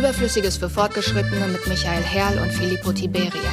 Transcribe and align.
Überflüssiges 0.00 0.56
für 0.56 0.70
Fortgeschrittene 0.70 1.46
mit 1.48 1.66
Michael 1.66 2.02
Herrl 2.02 2.38
und 2.38 2.50
Filippo 2.50 2.90
Tiberia. 2.90 3.50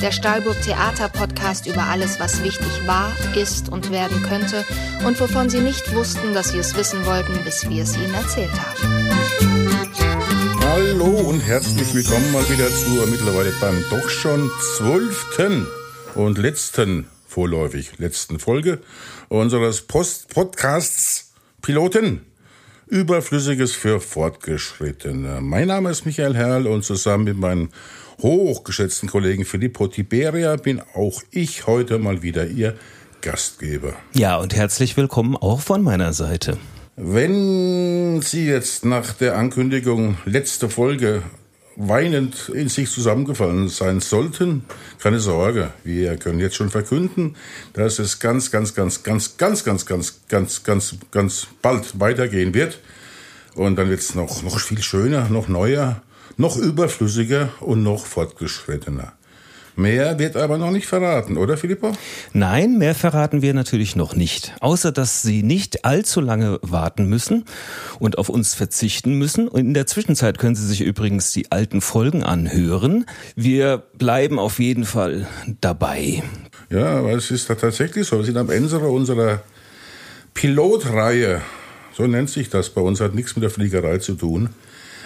Der 0.00 0.10
Stahlburg 0.10 0.58
Theater 0.62 1.10
Podcast 1.10 1.66
über 1.66 1.82
alles, 1.82 2.18
was 2.18 2.42
wichtig 2.42 2.86
war, 2.86 3.12
ist 3.36 3.68
und 3.68 3.90
werden 3.90 4.22
könnte 4.22 4.64
und 5.04 5.20
wovon 5.20 5.50
Sie 5.50 5.60
nicht 5.60 5.94
wussten, 5.94 6.32
dass 6.32 6.48
Sie 6.48 6.58
es 6.58 6.74
wissen 6.78 7.04
wollten, 7.04 7.34
bis 7.44 7.68
wir 7.68 7.82
es 7.82 7.94
Ihnen 7.98 8.14
erzählt 8.14 8.52
haben. 8.52 9.10
Hallo 10.62 11.28
und 11.28 11.40
herzlich 11.40 11.94
willkommen 11.94 12.32
mal 12.32 12.48
wieder 12.48 12.68
zur 12.68 13.06
mittlerweile 13.08 13.52
beim 13.60 13.84
doch 13.90 14.08
schon 14.08 14.50
zwölften 14.74 15.66
und 16.14 16.38
letzten, 16.38 17.06
vorläufig 17.28 17.98
letzten 17.98 18.38
Folge 18.38 18.80
unseres 19.28 19.82
Post 19.82 20.32
Podcasts 20.32 21.34
Piloten. 21.60 22.31
Überflüssiges 22.86 23.72
für 23.72 24.00
Fortgeschrittene. 24.00 25.40
Mein 25.40 25.68
Name 25.68 25.90
ist 25.90 26.04
Michael 26.04 26.34
Herrl 26.34 26.66
und 26.66 26.84
zusammen 26.84 27.24
mit 27.24 27.38
meinem 27.38 27.68
hochgeschätzten 28.20 29.08
Kollegen 29.08 29.44
Filippo 29.44 29.86
Tiberia 29.86 30.56
bin 30.56 30.82
auch 30.94 31.22
ich 31.30 31.66
heute 31.66 31.98
mal 31.98 32.22
wieder 32.22 32.46
Ihr 32.46 32.76
Gastgeber. 33.20 33.94
Ja, 34.14 34.36
und 34.36 34.54
herzlich 34.54 34.96
willkommen 34.96 35.36
auch 35.36 35.60
von 35.60 35.82
meiner 35.82 36.12
Seite. 36.12 36.58
Wenn 36.96 38.20
Sie 38.20 38.46
jetzt 38.46 38.84
nach 38.84 39.14
der 39.14 39.36
Ankündigung 39.36 40.18
letzte 40.24 40.68
Folge 40.68 41.22
weinend 41.76 42.48
in 42.50 42.68
sich 42.68 42.90
zusammengefallen 42.90 43.68
sein 43.68 44.00
sollten, 44.00 44.64
keine 44.98 45.20
Sorge, 45.20 45.72
wir 45.84 46.16
können 46.16 46.38
jetzt 46.38 46.56
schon 46.56 46.70
verkünden, 46.70 47.36
dass 47.72 47.98
es 47.98 48.18
ganz, 48.18 48.50
ganz, 48.50 48.74
ganz, 48.74 49.02
ganz, 49.02 49.36
ganz, 49.36 49.64
ganz, 49.64 49.84
ganz, 49.86 50.22
ganz, 50.28 50.62
ganz, 50.64 50.96
ganz 51.10 51.46
bald 51.62 52.00
weitergehen 52.00 52.54
wird. 52.54 52.80
Und 53.54 53.76
dann 53.76 53.90
wird 53.90 54.00
es 54.00 54.14
noch, 54.14 54.42
noch 54.42 54.58
viel 54.58 54.82
schöner, 54.82 55.28
noch 55.28 55.48
neuer, 55.48 56.02
noch 56.36 56.56
überflüssiger 56.56 57.50
und 57.60 57.82
noch 57.82 58.06
fortgeschrittener. 58.06 59.12
Mehr 59.74 60.18
wird 60.18 60.36
aber 60.36 60.58
noch 60.58 60.70
nicht 60.70 60.86
verraten, 60.86 61.36
oder 61.36 61.56
Filippo? 61.56 61.92
Nein, 62.32 62.78
mehr 62.78 62.94
verraten 62.94 63.40
wir 63.40 63.54
natürlich 63.54 63.96
noch 63.96 64.14
nicht. 64.14 64.54
Außer, 64.60 64.92
dass 64.92 65.22
Sie 65.22 65.42
nicht 65.42 65.84
allzu 65.84 66.20
lange 66.20 66.58
warten 66.62 67.06
müssen 67.06 67.44
und 67.98 68.18
auf 68.18 68.28
uns 68.28 68.54
verzichten 68.54 69.14
müssen. 69.14 69.48
Und 69.48 69.60
in 69.60 69.74
der 69.74 69.86
Zwischenzeit 69.86 70.38
können 70.38 70.56
Sie 70.56 70.66
sich 70.66 70.82
übrigens 70.82 71.32
die 71.32 71.50
alten 71.50 71.80
Folgen 71.80 72.22
anhören. 72.22 73.06
Wir 73.34 73.82
bleiben 73.96 74.38
auf 74.38 74.58
jeden 74.58 74.84
Fall 74.84 75.26
dabei. 75.60 76.22
Ja, 76.68 76.98
aber 76.98 77.12
es 77.12 77.30
ist 77.30 77.46
tatsächlich 77.46 78.06
so. 78.06 78.18
Wir 78.18 78.24
sind 78.24 78.36
am 78.36 78.50
Ende 78.50 78.78
unserer 78.78 79.42
Pilotreihe, 80.34 81.40
so 81.94 82.06
nennt 82.06 82.30
sich 82.30 82.48
das 82.48 82.70
bei 82.70 82.80
uns, 82.80 83.00
hat 83.00 83.14
nichts 83.14 83.36
mit 83.36 83.42
der 83.42 83.50
Fliegerei 83.50 83.98
zu 83.98 84.14
tun, 84.14 84.50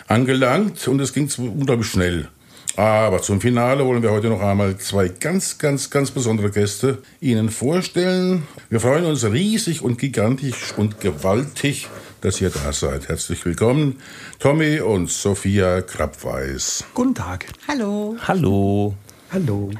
angelangt 0.06 0.86
und 0.88 1.00
es 1.00 1.12
ging 1.12 1.30
unglaublich 1.38 1.88
schnell. 1.88 2.28
Aber 2.76 3.22
zum 3.22 3.40
Finale 3.40 3.86
wollen 3.86 4.02
wir 4.02 4.10
heute 4.10 4.28
noch 4.28 4.42
einmal 4.42 4.76
zwei 4.76 5.08
ganz, 5.08 5.56
ganz, 5.56 5.88
ganz 5.88 6.10
besondere 6.10 6.50
Gäste 6.50 6.98
Ihnen 7.20 7.48
vorstellen. 7.48 8.42
Wir 8.68 8.80
freuen 8.80 9.06
uns 9.06 9.24
riesig 9.24 9.80
und 9.82 9.98
gigantisch 9.98 10.74
und 10.76 11.00
gewaltig, 11.00 11.88
dass 12.20 12.38
ihr 12.42 12.50
da 12.50 12.72
seid. 12.74 13.08
Herzlich 13.08 13.42
willkommen, 13.46 13.98
Tommy 14.40 14.80
und 14.80 15.10
Sophia 15.10 15.80
Krabweis. 15.80 16.84
Guten 16.92 17.14
Tag. 17.14 17.46
Hallo. 17.66 18.16
Hallo. 18.28 18.94
Hallo. 19.32 19.70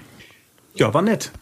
Ja, 0.75 0.95
war 0.95 1.03
nett. 1.03 1.33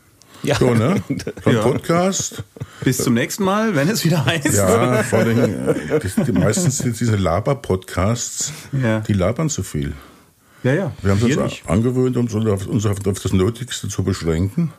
Ja. 0.42 0.56
So, 0.56 0.74
ne? 0.74 1.02
Vom 1.42 1.52
Ja. 1.54 1.62
Podcast. 1.62 2.42
Bis 2.82 2.98
zum 2.98 3.14
nächsten 3.14 3.44
Mal, 3.44 3.76
wenn 3.76 3.88
es 3.88 4.04
wieder 4.04 4.24
heißt. 4.26 4.52
Ja, 4.54 5.02
vor 5.04 5.20
allem, 5.20 5.68
äh, 5.68 6.00
die, 6.00 6.24
die, 6.24 6.32
meistens 6.32 6.78
sind 6.78 6.98
diese 6.98 7.14
Laber-Podcasts, 7.14 8.52
Ja. 8.72 9.00
die 9.00 9.12
labern 9.12 9.48
zu 9.48 9.62
viel. 9.62 9.94
Ja. 10.64 10.74
ja. 10.74 10.92
Wir 11.02 11.10
haben 11.12 11.18
Hier 11.18 11.40
uns 11.40 11.52
nicht. 11.52 11.68
angewöhnt, 11.68 12.16
uns 12.16 12.34
auf, 12.34 12.66
uns 12.66 12.86
auf 12.86 12.98
das 13.00 13.32
Nötigste 13.32 13.88
zu 13.88 14.02
beschränken. 14.02 14.72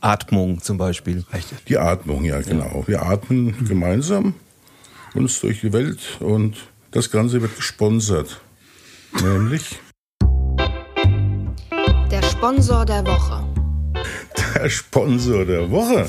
Atmung 0.00 0.60
zum 0.60 0.78
Beispiel. 0.78 1.24
Die 1.68 1.78
Atmung, 1.78 2.24
ja, 2.24 2.40
genau. 2.40 2.84
Wir 2.86 3.02
atmen 3.02 3.64
gemeinsam 3.66 4.34
uns 5.14 5.40
durch 5.40 5.60
die 5.60 5.72
Welt 5.72 6.00
und 6.20 6.56
das 6.90 7.10
Ganze 7.10 7.40
wird 7.42 7.56
gesponsert. 7.56 8.40
Nämlich 9.22 9.78
Der 12.10 12.22
Sponsor 12.22 12.84
der 12.86 13.06
Woche. 13.06 13.44
der 14.54 14.68
Sponsor 14.70 15.44
der 15.44 15.70
Woche. 15.70 16.06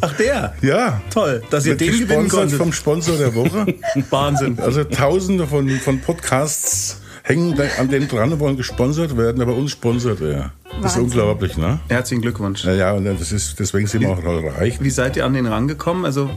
Ach, 0.00 0.16
der. 0.16 0.54
Ja. 0.62 1.02
Toll, 1.10 1.42
dass 1.50 1.66
ihr 1.66 1.72
Wird 1.78 1.82
den 1.82 1.98
gewinnen 2.00 2.28
konntet. 2.28 2.56
vom 2.58 2.72
Sponsor 2.72 3.16
der 3.18 3.34
Woche. 3.34 3.74
Wahnsinn. 4.10 4.58
Also 4.58 4.84
tausende 4.84 5.46
von, 5.46 5.68
von 5.80 6.00
Podcasts 6.00 7.01
hängen 7.24 7.54
an 7.78 7.88
dem 7.88 8.08
dran 8.08 8.32
und 8.32 8.40
wollen 8.40 8.56
gesponsert 8.56 9.16
werden, 9.16 9.40
aber 9.42 9.54
uns 9.54 9.70
sponsert 9.70 10.20
er. 10.20 10.52
Das 10.64 10.74
ist 10.74 10.82
Wahnsinn. 10.82 11.02
unglaublich, 11.04 11.56
ne? 11.56 11.78
Herzlichen 11.88 12.22
Glückwunsch. 12.22 12.64
Ja, 12.64 12.72
ja, 12.74 12.92
und 12.92 13.04
das 13.04 13.30
ist, 13.32 13.58
deswegen 13.60 13.86
sind 13.86 14.02
wir 14.02 14.10
auch 14.10 14.22
reich. 14.58 14.82
Wie 14.82 14.90
seid 14.90 15.16
ihr 15.16 15.24
an 15.24 15.34
den 15.34 15.46
rangekommen? 15.46 16.04
Also, 16.04 16.30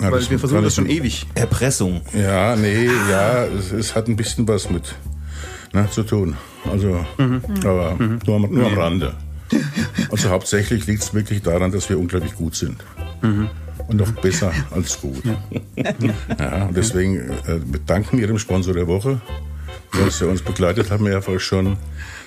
Ja, 0.00 0.10
weil 0.12 0.20
das 0.20 0.30
wir 0.30 0.38
versuchen 0.38 0.62
das 0.62 0.74
schon 0.76 0.86
ewig. 0.88 1.26
Erpressung. 1.34 2.02
Ja, 2.14 2.54
nee, 2.56 2.86
ja, 3.10 3.44
es, 3.46 3.72
es 3.72 3.94
hat 3.96 4.06
ein 4.08 4.16
bisschen 4.16 4.46
was 4.46 4.70
mit 4.70 4.94
ne, 5.72 5.88
zu 5.90 6.02
tun. 6.04 6.36
Also, 6.70 7.04
aber 7.64 7.96
nur, 8.26 8.36
am- 8.36 8.52
nur 8.54 8.66
am 8.66 8.78
Rande. 8.78 9.14
Also 10.10 10.28
hauptsächlich 10.30 10.86
liegt 10.86 11.02
es 11.02 11.14
wirklich 11.14 11.42
daran, 11.42 11.72
dass 11.72 11.88
wir 11.88 11.98
unglaublich 11.98 12.34
gut 12.34 12.54
sind. 12.54 12.76
Und 13.22 13.96
noch 13.96 14.10
besser 14.12 14.52
als 14.70 15.00
gut. 15.00 15.22
Ja, 16.38 16.66
und 16.66 16.76
deswegen 16.76 17.16
äh, 17.46 17.58
bedanken 17.64 18.18
wir 18.18 18.26
dem 18.26 18.38
Sponsor 18.38 18.74
der 18.74 18.86
Woche, 18.86 19.20
dass 19.92 20.20
er 20.20 20.28
uns 20.28 20.42
begleitet 20.42 20.90
hat, 20.90 21.00
mehrfach 21.00 21.40
schon. 21.40 21.76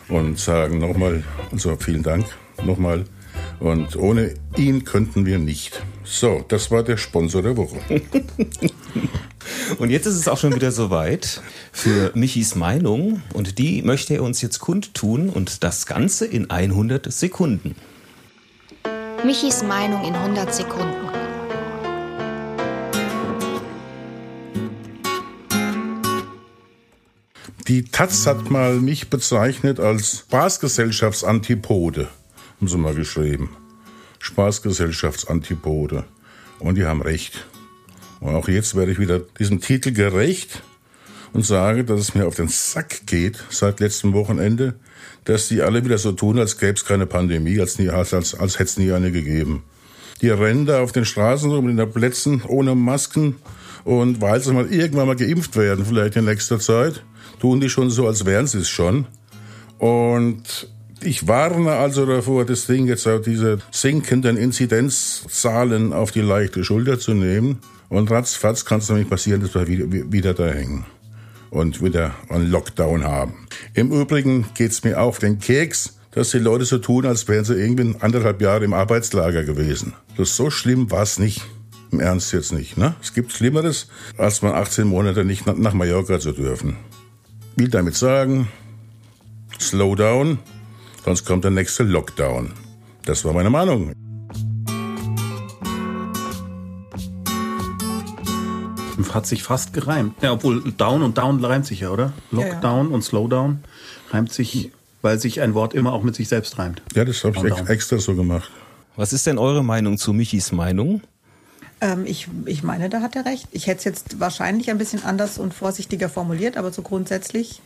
Und 0.07 0.39
sagen 0.39 0.79
nochmal, 0.79 1.23
also 1.51 1.75
vielen 1.77 2.03
Dank 2.03 2.25
nochmal. 2.63 3.05
Und 3.59 3.95
ohne 3.95 4.33
ihn 4.57 4.83
könnten 4.83 5.25
wir 5.25 5.39
nicht. 5.39 5.81
So, 6.03 6.43
das 6.47 6.71
war 6.71 6.83
der 6.83 6.97
Sponsor 6.97 7.41
der 7.41 7.55
Woche. 7.55 7.79
Und 9.77 9.89
jetzt 9.89 10.05
ist 10.05 10.15
es 10.15 10.27
auch 10.27 10.37
schon 10.37 10.53
wieder 10.55 10.71
soweit 10.71 11.41
für 11.71 12.11
Michis 12.13 12.55
Meinung. 12.55 13.21
Und 13.33 13.57
die 13.57 13.81
möchte 13.81 14.15
er 14.15 14.23
uns 14.23 14.41
jetzt 14.41 14.59
kundtun. 14.59 15.29
Und 15.29 15.63
das 15.63 15.85
Ganze 15.85 16.25
in 16.25 16.49
100 16.49 17.11
Sekunden. 17.11 17.75
Michis 19.23 19.63
Meinung 19.63 20.03
in 20.03 20.15
100 20.15 20.53
Sekunden. 20.53 21.30
Die 27.71 27.85
Taz 27.85 28.27
hat 28.27 28.51
mal 28.51 28.81
mich 28.81 29.09
bezeichnet 29.09 29.79
als 29.79 30.25
Spaßgesellschaftsantipode, 30.27 32.09
haben 32.59 32.67
sie 32.67 32.77
mal 32.77 32.93
geschrieben. 32.93 33.55
Spaßgesellschaftsantipode. 34.19 36.03
Und 36.59 36.75
die 36.75 36.83
haben 36.83 37.01
recht. 37.01 37.47
Und 38.19 38.35
auch 38.35 38.49
jetzt 38.49 38.75
werde 38.75 38.91
ich 38.91 38.99
wieder 38.99 39.19
diesem 39.19 39.61
Titel 39.61 39.93
gerecht 39.93 40.63
und 41.31 41.45
sage, 41.45 41.85
dass 41.85 42.01
es 42.01 42.13
mir 42.13 42.27
auf 42.27 42.35
den 42.35 42.49
Sack 42.49 43.07
geht 43.07 43.41
seit 43.49 43.79
letztem 43.79 44.11
Wochenende, 44.11 44.73
dass 45.23 45.47
die 45.47 45.61
alle 45.61 45.85
wieder 45.85 45.97
so 45.97 46.11
tun, 46.11 46.39
als 46.39 46.57
gäbe 46.57 46.73
es 46.73 46.83
keine 46.83 47.05
Pandemie, 47.05 47.57
als, 47.61 47.79
nie, 47.79 47.87
als, 47.87 48.13
als, 48.13 48.35
als 48.35 48.55
hätte 48.55 48.65
es 48.65 48.77
nie 48.79 48.91
eine 48.91 49.13
gegeben. 49.13 49.63
Die 50.21 50.27
da 50.65 50.81
auf 50.81 50.91
den 50.91 51.05
Straßen 51.05 51.49
rum, 51.49 51.69
in 51.69 51.77
den 51.77 51.89
Plätzen, 51.89 52.41
ohne 52.45 52.75
Masken. 52.75 53.37
Und 53.85 54.19
weil 54.19 54.41
sie 54.41 54.51
mal 54.51 54.69
irgendwann 54.69 55.07
mal 55.07 55.15
geimpft 55.15 55.55
werden, 55.55 55.85
vielleicht 55.85 56.17
in 56.17 56.25
nächster 56.25 56.59
Zeit, 56.59 57.01
tun 57.41 57.59
die 57.59 57.69
schon 57.69 57.89
so, 57.89 58.07
als 58.07 58.25
wären 58.25 58.47
sie 58.47 58.59
es 58.59 58.69
schon. 58.69 59.07
Und 59.79 60.69
ich 61.01 61.27
warne 61.27 61.71
also 61.71 62.05
davor, 62.05 62.45
das 62.45 62.67
Ding 62.67 62.87
jetzt 62.87 63.07
auf 63.07 63.21
diese 63.21 63.57
sinkenden 63.71 64.37
Inzidenzzahlen 64.37 65.91
auf 65.91 66.11
die 66.11 66.21
leichte 66.21 66.63
Schulter 66.63 66.99
zu 66.99 67.13
nehmen. 67.13 67.59
Und 67.89 68.11
ratzfatz 68.11 68.63
kann 68.63 68.79
es 68.79 68.89
nämlich 68.89 69.09
passieren, 69.09 69.41
dass 69.41 69.55
wir 69.55 69.67
wieder, 69.67 70.11
wieder 70.11 70.33
da 70.33 70.47
hängen 70.47 70.85
und 71.49 71.83
wieder 71.83 72.13
einen 72.29 72.49
Lockdown 72.49 73.03
haben. 73.03 73.47
Im 73.73 73.91
Übrigen 73.91 74.45
geht's 74.53 74.83
mir 74.83 75.01
auf 75.01 75.17
den 75.17 75.39
Keks, 75.39 75.97
dass 76.11 76.29
die 76.31 76.37
Leute 76.37 76.65
so 76.65 76.77
tun, 76.77 77.05
als 77.05 77.27
wären 77.27 77.43
sie 77.43 77.55
irgendwie 77.55 77.95
anderthalb 77.99 78.39
Jahre 78.41 78.63
im 78.63 78.73
Arbeitslager 78.73 79.43
gewesen. 79.43 79.93
Das 80.15 80.35
so 80.35 80.49
schlimm 80.51 80.91
war's 80.91 81.17
nicht. 81.19 81.41
Im 81.91 81.99
Ernst 81.99 82.31
jetzt 82.31 82.53
nicht. 82.53 82.77
Ne? 82.77 82.95
Es 83.01 83.13
gibt 83.13 83.33
Schlimmeres, 83.33 83.87
als 84.17 84.41
mal 84.41 84.53
18 84.53 84.87
Monate 84.87 85.25
nicht 85.25 85.45
nach 85.45 85.73
Mallorca 85.73 86.19
zu 86.19 86.31
dürfen. 86.31 86.77
Will 87.55 87.69
damit 87.69 87.95
sagen, 87.95 88.47
slow 89.59 89.95
down, 89.95 90.39
sonst 91.03 91.25
kommt 91.25 91.43
der 91.43 91.51
nächste 91.51 91.83
Lockdown. 91.83 92.53
Das 93.05 93.25
war 93.25 93.33
meine 93.33 93.49
Meinung. 93.49 93.91
Hat 99.13 99.27
sich 99.27 99.43
fast 99.43 99.73
gereimt. 99.73 100.15
Ja, 100.21 100.31
obwohl 100.31 100.61
Down 100.77 101.03
und 101.03 101.17
Down 101.17 101.43
reimt 101.43 101.65
sich 101.65 101.81
ja, 101.81 101.89
oder? 101.89 102.13
Ja, 102.31 102.39
ja. 102.39 102.45
Lockdown 102.45 102.87
und 102.87 103.01
Slowdown 103.01 103.59
reimt 104.11 104.31
sich, 104.31 104.71
weil 105.01 105.19
sich 105.19 105.41
ein 105.41 105.53
Wort 105.53 105.73
immer 105.73 105.91
auch 105.91 106.03
mit 106.03 106.15
sich 106.15 106.29
selbst 106.29 106.57
reimt. 106.57 106.81
Ja, 106.95 107.03
das 107.03 107.21
habe 107.25 107.35
ich 107.37 107.43
ex 107.43 107.69
extra 107.69 107.97
so 107.97 108.15
gemacht. 108.15 108.49
Was 108.95 109.11
ist 109.11 109.27
denn 109.27 109.37
eure 109.37 109.65
Meinung 109.65 109.97
zu 109.97 110.13
Michis 110.13 110.53
Meinung? 110.53 111.01
Ähm, 111.81 112.05
ich, 112.05 112.27
ich 112.45 112.63
meine, 112.63 112.89
da 112.89 113.01
hat 113.01 113.15
er 113.15 113.25
recht. 113.25 113.47
Ich 113.51 113.67
hätte 113.67 113.79
es 113.79 113.83
jetzt 113.83 114.19
wahrscheinlich 114.19 114.69
ein 114.69 114.77
bisschen 114.77 115.03
anders 115.03 115.39
und 115.39 115.53
vorsichtiger 115.53 116.09
formuliert, 116.09 116.55
aber 116.55 116.71
so 116.71 116.83
grundsätzlich. 116.83 117.61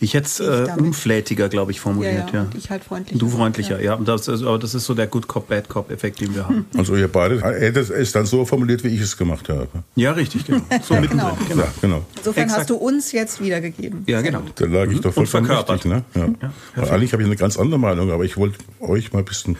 Ich 0.00 0.14
hätte 0.14 0.26
es 0.26 0.40
äh, 0.40 0.68
unflätiger, 0.78 1.48
glaube 1.48 1.70
ich, 1.70 1.80
formuliert. 1.80 2.32
Ja, 2.32 2.44
ja. 2.44 2.46
ich 2.56 2.70
halt 2.70 2.84
freundlicher. 2.84 3.18
Du 3.18 3.28
freundlicher, 3.28 3.80
ja. 3.80 3.96
ja. 3.96 4.00
Das 4.02 4.28
ist, 4.28 4.42
aber 4.42 4.58
das 4.58 4.74
ist 4.74 4.86
so 4.86 4.94
der 4.94 5.06
Good 5.06 5.28
Cop, 5.28 5.48
Bad 5.48 5.68
Cop-Effekt, 5.68 6.20
den 6.20 6.34
wir 6.34 6.44
haben. 6.44 6.66
Also 6.76 6.96
ihr 6.96 7.08
beide 7.08 7.42
hättet 7.42 7.90
es 7.90 8.12
dann 8.12 8.26
so 8.26 8.44
formuliert, 8.44 8.84
wie 8.84 8.88
ich 8.88 9.00
es 9.00 9.16
gemacht 9.16 9.48
habe. 9.48 9.68
Ja, 9.96 10.12
richtig, 10.12 10.44
genau. 10.46 10.62
So 10.82 10.94
ja, 10.94 11.00
mittendrin. 11.00 11.30
Genau. 11.30 11.48
genau. 11.48 11.62
Ja, 11.62 11.72
genau. 11.80 12.04
Insofern 12.16 12.44
Exakt. 12.44 12.60
hast 12.60 12.70
du 12.70 12.76
uns 12.76 13.12
jetzt 13.12 13.40
wiedergegeben. 13.40 14.04
Ja, 14.06 14.20
genau. 14.20 14.42
Da 14.54 14.66
lag 14.66 14.86
ich 14.86 14.98
mhm. 14.98 15.02
doch 15.02 15.14
vollkommen 15.14 15.50
richtig. 15.50 15.84
Ne? 15.84 16.04
Ja. 16.14 16.82
eigentlich 16.90 17.12
habe 17.12 17.22
ich 17.22 17.26
eine 17.26 17.36
ganz 17.36 17.58
andere 17.58 17.78
Meinung, 17.78 18.10
aber 18.10 18.24
ich 18.24 18.36
wollte 18.36 18.58
euch 18.80 19.12
mal 19.12 19.20
ein 19.20 19.24
bisschen 19.24 19.56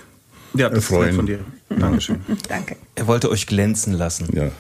ja, 0.55 0.69
das 0.69 0.85
freuen. 0.85 1.15
von 1.15 1.27
dir. 1.27 1.41
Dankeschön. 1.69 2.21
Danke. 2.49 2.77
Er 2.95 3.07
wollte 3.07 3.31
euch 3.31 3.47
glänzen 3.47 3.93
lassen. 3.93 4.29
Ja, 4.33 4.51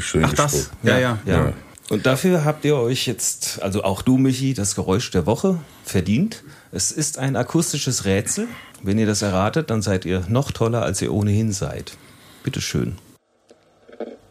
schön 0.00 0.24
Ach, 0.24 0.34
das? 0.34 0.70
Ja, 0.82 0.98
ja, 0.98 1.18
ja. 1.24 1.52
Und 1.88 2.04
dafür 2.06 2.44
habt 2.44 2.64
ihr 2.64 2.76
euch 2.76 3.06
jetzt, 3.06 3.62
also 3.62 3.84
auch 3.84 4.02
du, 4.02 4.18
Michi, 4.18 4.54
das 4.54 4.74
Geräusch 4.74 5.10
der 5.12 5.24
Woche 5.24 5.60
verdient. 5.84 6.42
Es 6.72 6.90
ist 6.90 7.18
ein 7.18 7.36
akustisches 7.36 8.04
Rätsel. 8.04 8.48
Wenn 8.82 8.98
ihr 8.98 9.06
das 9.06 9.22
erratet, 9.22 9.70
dann 9.70 9.82
seid 9.82 10.04
ihr 10.04 10.24
noch 10.28 10.50
toller, 10.50 10.82
als 10.82 11.00
ihr 11.00 11.12
ohnehin 11.12 11.52
seid. 11.52 11.96
Bitte 12.42 12.60
schön. 12.60 12.96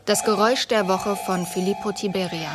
Das 0.06 0.24
Geräusch 0.24 0.68
der 0.68 0.88
Woche 0.88 1.16
von 1.26 1.46
Filippo 1.46 1.92
Tiberia. 1.92 2.52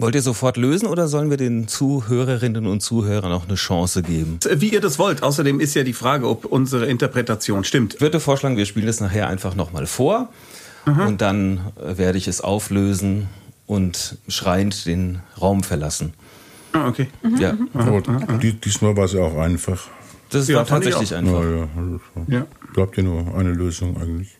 Wollt 0.00 0.14
ihr 0.14 0.22
sofort 0.22 0.56
lösen 0.56 0.86
oder 0.86 1.08
sollen 1.08 1.28
wir 1.28 1.36
den 1.36 1.68
Zuhörerinnen 1.68 2.66
und 2.66 2.80
Zuhörern 2.80 3.32
auch 3.32 3.46
eine 3.46 3.56
Chance 3.56 4.02
geben? 4.02 4.38
Wie 4.50 4.72
ihr 4.72 4.80
das 4.80 4.98
wollt. 4.98 5.22
Außerdem 5.22 5.60
ist 5.60 5.74
ja 5.74 5.82
die 5.82 5.92
Frage, 5.92 6.28
ob 6.28 6.46
unsere 6.46 6.86
Interpretation 6.86 7.64
stimmt. 7.64 7.94
Ich 7.96 8.00
würde 8.00 8.18
vorschlagen, 8.18 8.56
wir 8.56 8.64
spielen 8.66 8.86
das 8.86 9.00
nachher 9.00 9.28
einfach 9.28 9.54
nochmal 9.54 9.86
vor 9.86 10.30
Aha. 10.86 11.06
und 11.06 11.20
dann 11.20 11.60
äh, 11.76 11.98
werde 11.98 12.16
ich 12.16 12.28
es 12.28 12.40
auflösen 12.40 13.28
und 13.66 14.16
schreiend 14.28 14.86
den 14.86 15.20
Raum 15.40 15.62
verlassen. 15.62 16.14
Ah, 16.72 16.88
okay. 16.88 17.08
Mhm. 17.22 17.36
Ja. 17.36 17.54
Aber 17.74 18.02
diesmal 18.40 18.96
war 18.96 19.04
es 19.04 19.12
ja 19.12 19.20
auch 19.20 19.36
einfach. 19.36 19.86
Das 20.30 20.48
ja, 20.48 20.56
war 20.56 20.66
tatsächlich 20.66 21.14
einfach. 21.14 21.42
Ja, 21.42 21.50
ja. 21.50 21.68
Also, 21.76 22.00
ja. 22.28 22.46
Habt 22.76 22.96
ihr 22.96 23.04
nur 23.04 23.34
eine 23.34 23.52
Lösung 23.52 23.96
eigentlich? 24.00 24.36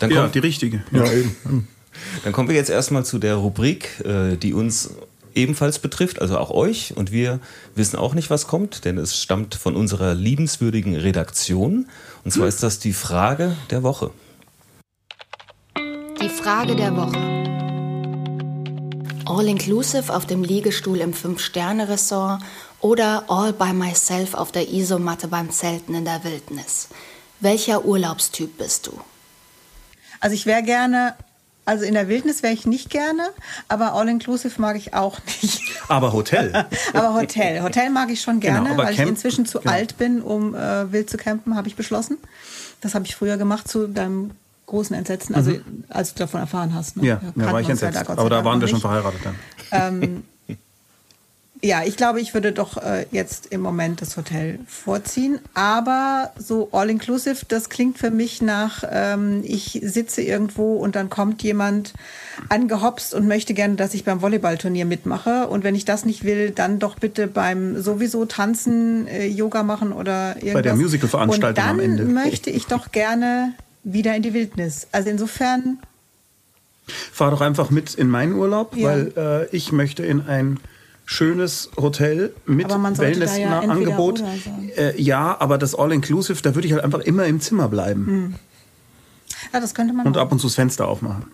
Dann 0.00 0.10
ja, 0.10 0.28
die 0.28 0.40
richtige. 0.40 0.82
Ja, 0.90 1.10
eben. 1.10 1.68
Dann 2.24 2.32
kommen 2.32 2.48
wir 2.48 2.56
jetzt 2.56 2.70
erstmal 2.70 3.04
zu 3.04 3.18
der 3.18 3.36
Rubrik, 3.36 4.04
äh, 4.04 4.36
die 4.36 4.54
uns 4.54 4.90
ebenfalls 5.34 5.78
betrifft, 5.78 6.20
also 6.20 6.38
auch 6.38 6.50
euch. 6.50 6.96
Und 6.96 7.12
wir 7.12 7.40
wissen 7.74 7.96
auch 7.96 8.14
nicht, 8.14 8.30
was 8.30 8.46
kommt, 8.46 8.84
denn 8.84 8.98
es 8.98 9.20
stammt 9.20 9.54
von 9.54 9.76
unserer 9.76 10.14
liebenswürdigen 10.14 10.96
Redaktion. 10.96 11.88
Und 12.24 12.30
zwar 12.32 12.48
ist 12.48 12.62
das 12.62 12.78
die 12.78 12.92
Frage 12.92 13.56
der 13.70 13.82
Woche. 13.82 14.10
Die 16.20 16.28
Frage 16.28 16.74
der 16.74 16.96
Woche. 16.96 17.38
All-inclusive 19.26 20.14
auf 20.14 20.26
dem 20.26 20.42
Liegestuhl 20.42 20.98
im 20.98 21.12
Fünf-Sterne-Ressort 21.12 22.42
oder 22.80 23.24
All 23.28 23.52
by 23.52 23.72
myself 23.72 24.34
auf 24.34 24.52
der 24.52 24.68
Isomatte 24.72 25.28
beim 25.28 25.50
Zelten 25.50 25.94
in 25.94 26.04
der 26.04 26.24
Wildnis. 26.24 26.88
Welcher 27.40 27.84
Urlaubstyp 27.84 28.58
bist 28.58 28.86
du? 28.86 28.98
Also 30.20 30.34
ich 30.34 30.46
wäre 30.46 30.62
gerne 30.62 31.14
also 31.68 31.84
in 31.84 31.92
der 31.92 32.08
Wildnis 32.08 32.42
wäre 32.42 32.54
ich 32.54 32.64
nicht 32.64 32.88
gerne, 32.88 33.28
aber 33.68 33.92
All-Inclusive 33.92 34.58
mag 34.58 34.74
ich 34.76 34.94
auch 34.94 35.18
nicht. 35.42 35.60
Aber 35.88 36.14
Hotel. 36.14 36.50
aber 36.94 37.12
Hotel. 37.12 37.62
Hotel 37.62 37.90
mag 37.90 38.08
ich 38.08 38.22
schon 38.22 38.40
genau, 38.40 38.54
gerne, 38.54 38.70
genau, 38.70 38.82
weil 38.82 38.94
Camp, 38.94 39.00
ich 39.00 39.08
inzwischen 39.10 39.44
zu 39.44 39.60
genau. 39.60 39.72
alt 39.72 39.98
bin, 39.98 40.22
um 40.22 40.54
äh, 40.54 40.90
wild 40.90 41.10
zu 41.10 41.18
campen, 41.18 41.56
habe 41.56 41.68
ich 41.68 41.76
beschlossen. 41.76 42.16
Das 42.80 42.94
habe 42.94 43.04
ich 43.04 43.14
früher 43.14 43.36
gemacht 43.36 43.68
zu 43.68 43.86
deinem 43.86 44.30
großen 44.64 44.96
Entsetzen, 44.96 45.34
also 45.34 45.50
mhm. 45.50 45.84
als 45.90 46.14
du 46.14 46.20
davon 46.20 46.40
erfahren 46.40 46.74
hast. 46.74 46.96
Ne? 46.96 47.06
Ja, 47.06 47.20
ja, 47.36 47.52
war 47.52 47.60
ich 47.60 47.68
entsetzt. 47.68 48.02
Da, 48.02 48.12
aber 48.12 48.30
da 48.30 48.42
waren 48.46 48.62
wir 48.62 48.68
schon 48.68 48.80
verheiratet 48.80 49.20
dann. 49.22 49.34
Ähm, 49.70 50.24
ja, 51.62 51.82
ich 51.84 51.96
glaube, 51.96 52.20
ich 52.20 52.34
würde 52.34 52.52
doch 52.52 52.76
äh, 52.76 53.06
jetzt 53.10 53.46
im 53.46 53.60
Moment 53.60 54.00
das 54.00 54.16
Hotel 54.16 54.60
vorziehen. 54.66 55.40
Aber 55.54 56.32
so 56.38 56.68
all-inclusive, 56.72 57.46
das 57.48 57.68
klingt 57.68 57.98
für 57.98 58.10
mich 58.10 58.40
nach, 58.40 58.84
ähm, 58.88 59.42
ich 59.44 59.80
sitze 59.82 60.22
irgendwo 60.22 60.76
und 60.76 60.94
dann 60.94 61.10
kommt 61.10 61.42
jemand 61.42 61.94
angehopst 62.48 63.12
und 63.12 63.26
möchte 63.26 63.54
gerne, 63.54 63.74
dass 63.74 63.94
ich 63.94 64.04
beim 64.04 64.22
Volleyballturnier 64.22 64.84
mitmache. 64.84 65.48
Und 65.48 65.64
wenn 65.64 65.74
ich 65.74 65.84
das 65.84 66.04
nicht 66.04 66.22
will, 66.22 66.50
dann 66.50 66.78
doch 66.78 66.96
bitte 66.96 67.26
beim 67.26 67.82
sowieso 67.82 68.24
Tanzen, 68.24 69.08
äh, 69.08 69.26
Yoga 69.26 69.64
machen 69.64 69.92
oder 69.92 70.36
irgendwas. 70.36 70.54
Bei 70.54 70.62
der 70.62 70.76
Musical-Veranstaltung 70.76 71.64
am 71.64 71.80
Ende. 71.80 72.04
Dann 72.04 72.14
möchte 72.14 72.50
ich 72.50 72.66
doch 72.66 72.92
gerne 72.92 73.54
wieder 73.82 74.14
in 74.14 74.22
die 74.22 74.34
Wildnis. 74.34 74.86
Also 74.92 75.10
insofern... 75.10 75.78
Fahr 77.12 77.32
doch 77.32 77.40
einfach 77.40 77.70
mit 77.70 77.94
in 77.94 78.08
meinen 78.08 78.34
Urlaub, 78.34 78.76
ja. 78.76 78.88
weil 78.88 79.12
äh, 79.16 79.56
ich 79.56 79.72
möchte 79.72 80.06
in 80.06 80.26
ein 80.26 80.58
schönes 81.08 81.70
Hotel 81.78 82.34
mit 82.44 82.68
Wellness-Angebot. 82.68 84.20
Ja, 84.20 84.26
äh, 84.76 85.00
ja, 85.00 85.40
aber 85.40 85.56
das 85.56 85.74
All-Inclusive, 85.74 86.42
da 86.42 86.54
würde 86.54 86.68
ich 86.68 86.74
halt 86.74 86.84
einfach 86.84 87.00
immer 87.00 87.24
im 87.24 87.40
Zimmer 87.40 87.68
bleiben. 87.68 88.06
Hm. 88.06 88.34
Ja, 89.54 89.60
das 89.60 89.74
könnte 89.74 89.94
man. 89.94 90.06
Und 90.06 90.18
ab 90.18 90.30
und 90.30 90.38
zu 90.38 90.48
das 90.48 90.54
Fenster 90.54 90.86
aufmachen. 90.86 91.24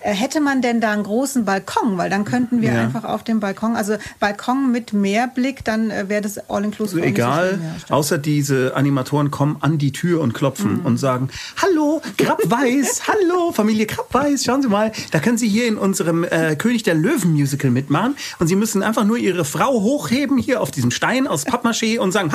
Äh, 0.00 0.12
hätte 0.12 0.40
man 0.40 0.62
denn 0.62 0.80
da 0.80 0.92
einen 0.92 1.02
großen 1.02 1.44
Balkon? 1.44 1.98
Weil 1.98 2.10
dann 2.10 2.24
könnten 2.24 2.60
wir 2.60 2.72
ja. 2.72 2.82
einfach 2.82 3.04
auf 3.04 3.24
dem 3.24 3.40
Balkon, 3.40 3.76
also 3.76 3.96
Balkon 4.20 4.70
mit 4.72 4.92
Meerblick, 4.92 5.64
dann 5.64 5.90
äh, 5.90 6.08
wäre 6.08 6.22
das 6.22 6.38
all-inclusive. 6.50 7.00
Also 7.00 7.08
egal, 7.08 7.58
so 7.88 7.94
außer 7.94 8.18
diese 8.18 8.74
Animatoren 8.76 9.30
kommen 9.30 9.56
an 9.60 9.78
die 9.78 9.92
Tür 9.92 10.20
und 10.20 10.34
klopfen 10.34 10.80
mhm. 10.80 10.86
und 10.86 10.98
sagen, 10.98 11.28
hallo, 11.60 12.02
Grabweiß, 12.18 13.02
hallo, 13.08 13.52
Familie 13.52 13.86
Grabweiß, 13.86 14.44
schauen 14.44 14.62
Sie 14.62 14.68
mal, 14.68 14.92
da 15.10 15.20
können 15.20 15.38
Sie 15.38 15.48
hier 15.48 15.66
in 15.66 15.76
unserem 15.76 16.24
äh, 16.24 16.56
König 16.56 16.82
der 16.82 16.94
Löwen 16.94 17.32
Musical 17.32 17.70
mitmachen 17.70 18.16
und 18.38 18.46
Sie 18.46 18.56
müssen 18.56 18.82
einfach 18.82 19.04
nur 19.04 19.18
Ihre 19.18 19.44
Frau 19.44 19.80
hochheben 19.80 20.38
hier 20.38 20.60
auf 20.60 20.70
diesem 20.70 20.90
Stein 20.90 21.26
aus 21.26 21.46
Pappmaché 21.46 21.98
und 21.98 22.12
sagen, 22.12 22.32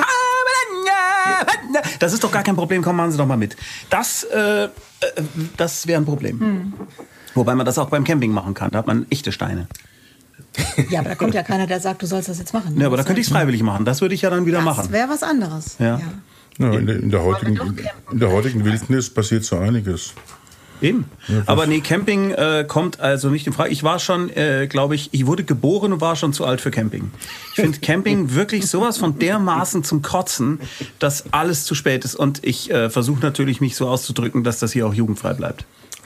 das 1.98 2.12
ist 2.12 2.24
doch 2.24 2.32
gar 2.32 2.42
kein 2.42 2.56
Problem, 2.56 2.82
komm, 2.82 2.96
machen 2.96 3.12
Sie 3.12 3.18
doch 3.18 3.26
mal 3.26 3.36
mit. 3.36 3.56
Das, 3.90 4.24
äh, 4.24 4.64
äh 4.64 4.68
das 5.56 5.86
wäre 5.86 6.00
ein 6.00 6.04
Problem. 6.04 6.38
Mhm. 6.38 6.72
Wobei 7.38 7.54
man 7.54 7.64
das 7.64 7.78
auch 7.78 7.88
beim 7.88 8.04
Camping 8.04 8.32
machen 8.32 8.54
kann. 8.54 8.70
Da 8.70 8.78
hat 8.78 8.86
man 8.86 9.06
echte 9.10 9.32
Steine. 9.32 9.66
Ja, 10.90 11.00
aber 11.00 11.10
da 11.10 11.14
kommt 11.14 11.34
ja 11.34 11.42
keiner, 11.42 11.66
der 11.66 11.80
sagt, 11.80 12.02
du 12.02 12.06
sollst 12.06 12.28
das 12.28 12.38
jetzt 12.38 12.52
machen. 12.52 12.74
Ne? 12.74 12.80
Ja, 12.80 12.86
aber 12.86 12.96
da 12.96 13.04
könnte 13.04 13.20
ich 13.20 13.26
es 13.26 13.32
freiwillig 13.32 13.62
machen. 13.62 13.84
Das 13.84 14.00
würde 14.00 14.14
ich 14.14 14.22
ja 14.22 14.30
dann 14.30 14.46
wieder 14.46 14.58
das 14.58 14.64
machen. 14.64 14.82
Das 14.84 14.92
wäre 14.92 15.08
was 15.08 15.22
anderes. 15.22 15.76
Ja. 15.78 16.00
ja. 16.58 16.72
in, 16.72 16.86
der, 16.86 16.96
in, 16.96 17.10
der 17.10 17.22
heutigen, 17.22 17.58
in 18.10 18.18
der 18.18 18.32
heutigen 18.32 18.64
Wildnis 18.64 19.10
passiert 19.10 19.44
so 19.44 19.58
einiges. 19.58 20.14
Eben. 20.80 21.06
Ja, 21.26 21.42
aber 21.46 21.66
nee, 21.66 21.80
Camping 21.80 22.30
äh, 22.30 22.64
kommt 22.66 23.00
also 23.00 23.30
nicht 23.30 23.46
in 23.46 23.52
Frage. 23.52 23.70
Ich 23.70 23.82
war 23.82 23.98
schon, 23.98 24.30
äh, 24.30 24.68
glaube 24.68 24.94
ich, 24.94 25.10
ich 25.12 25.26
wurde 25.26 25.44
geboren 25.44 25.92
und 25.92 26.00
war 26.00 26.16
schon 26.16 26.32
zu 26.32 26.44
alt 26.44 26.60
für 26.60 26.70
Camping. 26.70 27.10
Ich 27.50 27.56
finde 27.56 27.78
Camping 27.82 28.34
wirklich 28.34 28.68
sowas 28.68 28.98
von 28.98 29.18
dermaßen 29.18 29.82
zum 29.84 30.02
Kotzen, 30.02 30.60
dass 30.98 31.32
alles 31.32 31.64
zu 31.64 31.74
spät 31.74 32.04
ist. 32.04 32.14
Und 32.14 32.44
ich 32.44 32.70
äh, 32.70 32.90
versuche 32.90 33.20
natürlich, 33.20 33.60
mich 33.60 33.76
so 33.76 33.88
auszudrücken, 33.88 34.44
dass 34.44 34.60
das 34.60 34.72
hier 34.72 34.86
auch 34.86 34.94
jugendfrei 34.94 35.34
bleibt. 35.34 35.64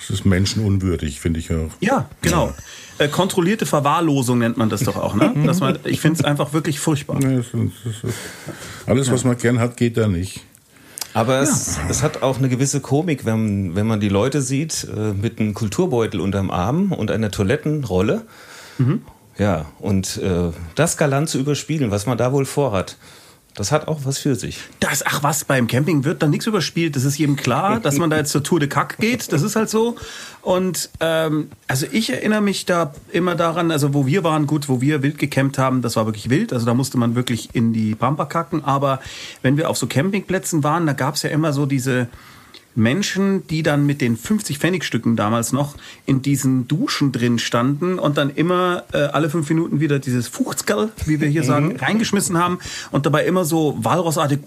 Das 0.09 0.19
ist 0.19 0.25
menschenunwürdig, 0.25 1.21
finde 1.21 1.41
ich 1.41 1.53
auch. 1.53 1.71
Ja, 1.81 2.09
genau. 2.21 2.53
Äh, 2.99 3.09
kontrollierte 3.09 3.67
Verwahrlosung 3.67 4.39
nennt 4.39 4.57
man 4.57 4.69
das 4.69 4.83
doch 4.83 4.97
auch. 4.97 5.15
Ne? 5.15 5.33
Dass 5.47 5.61
man, 5.61 5.79
ich 5.85 6.01
finde 6.01 6.19
es 6.19 6.25
einfach 6.25 6.53
wirklich 6.53 6.81
furchtbar. 6.81 7.19
Nee, 7.19 7.37
das 7.37 7.47
ist, 7.47 7.73
das 7.85 8.11
ist, 8.11 8.19
alles, 8.87 9.11
was 9.11 9.25
man 9.25 9.37
gern 9.39 9.61
hat, 9.61 9.77
geht 9.77 9.97
da 9.97 10.09
nicht. 10.09 10.43
Aber 11.15 11.41
es, 11.41 11.77
ja. 11.77 11.83
es 11.89 12.03
hat 12.03 12.23
auch 12.23 12.39
eine 12.39 12.49
gewisse 12.49 12.81
Komik, 12.81 13.25
wenn, 13.25 13.77
wenn 13.77 13.87
man 13.87 14.01
die 14.01 14.09
Leute 14.09 14.41
sieht 14.41 14.87
äh, 14.95 15.13
mit 15.13 15.39
einem 15.39 15.55
Kulturbeutel 15.55 16.21
unterm 16.21 16.51
Arm 16.51 16.93
und 16.93 17.11
einer 17.11 17.31
Toilettenrolle. 17.31 18.23
Mhm. 18.79 19.03
Ja, 19.39 19.67
und 19.79 20.19
äh, 20.19 20.51
das 20.75 20.97
galant 20.97 21.29
zu 21.29 21.39
überspielen, 21.39 21.91
was 21.91 22.07
man 22.07 22.19
da 22.19 22.33
wohl 22.33 22.45
vorhat. 22.45 22.97
Das 23.55 23.71
hat 23.71 23.87
auch 23.87 24.01
was 24.05 24.19
für 24.19 24.35
sich. 24.35 24.61
Das, 24.81 25.05
ach 25.05 25.23
was, 25.23 25.45
beim 25.45 25.67
Camping 25.67 26.05
wird 26.05 26.23
dann 26.23 26.31
nichts 26.31 26.47
überspielt. 26.47 26.97
Das 26.97 27.05
ist 27.05 27.19
jedem 27.19 27.37
klar, 27.37 27.81
dass 27.81 27.99
man 27.99 28.09
da 28.09 28.17
jetzt 28.17 28.33
zur 28.33 28.43
Tour 28.43 28.61
de 28.61 28.69
Kack 28.69 28.97
geht. 28.99 29.31
Das 29.31 29.43
ist 29.43 29.57
halt 29.57 29.69
so. 29.69 29.97
Und 30.41 30.89
ähm, 31.01 31.51
also 31.69 31.87
ich 31.93 32.11
erinnere 32.11 32.41
mich 32.41 32.65
da 32.65 32.95
immer 33.11 33.35
daran, 33.35 33.71
also 33.71 33.93
wo 33.93 34.07
wir 34.07 34.25
waren, 34.25 34.47
gut, 34.47 34.71
wo 34.71 34.81
wir 34.81 35.03
wild 35.03 35.19
gecampt 35.19 35.59
haben, 35.59 35.83
das 35.83 35.97
war 35.97 36.07
wirklich 36.07 36.31
wild. 36.31 36.55
Also 36.55 36.65
da 36.65 36.73
musste 36.73 36.97
man 36.97 37.15
wirklich 37.15 37.51
in 37.53 37.75
die 37.75 37.95
Pampa 37.95 38.25
kacken. 38.25 38.65
Aber 38.65 39.01
wenn 39.43 39.59
wir 39.59 39.69
auf 39.69 39.77
so 39.77 39.87
Campingplätzen 39.87 40.65
waren, 40.65 40.87
da 40.87 40.95
gab 40.95 41.17
es 41.17 41.23
ja 41.23 41.29
immer 41.29 41.53
so 41.53 41.67
diese 41.67 42.09
Menschen, 42.75 43.47
die 43.47 43.63
dann 43.63 43.87
mit 43.87 44.01
den 44.01 44.17
50 44.17 44.59
Pfennigstücken 44.59 45.17
damals 45.17 45.53
noch 45.53 45.75
in 46.07 46.23
diesen 46.23 46.69
Duschen 46.69 47.13
drin 47.13 47.39
standen 47.39 47.99
und 47.99 48.17
dann 48.17 48.31
immer 48.31 48.85
äh, 48.93 48.99
alle 48.99 49.31
fünf 49.31 49.49
Minuten 49.49 49.81
wieder 49.81 49.99
dieses 49.99 50.29
Fuchsgall, 50.29 50.91
wie 51.07 51.21
wir 51.21 51.29
hier 51.29 51.45
sagen, 51.45 51.77
reingeschmissen 51.77 52.39
haben 52.39 52.59
und 52.91 53.07
dabei 53.07 53.27
immer 53.27 53.45
so 53.45 53.77
walrossartig 53.81 54.41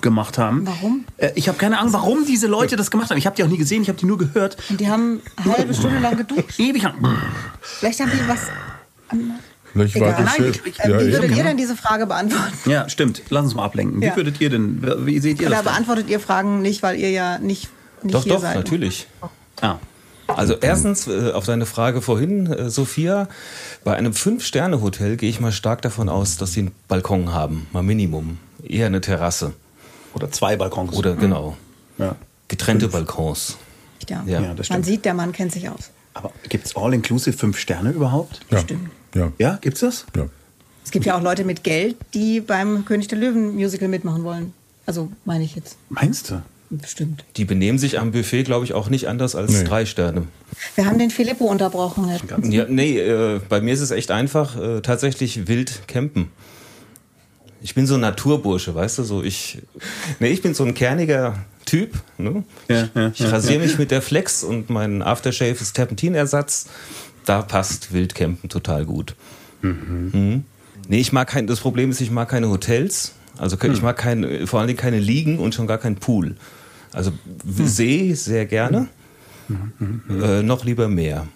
gemacht 0.00 0.36
haben. 0.38 0.66
Warum? 0.66 1.04
Äh, 1.16 1.30
ich 1.36 1.48
habe 1.48 1.56
keine 1.58 1.78
Ahnung, 1.78 1.92
warum 1.92 2.26
diese 2.26 2.48
Leute 2.48 2.76
das 2.76 2.90
gemacht 2.90 3.10
haben. 3.10 3.18
Ich 3.18 3.26
habe 3.26 3.36
die 3.36 3.44
auch 3.44 3.48
nie 3.48 3.56
gesehen, 3.56 3.82
ich 3.82 3.88
habe 3.88 3.98
die 3.98 4.06
nur 4.06 4.18
gehört. 4.18 4.56
Und 4.68 4.80
die 4.80 4.88
haben 4.88 5.20
eine 5.36 5.56
halbe 5.56 5.74
Stunde 5.74 6.00
lang 6.00 6.16
geduscht. 6.16 6.58
Ewig 6.58 6.82
lang. 6.82 6.94
Vielleicht 7.60 8.00
haben 8.00 8.10
die 8.10 8.28
was. 8.28 8.48
Vielleicht 9.72 9.96
Egal. 9.96 10.10
Nein, 10.24 10.26
ja, 10.38 10.44
ich- 10.46 10.66
ich- 10.66 10.80
Äh, 10.80 10.90
ja, 10.90 11.00
wie 11.00 11.04
ich- 11.04 11.12
würdet 11.14 11.36
ihr 11.36 11.44
denn 11.44 11.56
diese 11.56 11.76
Frage 11.76 12.06
beantworten? 12.06 12.52
Ja, 12.70 12.88
stimmt. 12.88 13.22
Lass 13.30 13.44
uns 13.44 13.54
mal 13.54 13.64
ablenken. 13.64 14.00
Wie 14.00 14.06
Ja. 14.06 14.16
würdet 14.16 14.40
ihr 14.40 14.50
denn, 14.50 14.82
wie 15.06 15.18
seht 15.18 15.40
ihr 15.40 15.46
Oder 15.46 15.56
das? 15.56 15.64
denn? 15.64 15.72
beantwortet 15.72 16.10
ihr 16.10 16.20
Fragen 16.20 16.60
nicht, 16.62 16.82
weil 16.82 16.96
ihr 16.98 17.10
ja 17.10 17.38
nicht, 17.38 17.68
nicht 18.02 18.14
Doch, 18.14 18.24
hier 18.24 18.34
doch, 18.34 18.40
seid? 18.42 18.56
natürlich. 18.56 19.06
Ah. 19.60 19.78
Also 20.28 20.54
erstens 20.60 21.06
äh, 21.08 21.32
auf 21.32 21.44
deine 21.44 21.66
Frage 21.66 22.00
vorhin, 22.00 22.46
äh, 22.46 22.70
Sophia, 22.70 23.28
bei 23.84 23.94
einem 23.96 24.14
Fünf-Sterne-Hotel 24.14 25.16
gehe 25.16 25.28
ich 25.28 25.40
mal 25.40 25.52
stark 25.52 25.82
davon 25.82 26.08
aus, 26.08 26.36
dass 26.38 26.52
sie 26.54 26.60
einen 26.60 26.72
Balkon 26.88 27.32
haben, 27.34 27.66
mal 27.72 27.82
Minimum. 27.82 28.38
Eher 28.66 28.86
eine 28.86 29.00
Terrasse. 29.00 29.52
Oder 30.14 30.30
zwei 30.30 30.56
Balkons. 30.56 30.94
Oder 30.96 31.14
genau, 31.16 31.56
ja. 31.98 32.14
getrennte 32.48 32.88
Balkons. 32.88 33.56
Ja. 34.08 34.22
Ja. 34.26 34.40
Ja, 34.40 34.54
das 34.54 34.68
Man 34.70 34.76
stimmt. 34.82 34.86
sieht, 34.86 35.04
der 35.04 35.14
Mann 35.14 35.32
kennt 35.32 35.52
sich 35.52 35.68
aus. 35.68 35.90
Aber 36.14 36.30
gibt's 36.48 36.76
All-Inclusive 36.76 37.36
fünf 37.36 37.58
Sterne 37.58 37.90
überhaupt? 37.90 38.40
ja, 38.50 38.58
Stimmt. 38.60 38.90
Ja, 39.14 39.32
Ja, 39.38 39.58
gibt's 39.60 39.80
das? 39.80 40.06
ja. 40.16 40.26
Es 40.84 40.90
gibt 40.90 41.06
ja 41.06 41.16
auch 41.16 41.22
Leute 41.22 41.44
mit 41.44 41.62
Geld, 41.62 41.94
die 42.12 42.40
beim 42.40 42.84
König 42.84 43.06
der 43.08 43.16
Löwen 43.18 43.54
Musical 43.54 43.88
mitmachen 43.88 44.24
wollen. 44.24 44.52
Also 44.84 45.10
meine 45.24 45.44
ich 45.44 45.54
jetzt. 45.54 45.76
Meinst 45.90 46.30
du? 46.30 46.42
Bestimmt. 46.70 47.24
Die 47.36 47.44
benehmen 47.44 47.78
sich 47.78 48.00
am 48.00 48.12
Buffet, 48.12 48.42
glaube 48.44 48.64
ich, 48.64 48.72
auch 48.72 48.88
nicht 48.90 49.06
anders 49.06 49.34
als 49.36 49.52
Nee. 49.52 49.64
drei 49.64 49.84
Sterne. 49.86 50.26
Wir 50.74 50.86
haben 50.86 50.98
den 50.98 51.10
Filippo 51.10 51.44
unterbrochen. 51.44 52.10
Ja, 52.50 52.64
nee, 52.68 52.98
äh, 52.98 53.40
bei 53.48 53.60
mir 53.60 53.74
ist 53.74 53.80
es 53.80 53.90
echt 53.90 54.10
einfach, 54.10 54.56
äh, 54.60 54.80
tatsächlich 54.80 55.46
wild 55.46 55.86
campen. 55.86 56.30
Ich 57.60 57.74
bin 57.74 57.86
so 57.86 57.94
ein 57.94 58.00
Naturbursche, 58.00 58.74
weißt 58.74 58.98
du, 58.98 59.02
so 59.04 59.22
ich, 59.22 59.58
nee, 60.18 60.28
ich 60.30 60.42
bin 60.42 60.52
so 60.54 60.64
ein 60.64 60.74
kerniger 60.74 61.36
Typ, 61.64 61.92
ne? 62.18 62.42
Ja, 62.68 62.88
ja, 62.94 63.12
ich 63.14 63.22
rasiere 63.30 63.60
mich 63.60 63.78
mit 63.78 63.90
der 63.92 64.02
Flex 64.02 64.42
und 64.42 64.68
mein 64.68 65.00
Aftershave 65.02 65.52
ist 65.60 65.74
Terpentinersatz. 65.74 66.66
Da 67.24 67.42
passt 67.42 67.92
Wildcampen 67.92 68.48
total 68.48 68.84
gut. 68.84 69.14
Mhm. 69.62 70.44
Nee, 70.88 71.00
ich 71.00 71.12
mag 71.12 71.28
kein, 71.28 71.46
das 71.46 71.60
Problem 71.60 71.90
ist, 71.90 72.00
ich 72.00 72.10
mag 72.10 72.28
keine 72.28 72.48
Hotels. 72.48 73.14
Also 73.38 73.56
ich 73.60 73.82
mag 73.82 73.96
keine, 73.96 74.46
vor 74.46 74.60
allen 74.60 74.66
Dingen 74.66 74.78
keine 74.78 74.98
Liegen 74.98 75.38
und 75.38 75.54
schon 75.54 75.66
gar 75.66 75.78
keinen 75.78 75.96
Pool. 75.96 76.36
Also 76.92 77.12
See 77.56 78.12
sehr 78.14 78.46
gerne. 78.46 78.88
Äh, 80.08 80.42
noch 80.42 80.64
lieber 80.64 80.88
Meer. 80.88 81.26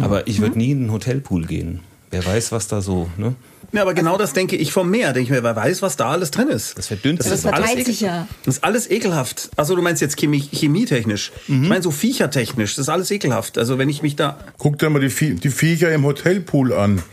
Aber 0.00 0.26
ich 0.26 0.40
würde 0.40 0.58
nie 0.58 0.72
in 0.72 0.78
einen 0.82 0.92
Hotelpool 0.92 1.46
gehen. 1.46 1.80
Wer 2.10 2.24
weiß, 2.24 2.52
was 2.52 2.68
da 2.68 2.80
so, 2.80 3.08
ne? 3.16 3.34
Ja, 3.74 3.82
aber 3.82 3.92
genau 3.94 4.16
das 4.16 4.32
denke 4.32 4.56
ich 4.56 4.72
vom 4.72 4.88
Meer. 4.88 5.12
Denke 5.12 5.24
ich 5.24 5.30
mir, 5.30 5.42
wer 5.42 5.56
weiß, 5.56 5.82
was 5.82 5.96
da 5.96 6.10
alles 6.10 6.30
drin 6.30 6.48
ist. 6.48 6.78
Das 6.78 6.86
verdünnt 6.86 7.18
Das 7.18 7.26
sich. 7.26 7.34
ist 7.34 7.44
Das 7.44 7.52
alles 7.52 7.66
verteilt 7.66 7.80
ekel- 7.86 7.90
sich 7.92 8.00
ja. 8.00 8.28
Das 8.44 8.56
ist 8.56 8.64
alles 8.64 8.90
ekelhaft. 8.90 9.50
Also 9.56 9.74
du 9.76 9.82
meinst 9.82 10.00
jetzt 10.00 10.16
Chemie, 10.16 10.40
chemietechnisch. 10.40 11.32
Ich 11.48 11.54
meine 11.54 11.82
so 11.82 11.90
viechertechnisch. 11.90 12.76
Das 12.76 12.84
ist 12.84 12.88
alles 12.88 13.10
ekelhaft. 13.10 13.58
Also 13.58 13.76
wenn 13.78 13.88
ich 13.88 14.00
mich 14.02 14.16
da... 14.16 14.38
Guck 14.58 14.78
dir 14.78 14.88
mal 14.90 15.00
die, 15.00 15.10
Vie 15.10 15.34
die 15.34 15.50
Viecher 15.50 15.92
im 15.92 16.04
Hotelpool 16.04 16.72
an. 16.72 17.02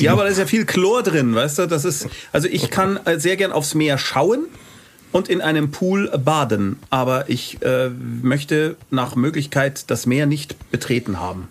Ja, 0.00 0.12
aber 0.12 0.24
da 0.24 0.30
ist 0.30 0.38
ja 0.38 0.46
viel 0.46 0.64
Chlor 0.64 1.02
drin, 1.02 1.34
weißt 1.34 1.58
du? 1.60 1.66
Das 1.66 1.84
ist... 1.84 2.08
Also 2.32 2.48
ich 2.48 2.70
kann 2.70 2.98
äh, 3.04 3.18
sehr 3.20 3.36
gern 3.36 3.52
aufs 3.52 3.74
Meer 3.74 3.98
schauen 3.98 4.46
und 5.12 5.28
in 5.28 5.40
einem 5.40 5.70
Pool 5.70 6.10
baden. 6.24 6.78
Aber 6.90 7.28
ich 7.28 7.58
äh, 7.62 7.90
möchte 8.22 8.76
nach 8.90 9.14
Möglichkeit 9.16 9.90
das 9.90 10.06
Meer 10.06 10.26
nicht 10.26 10.70
betreten 10.70 11.20
haben. 11.20 11.48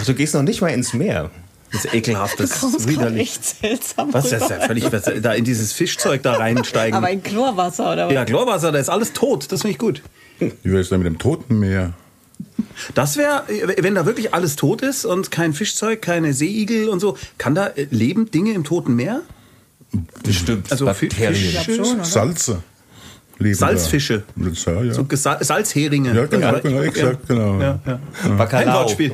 Ach, 0.00 0.04
du 0.04 0.14
gehst 0.14 0.34
noch 0.34 0.42
nicht 0.42 0.60
mal 0.60 0.68
ins 0.68 0.92
Meer. 0.94 1.30
Das 1.72 1.84
ist 1.84 1.94
ekelhaft. 1.94 2.38
Das 2.38 2.62
ist 2.62 2.88
widerlich. 2.88 3.22
echt 3.22 3.44
seltsam 3.44 4.14
Was 4.14 4.26
ist 4.26 4.32
das 4.34 4.42
rüber. 4.44 4.60
ja 4.60 4.66
völlig... 4.66 4.92
was- 4.92 5.10
Da 5.20 5.32
in 5.34 5.44
dieses 5.44 5.72
Fischzeug 5.72 6.22
da 6.22 6.34
reinsteigen. 6.34 6.96
Aber 6.96 7.10
in 7.10 7.22
Chlorwasser 7.22 7.92
oder 7.92 8.06
was? 8.06 8.14
Ja, 8.14 8.24
Chlorwasser, 8.24 8.70
da 8.72 8.78
ist 8.78 8.88
alles 8.88 9.12
tot. 9.12 9.50
Das 9.50 9.62
finde 9.62 9.72
ich 9.72 9.78
gut. 9.78 10.02
Wie 10.38 10.52
wäre 10.64 10.80
es 10.80 10.88
denn 10.90 10.98
mit 11.00 11.06
dem 11.06 11.18
Toten 11.18 11.58
Meer? 11.58 11.92
Das 12.94 13.16
wäre, 13.16 13.44
wenn 13.78 13.94
da 13.94 14.06
wirklich 14.06 14.32
alles 14.34 14.54
tot 14.56 14.82
ist 14.82 15.04
und 15.04 15.30
kein 15.30 15.54
Fischzeug, 15.54 16.02
keine 16.02 16.32
Seeigel 16.34 16.88
und 16.88 17.00
so, 17.00 17.16
kann 17.38 17.54
da 17.54 17.66
äh, 17.68 17.86
leben 17.90 18.30
Dinge 18.30 18.52
im 18.52 18.62
Toten 18.64 18.94
Meer? 18.94 19.22
Bestimmt. 20.22 20.70
Also 20.70 20.84
Bakterien. 20.84 21.34
Fisch- 21.34 21.44
Ich 21.58 21.64
glaub 21.66 21.86
schon, 21.86 21.96
oder? 21.96 22.04
Salze. 22.04 22.62
Leben 23.38 23.54
Salzfische. 23.54 24.24
Da. 24.34 24.72
Ja, 24.72 24.82
ja. 24.82 24.94
So 24.94 25.06
Salzheringe. 25.10 26.14
ja, 26.14 26.26
genau, 26.26 26.52
Ja, 26.52 26.58
genau, 26.58 26.80
exakt, 26.80 27.28
genau. 27.28 27.60
Ja, 27.60 27.78
ja. 27.86 28.00
Ein 28.24 28.36
Bacalhau. 28.38 28.80
Wortspiel. 28.80 29.12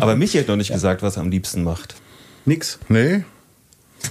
Aber 0.00 0.16
Michi 0.16 0.38
hat 0.38 0.48
noch 0.48 0.56
nicht 0.56 0.72
gesagt, 0.72 1.02
was 1.02 1.16
er 1.16 1.22
am 1.22 1.30
liebsten 1.30 1.62
macht. 1.62 1.94
Nix. 2.44 2.78
Nee? 2.88 3.24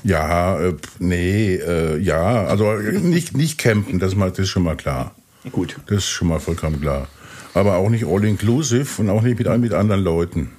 Ja, 0.03 0.59
äh, 0.59 0.73
nee, 0.99 1.55
äh, 1.55 1.97
ja, 1.99 2.45
also 2.45 2.71
äh, 2.71 2.93
nicht, 2.97 3.35
nicht 3.35 3.57
campen, 3.57 3.99
das, 3.99 4.15
mal, 4.15 4.29
das 4.29 4.39
ist 4.39 4.49
schon 4.49 4.63
mal 4.63 4.77
klar. 4.77 5.13
Gut. 5.51 5.77
Das 5.87 5.99
ist 5.99 6.09
schon 6.09 6.29
mal 6.29 6.39
vollkommen 6.39 6.79
klar. 6.79 7.07
Aber 7.53 7.75
auch 7.75 7.89
nicht 7.89 8.05
all-inclusive 8.05 9.01
und 9.01 9.09
auch 9.09 9.21
nicht 9.21 9.37
mit, 9.37 9.59
mit 9.59 9.73
anderen 9.73 10.01
Leuten. 10.01 10.49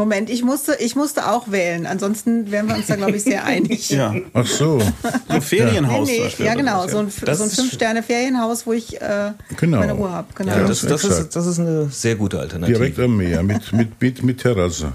Moment, 0.00 0.30
ich 0.30 0.42
musste, 0.42 0.76
ich 0.80 0.96
musste 0.96 1.28
auch 1.30 1.50
wählen. 1.50 1.84
Ansonsten 1.86 2.50
wären 2.50 2.66
wir 2.68 2.74
uns 2.76 2.86
da, 2.86 2.96
glaube 2.96 3.16
ich, 3.18 3.22
sehr 3.22 3.44
einig. 3.44 3.90
Ja. 3.90 4.14
Ach 4.32 4.46
so, 4.46 4.80
Ein 5.28 5.42
Ferienhaus. 5.42 6.08
Nee, 6.08 6.22
nee, 6.38 6.44
ja, 6.46 6.54
genau. 6.54 6.88
So 6.88 6.98
ein, 7.00 7.10
so 7.10 7.44
ein 7.44 7.50
Fünf-Sterne-Ferienhaus, 7.50 8.66
wo 8.66 8.72
ich 8.72 9.00
äh, 9.00 9.32
Genau. 9.58 9.78
meine 9.80 9.92
Ruhe 9.92 10.10
habe. 10.10 10.28
Genau. 10.34 10.52
Ja, 10.52 10.64
das, 10.66 10.80
das, 10.80 11.04
ist, 11.04 11.36
das 11.36 11.46
ist 11.46 11.58
eine 11.60 11.90
sehr 11.90 12.14
gute 12.16 12.38
Alternative. 12.40 12.78
direkt 12.78 12.98
am 12.98 13.16
Meer, 13.16 13.42
mit, 13.42 13.72
mit, 13.74 14.00
mit, 14.00 14.22
mit 14.22 14.40
Terrasse. 14.40 14.94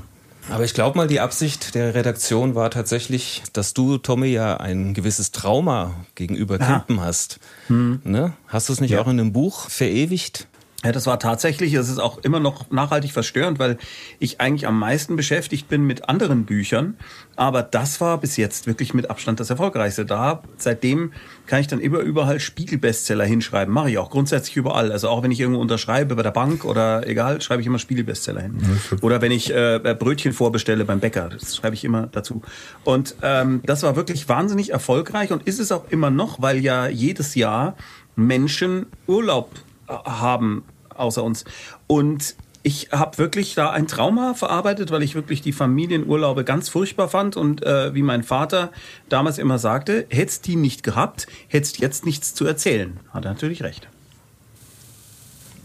Aber 0.49 0.63
ich 0.63 0.73
glaube 0.73 0.97
mal, 0.97 1.07
die 1.07 1.19
Absicht 1.19 1.75
der 1.75 1.93
Redaktion 1.95 2.55
war 2.55 2.69
tatsächlich, 2.71 3.41
dass 3.53 3.73
du, 3.73 3.97
Tommy, 3.97 4.27
ja 4.27 4.57
ein 4.57 4.93
gewisses 4.93 5.31
Trauma 5.31 5.93
gegenüber 6.15 6.57
Campen 6.59 6.99
hast. 7.01 7.39
Ne? 7.69 8.33
Hast 8.47 8.69
du 8.69 8.73
es 8.73 8.81
nicht 8.81 8.97
auch 8.97 9.05
in 9.07 9.19
einem 9.19 9.33
Buch 9.33 9.69
verewigt? 9.69 10.47
Ja, 10.83 10.91
das 10.91 11.07
war 11.07 11.17
tatsächlich, 11.17 11.73
es 11.73 11.89
ist 11.89 11.97
auch 11.97 12.19
immer 12.19 12.39
noch 12.39 12.69
nachhaltig 12.69 13.11
verstörend, 13.11 13.57
weil 13.57 13.77
ich 14.19 14.39
eigentlich 14.39 14.67
am 14.67 14.77
meisten 14.77 15.15
beschäftigt 15.15 15.67
bin 15.67 15.83
mit 15.83 16.09
anderen 16.09 16.45
Büchern. 16.45 16.95
Aber 17.35 17.63
das 17.63 18.01
war 18.01 18.19
bis 18.19 18.37
jetzt 18.37 18.67
wirklich 18.67 18.93
mit 18.93 19.09
Abstand 19.09 19.39
das 19.39 19.49
erfolgreichste. 19.49 20.05
Da, 20.05 20.43
seitdem 20.57 21.11
kann 21.47 21.61
ich 21.61 21.67
dann 21.67 21.79
immer 21.79 21.99
überall 21.99 22.39
Spiegelbestseller 22.39 23.25
hinschreiben. 23.25 23.73
Mache 23.73 23.89
ich 23.89 23.97
auch 23.97 24.11
grundsätzlich 24.11 24.57
überall. 24.57 24.91
Also 24.91 25.09
auch 25.09 25.23
wenn 25.23 25.31
ich 25.31 25.39
irgendwo 25.39 25.59
unterschreibe 25.59 26.15
bei 26.15 26.23
der 26.23 26.31
Bank 26.31 26.65
oder 26.65 27.07
egal, 27.07 27.41
schreibe 27.41 27.61
ich 27.61 27.67
immer 27.67 27.79
Spiegelbestseller 27.79 28.41
hin. 28.41 28.59
Oder 29.01 29.21
wenn 29.21 29.31
ich 29.31 29.51
äh, 29.51 29.95
Brötchen 29.97 30.33
vorbestelle 30.33 30.85
beim 30.85 30.99
Bäcker, 30.99 31.29
das 31.29 31.55
schreibe 31.55 31.73
ich 31.73 31.83
immer 31.83 32.07
dazu. 32.07 32.43
Und 32.83 33.15
ähm, 33.23 33.61
das 33.65 33.81
war 33.81 33.95
wirklich 33.95 34.29
wahnsinnig 34.29 34.71
erfolgreich 34.71 35.31
und 35.31 35.43
ist 35.43 35.59
es 35.59 35.71
auch 35.71 35.89
immer 35.89 36.11
noch, 36.11 36.41
weil 36.43 36.59
ja 36.59 36.87
jedes 36.87 37.33
Jahr 37.33 37.75
Menschen 38.15 38.85
Urlaub 39.07 39.49
äh, 39.55 39.74
haben 39.87 40.63
außer 40.93 41.23
uns. 41.23 41.45
Und 41.87 42.35
ich 42.63 42.89
habe 42.91 43.19
wirklich 43.19 43.53
da 43.53 43.69
ein 43.69 43.85
Trauma 43.87 44.33
verarbeitet, 44.33 44.89
weil 44.89 45.03
ich 45.03 45.13
wirklich 45.13 45.41
die 45.41 45.53
Familienurlaube 45.53 46.43
ganz 46.43 46.67
furchtbar 46.67 47.09
fand 47.09 47.37
und 47.37 47.63
äh, 47.63 47.93
wie 47.93 48.01
mein 48.01 48.23
Vater 48.23 48.71
damals 49.07 49.37
immer 49.37 49.59
sagte, 49.59 50.07
hättest 50.09 50.47
die 50.47 50.55
nicht 50.55 50.81
gehabt, 50.81 51.27
hättest 51.47 51.77
jetzt 51.77 52.05
nichts 52.05 52.33
zu 52.33 52.45
erzählen. 52.45 52.99
Hat 53.13 53.25
er 53.25 53.31
natürlich 53.33 53.61
recht. 53.61 53.87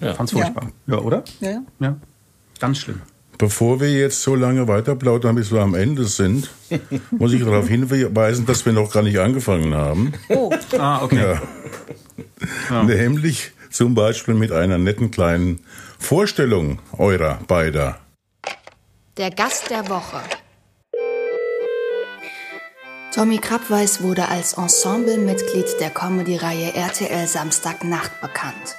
Ja. 0.00 0.14
Fand's 0.14 0.32
furchtbar. 0.32 0.70
Ja, 0.86 0.98
oder? 0.98 1.24
Ja, 1.40 1.50
ja. 1.50 1.62
Ja. 1.80 1.96
Ganz 2.58 2.78
schlimm. 2.78 3.00
Bevor 3.38 3.80
wir 3.80 3.90
jetzt 3.90 4.20
so 4.20 4.34
lange 4.34 4.68
weiterplaudern, 4.68 5.34
bis 5.36 5.50
wir 5.50 5.62
am 5.62 5.74
Ende 5.74 6.04
sind, 6.04 6.50
muss 7.10 7.32
ich 7.32 7.42
darauf 7.42 7.66
hinweisen, 7.68 8.44
dass 8.44 8.66
wir 8.66 8.74
noch 8.74 8.92
gar 8.92 9.02
nicht 9.02 9.18
angefangen 9.18 9.74
haben. 9.74 10.12
Oh, 10.28 10.52
Ah, 10.78 11.02
okay. 11.02 11.38
Ja. 12.68 12.82
Nämlich 12.82 13.52
zum 13.70 13.94
Beispiel 13.94 14.34
mit 14.34 14.52
einer 14.52 14.78
netten 14.78 15.10
kleinen 15.10 15.60
Vorstellung 15.98 16.78
eurer 16.98 17.38
beider. 17.46 17.98
Der 19.16 19.30
Gast 19.30 19.70
der 19.70 19.88
Woche. 19.88 20.20
Tommy 23.14 23.38
Krabweis 23.38 24.02
wurde 24.02 24.28
als 24.28 24.52
Ensemblemitglied 24.52 25.80
der 25.80 25.90
Comedy-Reihe 25.90 26.74
RTL 26.74 27.26
Samstagnacht 27.26 28.20
bekannt. 28.20 28.76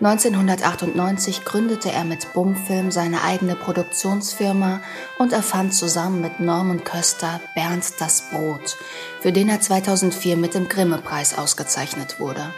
1998 0.00 1.44
gründete 1.44 1.90
er 1.90 2.04
mit 2.04 2.32
Bumfilm 2.34 2.90
seine 2.90 3.22
eigene 3.22 3.56
Produktionsfirma 3.56 4.80
und 5.18 5.32
erfand 5.32 5.74
zusammen 5.74 6.20
mit 6.20 6.38
Norman 6.38 6.84
Köster 6.84 7.40
Bernd 7.54 7.84
das 7.98 8.28
Brot, 8.30 8.76
für 9.20 9.32
den 9.32 9.48
er 9.48 9.60
2004 9.60 10.36
mit 10.36 10.54
dem 10.54 10.68
Grimme-Preis 10.68 11.38
ausgezeichnet 11.38 12.20
wurde. 12.20 12.52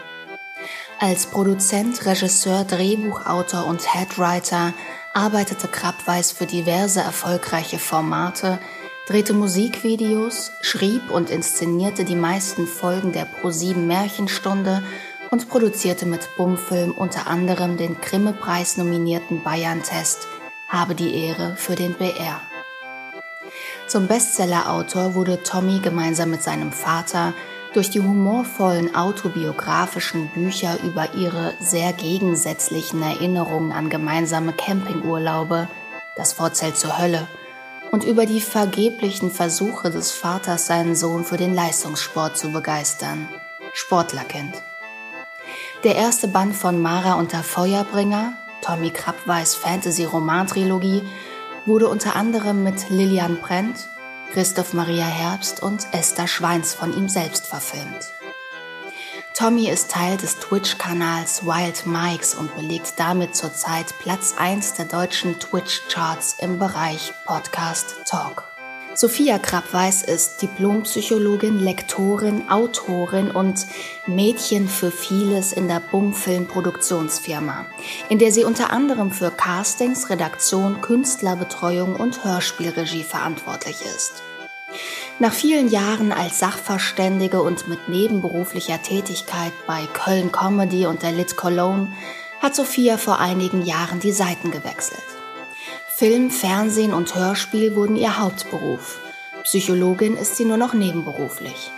Als 1.00 1.26
Produzent, 1.26 2.04
Regisseur, 2.06 2.64
Drehbuchautor 2.64 3.66
und 3.66 3.94
Headwriter 3.94 4.74
arbeitete 5.14 5.68
Krabweis 5.68 6.32
für 6.32 6.46
diverse 6.46 7.00
erfolgreiche 7.00 7.78
Formate, 7.78 8.58
drehte 9.06 9.32
Musikvideos, 9.32 10.50
schrieb 10.60 11.08
und 11.12 11.30
inszenierte 11.30 12.04
die 12.04 12.16
meisten 12.16 12.66
Folgen 12.66 13.12
der 13.12 13.28
Pro7 13.28 13.76
Märchenstunde 13.76 14.82
und 15.30 15.48
produzierte 15.48 16.04
mit 16.04 16.36
Bumfilm 16.36 16.90
unter 16.90 17.28
anderem 17.28 17.76
den 17.76 18.00
Grimme-Preis 18.00 18.76
nominierten 18.76 19.44
Bayern-Test 19.44 20.26
Habe 20.68 20.96
die 20.96 21.14
Ehre 21.14 21.54
für 21.56 21.76
den 21.76 21.94
BR. 21.94 22.40
Zum 23.86 24.08
Bestsellerautor 24.08 25.14
wurde 25.14 25.44
Tommy 25.44 25.78
gemeinsam 25.78 26.30
mit 26.30 26.42
seinem 26.42 26.72
Vater 26.72 27.34
durch 27.74 27.90
die 27.90 28.00
humorvollen 28.00 28.94
autobiografischen 28.94 30.28
Bücher 30.28 30.78
über 30.82 31.14
ihre 31.14 31.54
sehr 31.60 31.92
gegensätzlichen 31.92 33.02
Erinnerungen 33.02 33.72
an 33.72 33.90
gemeinsame 33.90 34.52
Campingurlaube, 34.52 35.68
das 36.16 36.32
Vorzelt 36.32 36.76
zur 36.76 36.98
Hölle 36.98 37.26
und 37.90 38.04
über 38.04 38.26
die 38.26 38.40
vergeblichen 38.40 39.30
Versuche 39.30 39.90
des 39.90 40.10
Vaters, 40.10 40.66
seinen 40.66 40.94
Sohn 40.94 41.24
für 41.24 41.36
den 41.36 41.54
Leistungssport 41.54 42.36
zu 42.36 42.50
begeistern. 42.50 43.28
Sportlerkind. 43.72 44.62
Der 45.84 45.96
erste 45.96 46.28
Band 46.28 46.56
von 46.56 46.80
Mara 46.82 47.14
und 47.14 47.32
der 47.32 47.42
Feuerbringer, 47.42 48.32
Tommy 48.62 48.90
Krabweis 48.90 49.54
Fantasy-Roman-Trilogie, 49.54 51.02
wurde 51.66 51.88
unter 51.88 52.16
anderem 52.16 52.64
mit 52.64 52.90
Lilian 52.90 53.36
Brent, 53.36 53.88
Christoph 54.32 54.74
Maria 54.74 55.06
Herbst 55.06 55.62
und 55.62 55.86
Esther 55.92 56.28
Schweins 56.28 56.74
von 56.74 56.96
ihm 56.96 57.08
selbst 57.08 57.46
verfilmt. 57.46 58.12
Tommy 59.34 59.68
ist 59.68 59.90
Teil 59.90 60.16
des 60.16 60.38
Twitch-Kanals 60.40 61.46
Wild 61.46 61.86
Mikes 61.86 62.34
und 62.34 62.54
belegt 62.56 62.94
damit 62.96 63.36
zurzeit 63.36 63.96
Platz 64.00 64.34
1 64.36 64.74
der 64.74 64.86
deutschen 64.86 65.38
Twitch-Charts 65.38 66.36
im 66.40 66.58
Bereich 66.58 67.12
Podcast 67.24 67.96
Talk. 68.04 68.47
Sophia 69.00 69.38
Krabweis 69.38 70.02
ist 70.02 70.42
Diplompsychologin, 70.42 71.60
Lektorin, 71.60 72.50
Autorin 72.50 73.30
und 73.30 73.64
Mädchen 74.08 74.68
für 74.68 74.90
vieles 74.90 75.52
in 75.52 75.68
der 75.68 75.78
Bumfilm-Produktionsfirma, 75.78 77.66
in 78.08 78.18
der 78.18 78.32
sie 78.32 78.42
unter 78.42 78.72
anderem 78.72 79.12
für 79.12 79.30
Castings, 79.30 80.10
Redaktion, 80.10 80.80
Künstlerbetreuung 80.80 81.94
und 81.94 82.24
Hörspielregie 82.24 83.04
verantwortlich 83.04 83.82
ist. 83.82 84.24
Nach 85.20 85.32
vielen 85.32 85.68
Jahren 85.68 86.10
als 86.10 86.40
Sachverständige 86.40 87.40
und 87.40 87.68
mit 87.68 87.88
nebenberuflicher 87.88 88.82
Tätigkeit 88.82 89.52
bei 89.68 89.86
Köln 89.92 90.32
Comedy 90.32 90.86
und 90.86 91.04
der 91.04 91.12
Lit 91.12 91.36
Cologne 91.36 91.92
hat 92.42 92.56
Sophia 92.56 92.96
vor 92.96 93.20
einigen 93.20 93.64
Jahren 93.64 94.00
die 94.00 94.10
Seiten 94.10 94.50
gewechselt. 94.50 95.17
Film, 95.98 96.30
Fernsehen 96.30 96.94
und 96.94 97.16
Hörspiel 97.16 97.74
wurden 97.74 97.96
ihr 97.96 98.20
Hauptberuf. 98.20 99.00
Psychologin 99.42 100.16
ist 100.16 100.36
sie 100.36 100.44
nur 100.44 100.56
noch 100.56 100.72
nebenberuflich. 100.72 101.72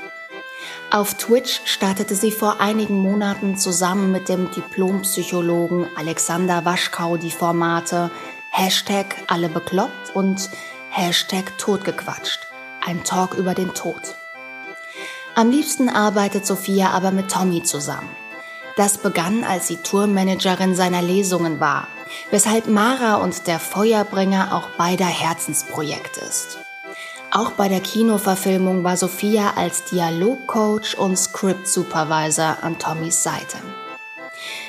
Auf 0.91 1.15
Twitch 1.15 1.63
startete 1.65 2.15
sie 2.15 2.31
vor 2.31 2.61
einigen 2.61 2.97
Monaten 2.97 3.57
zusammen 3.57 4.13
mit 4.13 4.29
dem 4.29 4.51
Diplompsychologen 4.51 5.87
Alexander 5.97 6.67
Waschkau 6.67 7.17
die 7.17 7.31
Formate 7.31 8.11
Hashtag 8.51 9.07
alle 9.27 9.49
bekloppt 9.49 10.15
und 10.15 10.51
Hashtag 10.91 11.57
totgequatscht. 11.57 12.41
Ein 12.87 13.03
Talk 13.05 13.33
über 13.33 13.55
den 13.55 13.73
Tod. 13.73 14.17
Am 15.35 15.51
liebsten 15.51 15.89
arbeitet 15.89 16.45
Sophia 16.45 16.91
aber 16.91 17.11
mit 17.11 17.31
Tommy 17.31 17.63
zusammen. 17.63 18.11
Das 18.77 18.99
begann, 18.99 19.45
als 19.45 19.69
sie 19.69 19.79
Tourmanagerin 19.79 20.75
seiner 20.75 21.01
Lesungen 21.01 21.59
war 21.59 21.89
weshalb 22.31 22.67
Mara 22.67 23.17
und 23.17 23.47
der 23.47 23.59
Feuerbringer 23.59 24.55
auch 24.55 24.71
beider 24.71 25.07
Herzensprojekt 25.07 26.17
ist. 26.17 26.59
Auch 27.33 27.53
bei 27.53 27.69
der 27.69 27.81
Kinoverfilmung 27.81 28.83
war 28.83 28.97
Sophia 28.97 29.53
als 29.55 29.85
Dialogcoach 29.85 30.99
und 30.99 31.17
Script 31.17 31.69
Supervisor 31.69 32.59
an 32.63 32.79
Tommys 32.79 33.23
Seite. 33.23 33.59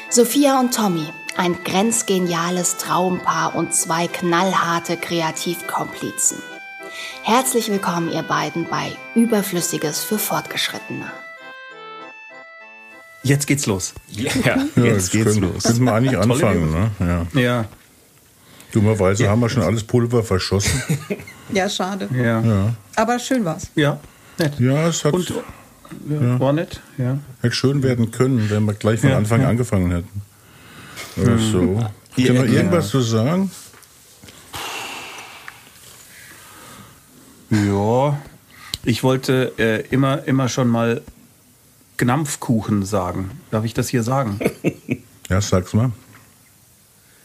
Sophia 0.10 0.60
und 0.60 0.76
Tommy, 0.76 1.08
ein 1.38 1.64
grenzgeniales 1.64 2.78
Traumpaar 2.78 3.56
und 3.56 3.74
zwei 3.74 4.08
knallharte 4.08 4.98
Kreativkomplizen. 4.98 6.42
Herzlich 7.24 7.70
willkommen, 7.72 8.12
ihr 8.12 8.24
beiden, 8.24 8.66
bei 8.66 8.92
Überflüssiges 9.16 10.04
für 10.04 10.20
Fortgeschrittene. 10.20 11.12
Jetzt 13.24 13.46
geht's 13.48 13.66
los. 13.68 13.94
Ja, 14.10 14.32
Ja, 14.76 14.84
jetzt 14.84 15.12
geht's 15.12 15.34
können, 15.36 15.54
los. 15.54 15.64
Könnten 15.64 15.84
wir 15.84 15.94
eigentlich 15.94 16.18
anfangen, 16.18 16.72
ne? 16.72 16.92
Ja. 17.34 17.40
Ja, 17.42 17.66
Dummerweise 18.72 19.30
haben 19.30 19.42
wir 19.42 19.50
schon 19.50 19.64
alles 19.64 19.84
Pulver 19.84 20.24
verschossen. 20.24 20.82
Ja, 21.54 21.68
schade. 21.68 22.08
ja, 22.16 22.40
ja, 22.42 22.74
Aber 22.96 23.20
schön 23.20 23.44
war's. 23.44 23.70
nett. 23.76 24.58
Ja, 24.60 24.88
es 24.88 25.04
hat, 25.04 25.14
Und 25.14 25.30
ja, 26.10 26.40
war 26.40 26.54
nett, 26.54 26.80
ja. 26.98 27.18
hätte 27.42 27.54
schön 27.54 27.84
werden 27.84 28.10
können, 28.12 28.50
wenn 28.50 28.64
wir 28.64 28.74
gleich 28.74 29.02
von 29.02 29.10
Ja, 29.10 29.18
Anfang 29.18 29.42
ja. 29.42 29.50
angefangen 29.50 29.92
hätten. 29.92 30.22
Oder 31.18 31.38
so. 31.38 31.82
Habt 31.84 32.18
ihr 32.18 32.34
noch 32.34 32.46
Ja. 32.46 32.52
irgendwas 32.54 32.88
zu 32.88 33.02
sagen? 33.02 33.52
Ja, 37.50 38.18
ich 38.86 39.04
wollte 39.04 39.52
äh, 39.58 39.82
immer, 39.90 40.26
immer 40.26 40.48
schon 40.48 40.70
mal 40.70 41.02
Gnampfkuchen 42.06 42.84
sagen. 42.84 43.30
Darf 43.52 43.64
ich 43.64 43.74
das 43.76 43.90
hier 43.90 44.02
sagen? 44.04 44.40
Ja, 45.30 45.40
sag's 45.40 45.74
mal. 45.74 45.92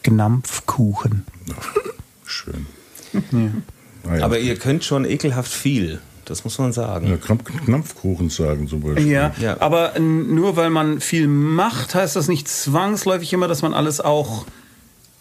Gnampfkuchen. 0.04 1.24
Schön. 2.24 2.66
Ja. 3.12 3.20
Ah, 4.08 4.16
ja. 4.18 4.24
Aber 4.24 4.38
ihr 4.38 4.56
könnt 4.56 4.84
schon 4.84 5.04
ekelhaft 5.04 5.50
viel. 5.52 6.00
Das 6.24 6.44
muss 6.44 6.56
man 6.58 6.72
sagen. 6.72 7.08
ja, 7.08 7.16
Knampfkuchen 7.16 8.30
sagen 8.30 8.68
zum 8.68 8.82
Beispiel. 8.82 9.08
Ja, 9.08 9.32
Ja. 9.40 9.60
aber 9.60 9.98
nur 9.98 10.54
weil 10.56 10.70
man 10.70 11.00
viel 11.00 11.26
macht, 11.26 11.96
heißt 11.96 12.14
das 12.14 12.28
nicht 12.28 12.46
zwangsläufig 12.46 13.32
immer, 13.32 13.48
dass 13.48 13.62
man 13.62 13.74
alles 13.74 14.00
auch 14.00 14.46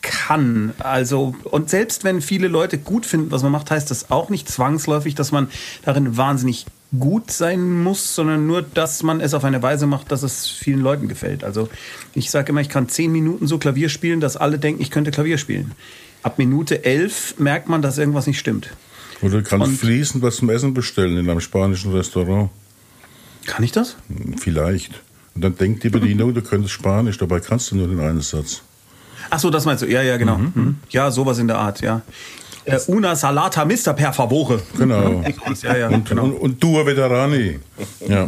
kann. 0.03 0.73
Also, 0.77 1.33
und 1.45 1.71
selbst 1.71 2.03
wenn 2.03 2.21
viele 2.21 2.47
Leute 2.47 2.77
gut 2.77 3.07
finden, 3.07 3.31
was 3.31 3.41
man 3.41 3.51
macht, 3.51 3.71
heißt 3.71 3.89
das 3.89 4.11
auch 4.11 4.29
nicht 4.29 4.47
zwangsläufig, 4.47 5.15
dass 5.15 5.31
man 5.31 5.49
darin 5.83 6.17
wahnsinnig 6.17 6.67
gut 6.99 7.31
sein 7.31 7.83
muss, 7.83 8.15
sondern 8.15 8.47
nur, 8.47 8.61
dass 8.61 9.03
man 9.03 9.21
es 9.21 9.33
auf 9.33 9.43
eine 9.43 9.61
Weise 9.61 9.87
macht, 9.87 10.11
dass 10.11 10.23
es 10.23 10.47
vielen 10.47 10.81
Leuten 10.81 11.07
gefällt. 11.07 11.43
Also 11.43 11.69
ich 12.13 12.31
sage 12.31 12.49
immer, 12.49 12.61
ich 12.61 12.69
kann 12.69 12.89
zehn 12.89 13.11
Minuten 13.11 13.47
so 13.47 13.57
Klavier 13.57 13.89
spielen, 13.89 14.19
dass 14.19 14.37
alle 14.37 14.59
denken, 14.59 14.81
ich 14.81 14.91
könnte 14.91 15.11
Klavier 15.11 15.37
spielen. 15.37 15.71
Ab 16.23 16.37
Minute 16.37 16.83
elf 16.85 17.35
merkt 17.37 17.69
man, 17.69 17.81
dass 17.81 17.97
irgendwas 17.97 18.27
nicht 18.27 18.39
stimmt. 18.39 18.69
Oder 19.21 19.37
du 19.41 19.43
kannst 19.43 19.67
Und- 19.67 19.77
fließend 19.77 20.23
was 20.23 20.37
zum 20.37 20.49
Essen 20.49 20.73
bestellen 20.73 21.17
in 21.17 21.29
einem 21.29 21.39
spanischen 21.41 21.91
Restaurant. 21.93 22.49
Kann 23.45 23.63
ich 23.63 23.71
das? 23.71 23.95
Vielleicht. 24.39 25.01
Und 25.35 25.43
dann 25.43 25.55
denkt 25.55 25.83
die 25.83 25.89
Bedienung, 25.89 26.33
du 26.33 26.41
könntest 26.41 26.73
Spanisch, 26.73 27.17
dabei 27.17 27.39
kannst 27.39 27.71
du 27.71 27.75
nur 27.75 27.87
den 27.87 27.99
einen 27.99 28.21
Satz. 28.21 28.61
Ach 29.29 29.39
so, 29.39 29.49
das 29.49 29.65
meinst 29.65 29.83
du? 29.83 29.87
Ja, 29.87 30.01
ja, 30.01 30.17
genau. 30.17 30.37
Mhm. 30.37 30.77
Ja, 30.89 31.11
sowas 31.11 31.39
in 31.39 31.47
der 31.47 31.57
Art, 31.57 31.81
ja. 31.81 32.01
Äh, 32.65 32.79
una 32.87 33.15
salata 33.15 33.63
mister 33.63 33.93
per 33.93 34.11
favore. 34.11 34.61
Genau. 34.77 35.23
Ja, 35.61 35.77
ja, 35.77 35.89
Und, 35.89 36.09
genau. 36.09 36.23
und, 36.23 36.33
und 36.33 36.63
Dua 36.63 36.85
Veterani. 36.85 37.59
Ja. 38.07 38.27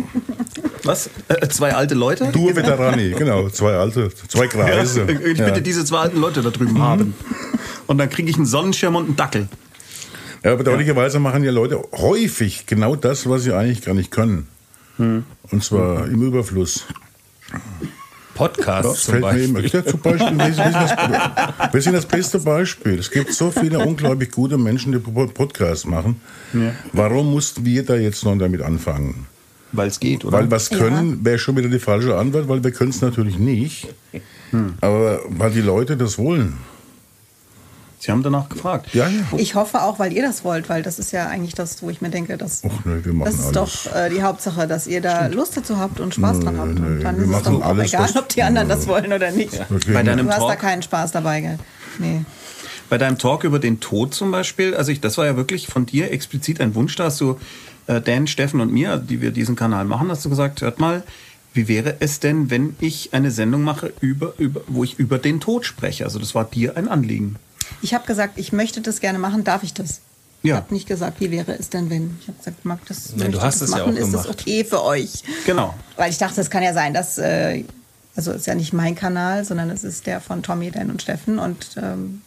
Was? 0.84 1.10
Äh, 1.28 1.48
zwei 1.48 1.74
alte 1.74 1.96
Leute? 1.96 2.30
Dua 2.32 2.56
Veterani, 2.56 3.16
genau. 3.18 3.50
Zwei 3.50 3.74
alte, 3.74 4.12
zwei 4.28 4.48
Kreise. 4.48 5.08
Ja, 5.10 5.20
ich 5.26 5.38
bitte 5.38 5.62
diese 5.62 5.84
zwei 5.86 6.00
alten 6.02 6.20
Leute 6.20 6.42
da 6.42 6.52
drüben 6.52 6.80
haben. 6.82 7.16
Und 7.88 7.98
dann 7.98 8.10
kriege 8.10 8.30
ich 8.30 8.36
einen 8.36 8.46
Sonnenschirm 8.46 8.96
und 8.96 9.06
einen 9.06 9.16
Dackel. 9.16 9.48
Ja, 10.44 10.56
bedauerlicherweise 10.56 11.20
machen 11.20 11.44
ja 11.44 11.52
Leute 11.52 11.84
häufig 11.94 12.68
genau 12.68 12.96
das, 12.96 13.28
was 13.28 13.44
sie 13.44 13.54
eigentlich 13.54 13.82
gar 13.82 13.96
nicht 13.96 14.12
können. 14.12 14.48
Hm. 14.98 15.26
Und 15.52 15.64
zwar 15.64 16.06
im 16.08 16.22
Überfluss. 16.22 16.86
Podcast 18.38 18.90
Das 18.90 19.04
zum 19.04 19.14
fällt 19.14 19.24
mir 19.24 19.30
Beispiel. 19.30 19.50
immer. 19.50 19.62
Ja, 19.62 19.86
zum 19.86 20.00
Beispiel, 20.00 20.38
wir 20.38 20.54
sind, 20.54 20.76
das, 20.76 20.92
wir 21.74 21.82
sind 21.82 21.94
das 21.94 22.06
beste 22.06 22.40
Beispiel. 22.40 23.00
Es 23.00 23.10
gibt 23.10 23.34
so 23.34 23.52
viele 23.52 23.80
unglaublich 23.80 24.32
gute 24.32 24.58
Menschen, 24.58 24.92
die 24.92 25.00
Podcasts 25.00 25.86
machen. 25.86 26.22
Warum 26.94 27.32
mussten 27.32 27.66
wir 27.66 27.84
da 27.84 27.96
jetzt 27.96 28.24
noch 28.24 28.38
damit 28.38 28.62
anfangen? 28.62 29.26
Weil 29.72 29.88
es 29.90 30.00
geht, 30.00 30.24
oder? 30.24 30.38
Weil 30.38 30.52
was 30.52 30.70
können, 30.70 31.26
wäre 31.26 31.38
schon 31.40 31.58
wieder 31.58 31.68
die 31.68 31.80
falsche 31.80 32.16
Antwort, 32.16 32.48
weil 32.48 32.64
wir 32.64 32.72
können 32.72 32.92
es 32.92 33.02
natürlich 33.02 33.38
nicht. 33.38 33.88
Hm. 34.52 34.76
Aber 34.80 35.20
weil 35.28 35.52
die 35.52 35.62
Leute 35.62 35.98
das 35.98 36.18
wollen. 36.18 36.54
Sie 38.00 38.12
haben 38.12 38.22
danach 38.22 38.48
gefragt. 38.48 38.94
Ja, 38.94 39.08
ja. 39.08 39.24
Ich 39.38 39.56
hoffe 39.56 39.82
auch, 39.82 39.98
weil 39.98 40.14
ihr 40.14 40.22
das 40.22 40.44
wollt, 40.44 40.70
weil 40.70 40.84
das 40.84 41.00
ist 41.00 41.12
ja 41.12 41.28
eigentlich 41.28 41.56
das, 41.56 41.82
wo 41.82 41.90
ich 41.90 42.00
mir 42.00 42.10
denke, 42.10 42.38
dass, 42.38 42.64
Och, 42.64 42.72
nee, 42.86 43.04
wir 43.04 43.12
machen 43.14 43.26
das 43.26 43.36
ist 43.40 43.58
alles. 43.58 43.84
doch 43.86 43.96
äh, 43.96 44.10
die 44.10 44.22
Hauptsache, 44.22 44.68
dass 44.68 44.86
ihr 44.86 45.02
da 45.02 45.28
Lust 45.28 45.58
dazu 45.58 45.78
habt 45.78 46.00
und 46.00 46.14
Spaß 46.14 46.40
dran 46.42 46.58
habt. 46.60 46.76
nee, 46.76 46.86
Und 46.86 47.00
dann 47.04 47.18
wir 47.18 47.24
ist 47.24 47.36
es 47.38 47.44
doch 47.44 47.62
auch 47.62 47.66
alles, 47.66 47.92
egal, 47.94 48.10
ob 48.18 48.30
die 48.30 48.44
anderen 48.44 48.70
Ja. 48.70 48.76
das 48.76 48.88
wollen 48.88 49.12
oder 49.12 49.32
nicht. 49.32 49.54
Okay. 49.54 49.94
Bei 49.94 50.04
deinem 50.04 50.28
Du 50.28 50.32
hast 50.34 50.48
da 50.48 50.56
keinen 50.56 50.84
Spaß 50.84 51.12
dabei, 51.12 51.42
gell? 51.42 51.58
Nee. 52.00 52.22
bei 52.90 53.00
deinem 53.00 53.18
Talk 53.18 53.44
über 53.44 53.58
den 53.58 53.80
Tod 53.80 54.14
zum 54.14 54.30
Beispiel, 54.32 54.76
also 54.76 54.92
ich, 54.92 55.02
das 55.02 55.18
war 55.18 55.26
ja 55.26 55.36
wirklich 55.36 55.68
von 55.68 55.86
dir 55.88 56.12
explizit 56.12 56.62
ein 56.62 56.76
Wunsch, 56.76 56.96
da 56.96 57.06
hast 57.06 57.20
du 57.20 57.38
äh, 57.88 58.00
Dan, 58.00 58.28
Steffen 58.28 58.62
und 58.62 58.72
mir, 58.72 58.98
die 58.98 59.22
wir 59.22 59.32
diesen 59.32 59.56
Kanal 59.56 59.86
machen, 59.86 60.10
hast 60.12 60.24
du 60.24 60.30
gesagt, 60.30 60.62
hört 60.62 60.80
mal, 60.80 61.02
wie 61.56 61.68
wäre 61.68 61.96
es 62.02 62.20
denn, 62.20 62.52
wenn 62.52 62.76
ich 62.80 63.14
eine 63.16 63.32
Sendung 63.32 63.64
mache, 63.64 63.92
über, 64.02 64.34
über, 64.38 64.62
wo 64.68 64.84
ich 64.84 65.00
über 65.00 65.18
den 65.18 65.40
Tod 65.40 65.66
spreche? 65.66 66.04
Also 66.06 66.20
das 66.20 66.36
war 66.36 66.46
dir 66.46 66.78
ein 66.78 66.88
Anliegen. 66.88 67.38
Ich 67.82 67.94
habe 67.94 68.06
gesagt, 68.06 68.38
ich 68.38 68.52
möchte 68.54 68.82
das 68.82 69.00
gerne 69.00 69.20
machen, 69.20 69.44
darf 69.44 69.64
ich 69.64 69.74
das? 69.74 70.02
Ich 70.44 70.50
Ja. 70.50 70.58
habe 70.58 70.74
nicht 70.74 70.88
gesagt, 70.88 71.20
wie 71.20 71.32
wäre 71.32 71.52
es 71.58 71.70
denn, 71.70 71.90
wenn. 71.90 72.18
Ich 72.22 72.28
habe 72.28 72.38
gesagt, 72.38 72.64
mag 72.66 72.80
das, 72.88 73.10
Nein, 73.12 73.20
wenn 73.26 73.32
du 73.32 73.38
ich 73.40 73.44
hast 73.44 73.62
das 73.62 73.70
es 73.70 73.76
ja 73.76 73.86
machen, 73.86 73.98
auch 73.98 74.00
ist 74.02 74.14
das 74.14 74.24
gemacht. 74.24 74.40
okay 74.42 74.64
für 74.66 74.84
euch? 74.84 75.24
Genau. 75.46 75.74
Weil 75.96 76.10
ich 76.12 76.18
dachte, 76.18 76.40
es 76.42 76.50
kann 76.50 76.64
ja 76.64 76.74
sein, 76.74 76.94
dass, 76.94 77.18
äh, 77.18 77.64
also 78.16 78.32
es 78.32 78.38
ist 78.42 78.46
ja 78.48 78.56
nicht 78.56 78.74
mein 78.74 78.96
Kanal, 78.96 79.46
sondern 79.46 79.70
es 79.70 79.84
ist 79.84 80.06
der 80.08 80.22
von 80.22 80.44
Tommy, 80.44 80.72
Dan 80.72 80.90
und 80.92 81.02
Steffen 81.02 81.40
und 81.40 81.76
ähm, 81.82 82.22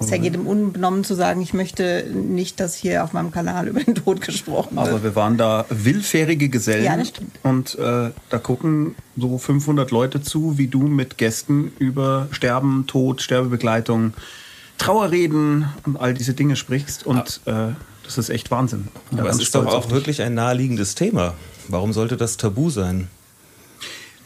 es 0.00 0.06
ist 0.06 0.12
ja 0.12 0.18
jedem 0.22 0.46
unbenommen 0.48 1.04
zu 1.04 1.14
sagen, 1.14 1.40
ich 1.42 1.52
möchte 1.54 2.04
nicht, 2.12 2.58
dass 2.58 2.74
hier 2.74 3.04
auf 3.04 3.12
meinem 3.12 3.30
Kanal 3.30 3.68
über 3.68 3.80
den 3.84 3.94
Tod 3.94 4.20
gesprochen 4.22 4.76
wird. 4.76 4.88
Aber 4.88 5.02
wir 5.04 5.14
waren 5.14 5.36
da 5.38 5.64
willfährige 5.68 6.48
Gesellen. 6.48 6.84
Ja, 6.84 6.96
das 6.96 7.08
stimmt. 7.08 7.38
Und 7.44 7.76
äh, 7.78 8.10
da 8.28 8.38
gucken 8.42 8.96
so 9.16 9.38
500 9.38 9.90
Leute 9.92 10.20
zu, 10.20 10.58
wie 10.58 10.66
du 10.66 10.80
mit 10.82 11.18
Gästen 11.18 11.72
über 11.78 12.26
Sterben, 12.32 12.86
Tod, 12.88 13.22
Sterbebegleitung, 13.22 14.14
Trauerreden 14.78 15.66
und 15.84 15.96
all 15.96 16.14
diese 16.14 16.34
Dinge 16.34 16.56
sprichst. 16.56 17.06
Und 17.06 17.40
äh, 17.46 17.68
das 18.04 18.18
ist 18.18 18.30
echt 18.30 18.50
Wahnsinn. 18.50 18.88
Aber 19.12 19.28
es 19.30 19.38
ist 19.40 19.54
doch 19.54 19.66
auch 19.66 19.90
wirklich 19.90 20.22
ein 20.22 20.34
naheliegendes 20.34 20.94
Thema. 20.94 21.34
Warum 21.68 21.92
sollte 21.92 22.16
das 22.16 22.36
tabu 22.36 22.70
sein? 22.70 23.08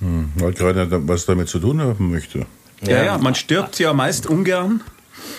Weil 0.01 0.53
gerade 0.53 1.09
was 1.09 1.27
damit 1.27 1.49
zu 1.49 1.59
tun 1.59 1.81
haben 1.81 2.11
möchte. 2.11 2.47
Ja, 2.83 3.03
ja, 3.03 3.19
man 3.19 3.35
stirbt 3.35 3.79
ja 3.79 3.93
meist 3.93 4.27
ungern. 4.27 4.83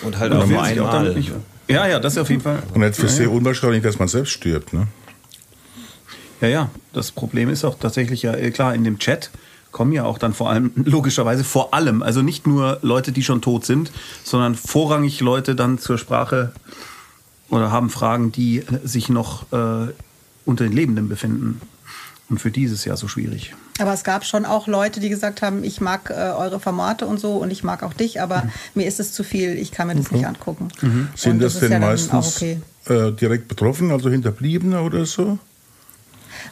Und 0.02 0.18
halt 0.18 0.32
Und 0.32 0.38
auch 0.42 0.46
nur 0.46 0.64
sich 0.64 0.80
auch 0.80 0.90
damit 0.90 1.08
einmal. 1.10 1.14
nicht- 1.14 1.32
Ja, 1.68 1.86
ja, 1.86 1.98
das 2.00 2.18
auf 2.18 2.28
jeden 2.30 2.42
Fall. 2.42 2.62
Und 2.74 2.80
nicht 2.80 2.96
für 2.96 3.08
sehr 3.08 3.30
unwahrscheinlich, 3.30 3.82
dass 3.82 3.98
man 3.98 4.08
selbst 4.08 4.30
stirbt. 4.32 4.72
Ne? 4.72 4.86
Ja, 6.40 6.48
ja, 6.48 6.70
das 6.92 7.10
Problem 7.12 7.48
ist 7.48 7.64
auch 7.64 7.78
tatsächlich 7.78 8.22
ja, 8.22 8.32
äh, 8.34 8.50
klar, 8.50 8.74
in 8.74 8.84
dem 8.84 8.98
Chat 8.98 9.30
kommen 9.72 9.92
ja 9.92 10.04
auch 10.04 10.18
dann 10.18 10.32
vor 10.34 10.50
allem, 10.50 10.72
logischerweise 10.84 11.44
vor 11.44 11.74
allem, 11.74 12.02
also 12.02 12.22
nicht 12.22 12.46
nur 12.46 12.78
Leute, 12.82 13.12
die 13.12 13.22
schon 13.22 13.42
tot 13.42 13.64
sind, 13.64 13.92
sondern 14.24 14.54
vorrangig 14.54 15.20
Leute 15.20 15.54
dann 15.54 15.78
zur 15.78 15.98
Sprache 15.98 16.52
oder 17.50 17.70
haben 17.70 17.90
Fragen, 17.90 18.32
die 18.32 18.62
sich 18.84 19.08
noch 19.08 19.50
äh, 19.52 19.92
unter 20.44 20.64
den 20.64 20.72
Lebenden 20.72 21.08
befinden. 21.08 21.60
Und 22.30 22.40
für 22.40 22.50
die 22.50 22.64
ist 22.64 22.72
es 22.72 22.84
ja 22.84 22.94
so 22.94 23.08
schwierig. 23.08 23.54
Aber 23.78 23.94
es 23.94 24.04
gab 24.04 24.24
schon 24.26 24.44
auch 24.44 24.66
Leute, 24.66 25.00
die 25.00 25.08
gesagt 25.08 25.40
haben, 25.40 25.64
ich 25.64 25.80
mag 25.80 26.10
äh, 26.10 26.14
eure 26.14 26.60
Formate 26.60 27.06
und 27.06 27.18
so 27.18 27.36
und 27.36 27.50
ich 27.50 27.64
mag 27.64 27.82
auch 27.82 27.94
dich, 27.94 28.20
aber 28.20 28.42
Mhm. 28.44 28.50
mir 28.74 28.86
ist 28.86 29.00
es 29.00 29.12
zu 29.12 29.24
viel, 29.24 29.56
ich 29.56 29.70
kann 29.72 29.86
mir 29.86 29.94
das 29.94 30.10
nicht 30.10 30.26
angucken. 30.26 30.68
Sind 31.14 31.32
Und 31.34 31.38
das, 31.40 31.54
ist 31.54 31.62
denn 31.62 31.72
ja 31.72 31.78
meistens 31.78 32.12
auch 32.12 32.36
okay. 32.36 32.60
äh, 32.86 33.12
direkt 33.12 33.48
betroffen, 33.48 33.90
also 33.92 34.10
Hinterbliebene 34.10 34.82
oder 34.82 35.06
so? 35.06 35.38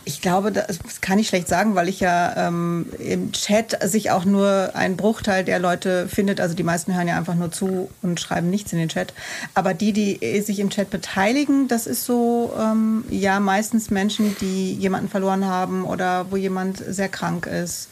Ich 0.08 0.22
glaube, 0.22 0.52
das 0.52 0.78
kann 1.00 1.18
ich 1.18 1.26
schlecht 1.26 1.48
sagen, 1.48 1.74
weil 1.74 1.88
ich 1.88 1.98
ja 1.98 2.46
ähm, 2.46 2.86
im 3.00 3.32
Chat 3.32 3.76
sich 3.82 4.12
auch 4.12 4.24
nur 4.24 4.70
ein 4.74 4.96
Bruchteil 4.96 5.42
der 5.42 5.58
Leute 5.58 6.06
findet. 6.08 6.40
Also 6.40 6.54
die 6.54 6.62
meisten 6.62 6.94
hören 6.94 7.08
ja 7.08 7.16
einfach 7.16 7.34
nur 7.34 7.50
zu 7.50 7.90
und 8.02 8.20
schreiben 8.20 8.48
nichts 8.48 8.72
in 8.72 8.78
den 8.78 8.88
Chat. 8.88 9.12
Aber 9.54 9.74
die, 9.74 9.92
die 9.92 10.22
äh, 10.22 10.40
sich 10.42 10.60
im 10.60 10.70
Chat 10.70 10.90
beteiligen, 10.90 11.66
das 11.66 11.88
ist 11.88 12.04
so, 12.04 12.54
ähm, 12.56 13.04
ja, 13.10 13.40
meistens 13.40 13.90
Menschen, 13.90 14.36
die 14.40 14.74
jemanden 14.74 15.08
verloren 15.08 15.44
haben 15.44 15.84
oder 15.84 16.30
wo 16.30 16.36
jemand 16.36 16.78
sehr 16.86 17.08
krank 17.08 17.46
ist. 17.46 17.88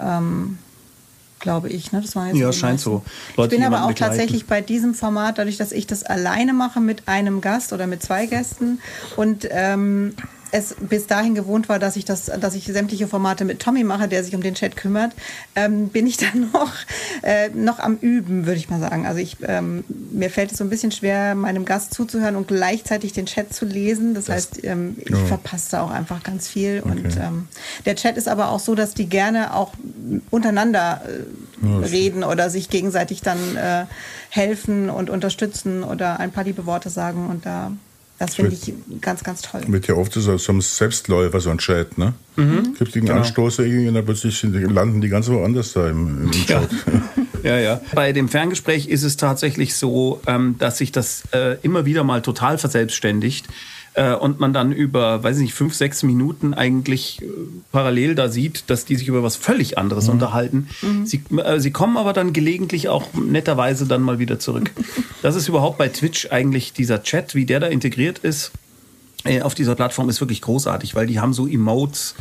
Ähm, 0.00 0.58
glaube 1.38 1.68
ich. 1.68 1.92
Ne? 1.92 2.00
Das 2.00 2.16
waren 2.16 2.28
jetzt 2.28 2.38
Ja, 2.38 2.52
scheint 2.52 2.80
so. 2.80 3.02
Leute, 3.36 3.54
ich 3.54 3.60
bin 3.60 3.66
aber 3.66 3.84
auch 3.84 3.88
begleiten. 3.88 4.16
tatsächlich 4.16 4.46
bei 4.46 4.60
diesem 4.60 4.94
Format, 4.94 5.38
dadurch, 5.38 5.56
dass 5.58 5.70
ich 5.70 5.86
das 5.86 6.02
alleine 6.02 6.52
mache 6.52 6.80
mit 6.80 7.06
einem 7.06 7.40
Gast 7.40 7.72
oder 7.72 7.86
mit 7.86 8.02
zwei 8.02 8.26
Gästen 8.26 8.80
und 9.16 9.46
ähm, 9.50 10.14
es 10.52 10.76
bis 10.80 11.06
dahin 11.06 11.34
gewohnt 11.34 11.68
war, 11.68 11.78
dass 11.78 11.96
ich 11.96 12.04
das, 12.04 12.26
dass 12.26 12.54
ich 12.54 12.64
sämtliche 12.66 13.08
Formate 13.08 13.44
mit 13.44 13.60
Tommy 13.60 13.84
mache, 13.84 14.08
der 14.08 14.22
sich 14.24 14.34
um 14.34 14.42
den 14.42 14.54
Chat 14.54 14.76
kümmert, 14.76 15.12
ähm, 15.54 15.88
bin 15.88 16.06
ich 16.06 16.16
dann 16.16 16.50
noch, 16.52 16.72
äh, 17.22 17.48
noch 17.50 17.78
am 17.78 17.96
Üben, 17.96 18.46
würde 18.46 18.58
ich 18.58 18.68
mal 18.68 18.80
sagen. 18.80 19.06
Also 19.06 19.20
ich, 19.20 19.36
ähm, 19.46 19.84
mir 20.10 20.30
fällt 20.30 20.52
es 20.52 20.58
so 20.58 20.64
ein 20.64 20.70
bisschen 20.70 20.92
schwer, 20.92 21.34
meinem 21.34 21.64
Gast 21.64 21.94
zuzuhören 21.94 22.36
und 22.36 22.48
gleichzeitig 22.48 23.12
den 23.12 23.26
Chat 23.26 23.52
zu 23.52 23.64
lesen. 23.64 24.14
Das, 24.14 24.28
heißt, 24.28 24.64
ähm, 24.64 24.96
ich 24.98 25.16
verpasse 25.16 25.72
da 25.72 25.82
auch 25.82 25.90
einfach 25.90 26.22
ganz 26.22 26.48
viel. 26.48 26.80
Und 26.80 27.16
ähm, 27.16 27.48
der 27.84 27.96
Chat 27.96 28.16
ist 28.16 28.28
aber 28.28 28.50
auch 28.50 28.60
so, 28.60 28.74
dass 28.74 28.94
die 28.94 29.08
gerne 29.08 29.54
auch 29.54 29.72
untereinander 30.30 31.02
äh, 31.04 31.84
reden 31.86 32.24
oder 32.24 32.50
sich 32.50 32.68
gegenseitig 32.70 33.22
dann 33.22 33.56
äh, 33.56 33.86
helfen 34.30 34.90
und 34.90 35.10
unterstützen 35.10 35.82
oder 35.82 36.20
ein 36.20 36.30
paar 36.30 36.44
liebe 36.44 36.66
Worte 36.66 36.90
sagen. 36.90 37.28
Und 37.28 37.46
da, 37.46 37.72
das 38.18 38.34
finde 38.36 38.52
ich 38.54 38.72
ganz, 39.00 39.22
ganz 39.22 39.42
toll. 39.42 39.60
Wird 39.66 39.86
ja 39.88 39.94
oft 39.94 40.12
so, 40.12 40.36
so 40.38 40.52
ein 40.52 40.60
Selbstläufer, 40.60 41.40
so 41.40 41.50
ein 41.50 41.58
Chat, 41.58 41.98
ne? 41.98 42.14
Mhm. 42.36 42.74
Gibt 42.78 42.78
Genau. 42.78 42.86
irgendeinen 42.96 43.18
Anstoß 43.20 43.58
irgendwie 43.60 43.88
und 43.88 43.94
dann 43.94 44.04
plötzlich 44.04 44.42
landen 44.42 45.00
die 45.00 45.08
ganz 45.08 45.28
woanders 45.28 45.72
da 45.72 45.88
im, 45.90 46.24
im 46.24 46.30
Chat. 46.46 46.68
Ja, 47.42 47.58
ja. 47.58 47.80
Bei 47.94 48.12
dem 48.12 48.28
Ferngespräch 48.28 48.88
ist 48.88 49.02
es 49.02 49.16
tatsächlich 49.16 49.74
so, 49.74 50.20
ähm, 50.26 50.56
dass 50.58 50.78
sich 50.78 50.92
das 50.92 51.24
äh, 51.32 51.56
immer 51.62 51.84
wieder 51.84 52.04
mal 52.04 52.22
total 52.22 52.58
verselbstständigt 52.58 53.46
äh, 53.96 54.14
und 54.14 54.38
man 54.38 54.52
dann 54.52 54.72
über, 54.72 55.22
weiß 55.22 55.36
ich 55.36 55.42
nicht, 55.42 55.54
fünf, 55.54 55.74
sechs 55.74 56.02
Minuten 56.02 56.54
eigentlich 56.54 57.20
äh, 57.22 57.26
parallel 57.72 58.14
da 58.14 58.28
sieht, 58.28 58.70
dass 58.70 58.84
die 58.84 58.94
sich 58.96 59.08
über 59.08 59.22
was 59.22 59.36
völlig 59.36 59.78
anderes 59.78 60.08
unterhalten. 60.08 60.68
Sie, 61.04 61.22
äh, 61.36 61.58
sie 61.58 61.72
kommen 61.72 61.96
aber 61.96 62.12
dann 62.12 62.32
gelegentlich 62.32 62.88
auch 62.88 63.12
netterweise 63.14 63.86
dann 63.86 64.02
mal 64.02 64.18
wieder 64.18 64.38
zurück. 64.38 64.70
Das 65.22 65.34
ist 65.34 65.48
überhaupt 65.48 65.76
bei 65.78 65.88
Twitch 65.88 66.28
eigentlich 66.30 66.72
dieser 66.72 67.02
Chat, 67.02 67.34
wie 67.34 67.46
der 67.46 67.58
da 67.58 67.66
integriert 67.66 68.18
ist 68.18 68.52
äh, 69.24 69.42
auf 69.42 69.54
dieser 69.54 69.74
Plattform 69.74 70.08
ist 70.08 70.20
wirklich 70.20 70.40
großartig, 70.40 70.94
weil 70.94 71.06
die 71.06 71.20
haben 71.20 71.32
so 71.32 71.46
Emotes, 71.46 72.14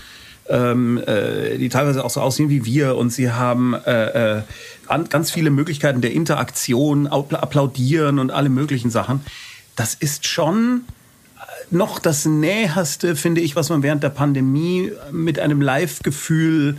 ähm, 0.50 0.98
äh, 1.06 1.58
die 1.58 1.70
teilweise 1.70 2.04
auch 2.04 2.10
so 2.10 2.22
aussehen 2.22 2.50
wie 2.50 2.66
wir 2.66 2.96
und 2.96 3.12
sie 3.12 3.32
haben 3.32 3.74
äh, 3.74 4.38
äh, 4.38 4.42
an, 4.88 5.10
ganz 5.10 5.32
viele 5.32 5.50
Möglichkeiten 5.50 6.02
der 6.02 6.14
Interaktion, 6.14 7.08
Appla- 7.08 7.38
applaudieren 7.38 8.20
und 8.20 8.32
alle 8.32 8.50
möglichen 8.50 8.90
Sachen. 8.90 9.22
Das 9.76 9.94
ist 9.94 10.26
schon 10.26 10.82
noch 11.72 12.00
das 12.00 12.26
Näherste, 12.26 13.16
finde 13.16 13.42
ich, 13.42 13.56
was 13.56 13.70
man 13.70 13.84
während 13.84 14.04
der 14.04 14.10
Pandemie 14.10 14.92
mit 15.12 15.40
einem 15.40 15.62
Live-Gefühl, 15.62 16.78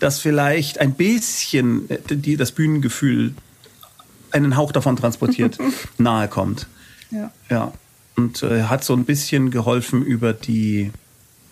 das 0.00 0.20
vielleicht 0.20 0.80
ein 0.80 0.94
bisschen 0.94 1.88
äh, 1.90 1.98
die, 2.08 2.36
das 2.36 2.52
Bühnengefühl 2.52 3.34
einen 4.32 4.56
Hauch 4.56 4.72
davon 4.72 4.96
transportiert, 4.96 5.58
nahe 5.98 6.28
kommt. 6.28 6.66
Ja. 7.10 7.30
Ja. 7.48 7.72
Und 8.16 8.42
äh, 8.42 8.64
hat 8.64 8.84
so 8.84 8.94
ein 8.94 9.04
bisschen 9.04 9.50
geholfen 9.50 10.02
über 10.02 10.32
die, 10.32 10.90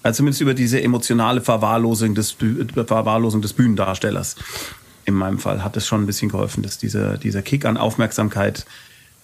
also 0.03 0.19
zumindest 0.19 0.41
über 0.41 0.55
diese 0.55 0.83
emotionale 0.83 1.41
Verwahrlosung 1.41 2.15
des, 2.15 2.33
Verwahrlosung 2.33 3.43
des 3.43 3.53
Bühnendarstellers. 3.53 4.37
In 5.05 5.15
meinem 5.15 5.39
Fall 5.39 5.65
hat 5.65 5.77
es 5.77 5.87
schon 5.87 6.03
ein 6.03 6.07
bisschen 6.07 6.29
geholfen, 6.29 6.63
dass 6.63 6.79
dieser, 6.79 7.19
dieser 7.19 7.43
Kick 7.43 7.65
an 7.65 7.77
Aufmerksamkeit, 7.77 8.65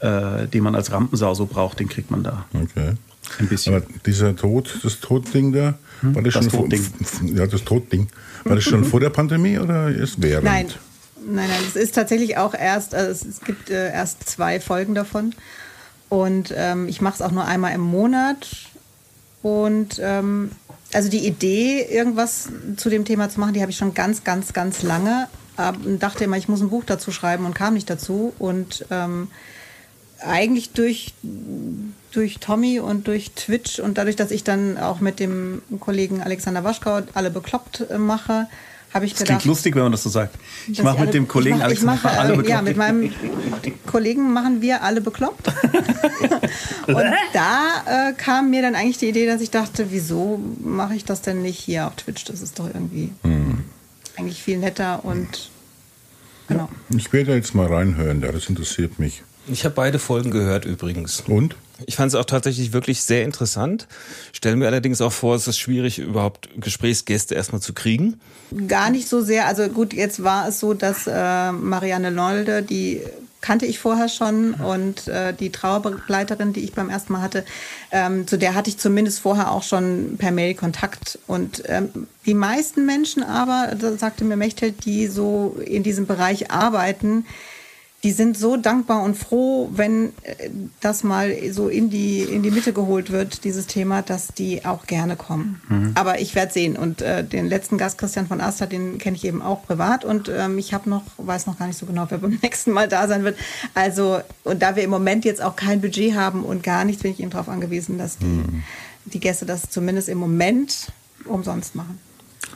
äh, 0.01 0.47
den 0.47 0.65
man 0.65 0.75
als 0.75 0.91
Rampensau 0.91 1.35
so 1.35 1.47
braucht, 1.47 1.79
den 1.79 1.89
kriegt 1.89 2.11
man 2.11 2.23
da. 2.23 2.47
Okay. 2.53 2.95
Ein 3.39 3.49
bisschen. 3.49 3.75
Aber 3.75 3.85
dieser 4.07 4.35
Tod, 4.35 4.79
das 4.83 5.01
Todding 5.01 5.53
da, 5.53 5.79
war 6.03 6.23
das, 6.23 6.35
das 6.35 6.45
schon 6.45 6.51
vor, 6.51 6.61
Todding. 6.61 6.87
f- 7.01 7.21
ja, 7.35 7.47
das 7.47 7.65
Todding. 7.65 8.09
War 8.45 8.55
das 8.57 8.65
schon 8.65 8.85
vor 8.85 9.01
der 9.01 9.11
Pandemie 9.11 9.59
oder 9.59 9.95
erst 9.95 10.23
während? 10.23 10.45
Nein. 10.45 10.67
Nein, 11.31 11.49
nein, 11.49 11.61
es 11.69 11.77
ist 11.77 11.95
tatsächlich 11.95 12.37
auch 12.37 12.55
erst, 12.55 12.95
also 12.95 13.11
es, 13.29 13.41
gibt 13.41 13.71
äh, 13.71 13.93
erst 13.93 14.29
zwei 14.29 14.61
Folgen 14.61 14.95
davon. 14.95 15.35
Und 16.09 16.55
ähm, 16.57 16.89
ich 16.89 17.01
mache 17.01 17.17
es 17.17 17.23
auch 17.23 17.33
nur 17.33 17.45
einmal 17.45 17.75
im 17.75 17.81
Monat. 17.83 18.49
Und 19.43 20.01
ähm, 20.03 20.53
also 20.95 21.11
die 21.11 21.27
Idee, 21.27 21.83
irgendwas 21.83 22.49
zu 22.77 22.89
dem 22.89 23.05
Thema 23.05 23.29
zu 23.29 23.41
machen, 23.41 23.53
die 23.53 23.61
habe 23.61 23.71
ich 23.71 23.77
schon 23.77 23.95
ganz, 23.95 24.25
ganz, 24.25 24.53
ganz 24.55 24.83
lange. 24.83 25.29
Aber 25.57 25.77
dachte 25.99 26.25
immer, 26.25 26.39
ich 26.39 26.49
muss 26.49 26.61
ein 26.61 26.71
Buch 26.71 26.85
dazu 26.87 27.11
schreiben 27.11 27.45
und 27.45 27.55
kam 27.55 27.75
nicht 27.75 27.91
dazu. 27.91 28.33
Und 28.39 28.87
ähm, 28.91 29.29
eigentlich 30.21 30.71
durch, 30.71 31.15
durch 32.13 32.39
Tommy 32.39 32.81
und 32.81 33.07
durch 33.07 33.31
Twitch 33.33 33.79
und 33.79 33.99
dadurch, 33.99 34.17
dass 34.17 34.31
ich 34.31 34.45
dann 34.45 34.79
auch 34.79 35.01
mit 35.01 35.21
dem 35.21 35.63
Kollegen 35.81 36.21
Alexander 36.23 36.65
Waschkau 36.65 37.01
alle 37.15 37.31
bekloppt 37.31 37.85
äh, 37.91 37.99
mache, 37.99 38.47
habe 38.95 39.05
ich 39.05 39.13
Das 39.13 39.21
gedacht. 39.21 39.41
klingt 39.41 39.45
lustig, 39.45 39.75
wenn 39.77 39.83
man 39.83 39.93
das 39.93 40.03
so 40.03 40.09
sagt. 40.09 40.35
Ich 40.67 40.83
mache 40.83 40.97
alle- 40.97 41.07
mit 41.07 41.15
dem 41.15 41.29
Kollegen 41.29 41.57
ich 41.57 41.61
mach, 41.63 41.71
ich 41.71 41.83
Alexander 41.85 41.93
mache, 42.03 42.19
alle 42.19 42.33
äh, 42.33 42.37
bekloppt. 42.37 42.49
Ja, 42.51 42.63
mit 42.63 42.77
meinem 42.79 43.13
Kollegen 43.87 44.33
machen 44.33 44.63
wir 44.63 44.83
alle 44.83 45.01
bekloppt. 45.03 45.49
und 46.87 46.97
da 47.35 48.09
äh, 48.09 48.13
kam 48.15 48.49
mir 48.51 48.63
dann 48.63 48.75
eigentlich 48.75 48.99
die 48.99 49.09
Idee, 49.11 49.27
dass 49.27 49.41
ich 49.43 49.51
dachte, 49.51 49.87
wieso 49.91 50.41
mache 50.65 50.95
ich 50.95 51.05
das 51.05 51.21
denn 51.21 51.43
nicht 51.43 51.59
hier 51.59 51.87
auf 51.87 51.97
Twitch? 51.97 52.25
Das 52.25 52.41
ist 52.41 52.59
doch 52.59 52.67
irgendwie 52.67 53.13
eigentlich 54.17 54.43
viel 54.43 54.57
netter 54.59 55.05
und 55.05 55.51
genau. 56.49 56.69
Ich 56.97 57.13
werde 57.13 57.35
jetzt 57.35 57.55
mal 57.55 57.67
reinhören, 57.67 58.23
ja, 58.23 58.33
das 58.33 58.47
interessiert 58.49 58.99
mich. 58.99 59.23
Ich 59.51 59.65
habe 59.65 59.75
beide 59.75 59.99
Folgen 59.99 60.31
gehört 60.31 60.65
übrigens. 60.65 61.23
Und? 61.27 61.57
Ich 61.87 61.97
fand 61.97 62.09
es 62.09 62.15
auch 62.15 62.25
tatsächlich 62.25 62.73
wirklich 62.73 63.03
sehr 63.03 63.25
interessant. 63.25 63.87
Stelle 64.33 64.57
mir 64.57 64.67
allerdings 64.67 65.01
auch 65.01 65.13
vor, 65.13 65.37
es 65.37 65.47
ist 65.47 65.59
schwierig, 65.59 65.99
überhaupt 65.99 66.49
Gesprächsgäste 66.57 67.35
erstmal 67.35 67.61
zu 67.61 67.73
kriegen. 67.73 68.21
Gar 68.67 68.91
nicht 68.91 69.09
so 69.09 69.21
sehr. 69.21 69.47
Also 69.47 69.69
gut, 69.69 69.93
jetzt 69.93 70.25
war 70.25 70.49
es 70.49 70.61
so, 70.61 70.75
dass 70.75 71.07
äh, 71.07 71.53
Marianne 71.53 72.11
Nolde, 72.11 72.63
die 72.63 73.01
kannte 73.41 73.67
ich 73.67 73.79
vorher 73.79 74.09
schon 74.09 74.55
und 74.55 75.07
äh, 75.07 75.33
die 75.33 75.51
Trauerbegleiterin, 75.51 76.53
die 76.53 76.65
ich 76.65 76.73
beim 76.73 76.91
ersten 76.91 77.13
Mal 77.13 77.23
hatte, 77.23 77.45
ähm, 77.93 78.27
zu 78.27 78.37
der 78.37 78.55
hatte 78.55 78.69
ich 78.69 78.79
zumindest 78.79 79.21
vorher 79.21 79.53
auch 79.53 79.63
schon 79.63 80.17
per 80.19 80.33
Mail 80.33 80.55
Kontakt. 80.55 81.19
Und 81.29 81.63
ähm, 81.67 82.09
die 82.27 82.35
meisten 82.35 82.85
Menschen 82.85 83.23
aber, 83.23 83.77
sagte 83.97 84.25
mir 84.25 84.37
Mechthild, 84.37 84.85
die 84.85 85.07
so 85.07 85.57
in 85.65 85.85
diesem 85.85 86.07
Bereich 86.07 86.51
arbeiten, 86.51 87.27
die 88.05 88.13
sind 88.13 88.39
so 88.39 88.57
dankbar 88.57 89.03
und 89.03 89.17
froh, 89.17 89.71
wenn 89.73 90.13
äh, 90.23 90.51
das 90.81 91.03
mal 91.03 91.35
so 91.51 91.69
in 91.69 91.91
die, 91.91 92.21
in 92.21 92.45
die 92.45 92.53
Mitte 92.53 92.73
geholt 92.73 93.11
wird, 93.11 93.43
dieses 93.43 93.67
Thema, 93.67 94.03
dass 94.03 94.29
die 94.29 94.65
auch 94.65 94.87
gerne 94.87 95.17
kommen. 95.17 95.61
Mhm. 95.69 95.93
Aber 95.97 96.21
ich 96.21 96.37
werde 96.37 96.53
sehen. 96.53 96.77
Und 96.77 97.03
äh, 97.03 97.25
den 97.25 97.49
letzten 97.49 97.77
Gast, 97.77 97.99
Christian 97.99 98.29
von 98.29 98.41
Aster, 98.41 98.69
den 98.69 98.99
kenne 98.99 99.17
ich 99.17 99.25
eben 99.25 99.43
auch 99.43 99.65
privat. 99.65 100.05
Und 100.05 100.31
ähm, 100.33 100.59
ich 100.59 100.73
habe 100.75 100.89
noch, 100.89 101.03
weiß 101.17 101.49
noch 101.49 101.59
gar 101.59 101.67
nicht 101.67 101.79
so 101.79 101.87
genau, 101.87 102.07
wer 102.09 102.19
beim 102.19 102.39
nächsten 102.43 102.71
Mal 102.71 102.87
da 102.87 103.09
sein 103.09 103.25
wird. 103.25 103.37
Also, 103.75 104.21
und 104.45 104.63
da 104.63 104.77
wir 104.77 104.85
im 104.85 104.91
Moment 104.91 105.25
jetzt 105.25 105.43
auch 105.43 105.57
kein 105.57 105.81
Budget 105.81 106.15
haben 106.15 106.45
und 106.45 106.63
gar 106.63 106.85
nichts, 106.85 107.03
bin 107.03 107.11
ich 107.11 107.21
eben 107.21 107.31
darauf 107.31 107.49
angewiesen, 107.49 107.99
dass 107.99 108.19
die, 108.19 108.27
mhm. 108.27 108.63
die 109.07 109.19
Gäste 109.19 109.45
das 109.45 109.71
zumindest 109.71 110.09
im 110.09 110.19
Moment 110.19 110.93
umsonst 111.25 111.75
machen. 111.75 111.99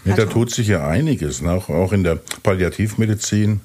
Ja, 0.04 0.14
da 0.14 0.22
also 0.22 0.34
tut 0.34 0.54
sich 0.54 0.68
ja 0.68 0.86
einiges, 0.86 1.42
ne? 1.42 1.50
auch, 1.50 1.68
auch 1.68 1.92
in 1.92 2.04
der 2.04 2.20
Palliativmedizin 2.44 3.60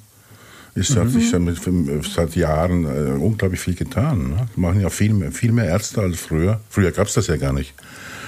ist, 0.77 0.91
mhm. 0.91 0.99
hat 0.99 1.09
sich 1.09 1.31
damit 1.31 1.59
seit 2.05 2.35
Jahren 2.35 2.85
äh, 2.85 3.19
unglaublich 3.19 3.59
viel 3.59 3.75
getan. 3.75 4.29
Ne? 4.29 4.47
machen 4.55 4.79
ja 4.79 4.89
viel 4.89 5.13
mehr, 5.13 5.31
viel 5.31 5.51
mehr 5.51 5.65
Ärzte 5.65 6.01
als 6.01 6.19
früher. 6.19 6.61
Früher 6.69 6.91
gab 6.91 7.07
es 7.07 7.13
das 7.13 7.27
ja 7.27 7.37
gar 7.37 7.53
nicht. 7.53 7.73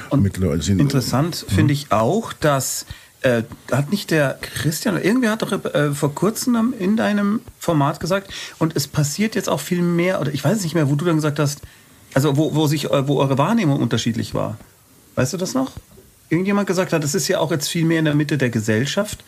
Und 0.10 0.26
interessant 0.26 1.46
mhm. 1.48 1.54
finde 1.54 1.74
ich 1.74 1.92
auch, 1.92 2.34
dass 2.34 2.86
äh, 3.22 3.44
hat 3.72 3.92
nicht 3.92 4.12
der 4.12 4.40
Christian, 4.42 4.98
irgendwer 5.02 5.32
hat 5.32 5.42
doch 5.42 5.52
äh, 5.52 5.92
vor 5.92 6.16
kurzem 6.16 6.74
in 6.78 6.98
deinem 6.98 7.42
Format 7.60 8.00
gesagt, 8.00 8.32
und 8.58 8.76
es 8.76 8.88
passiert 8.88 9.36
jetzt 9.36 9.50
auch 9.50 9.60
viel 9.60 9.82
mehr, 9.82 10.22
oder 10.22 10.34
ich 10.34 10.44
weiß 10.44 10.64
nicht 10.64 10.74
mehr, 10.74 10.90
wo 10.90 10.96
du 10.96 11.06
dann 11.06 11.18
gesagt 11.18 11.38
hast, 11.38 11.62
also 12.14 12.38
wo, 12.38 12.56
wo 12.56 12.66
sich, 12.66 12.86
äh, 12.86 13.08
wo 13.08 13.20
eure 13.20 13.38
Wahrnehmung 13.38 13.80
unterschiedlich 13.80 14.34
war. 14.34 14.58
Weißt 15.16 15.34
du 15.34 15.38
das 15.38 15.54
noch? 15.54 15.74
Irgendjemand 16.30 16.68
gesagt 16.68 16.94
hat, 16.94 17.04
es 17.04 17.14
ist 17.14 17.28
ja 17.28 17.40
auch 17.40 17.52
jetzt 17.52 17.68
viel 17.68 17.86
mehr 17.86 18.00
in 18.00 18.06
der 18.06 18.16
Mitte 18.16 18.38
der 18.38 18.50
Gesellschaft 18.50 19.24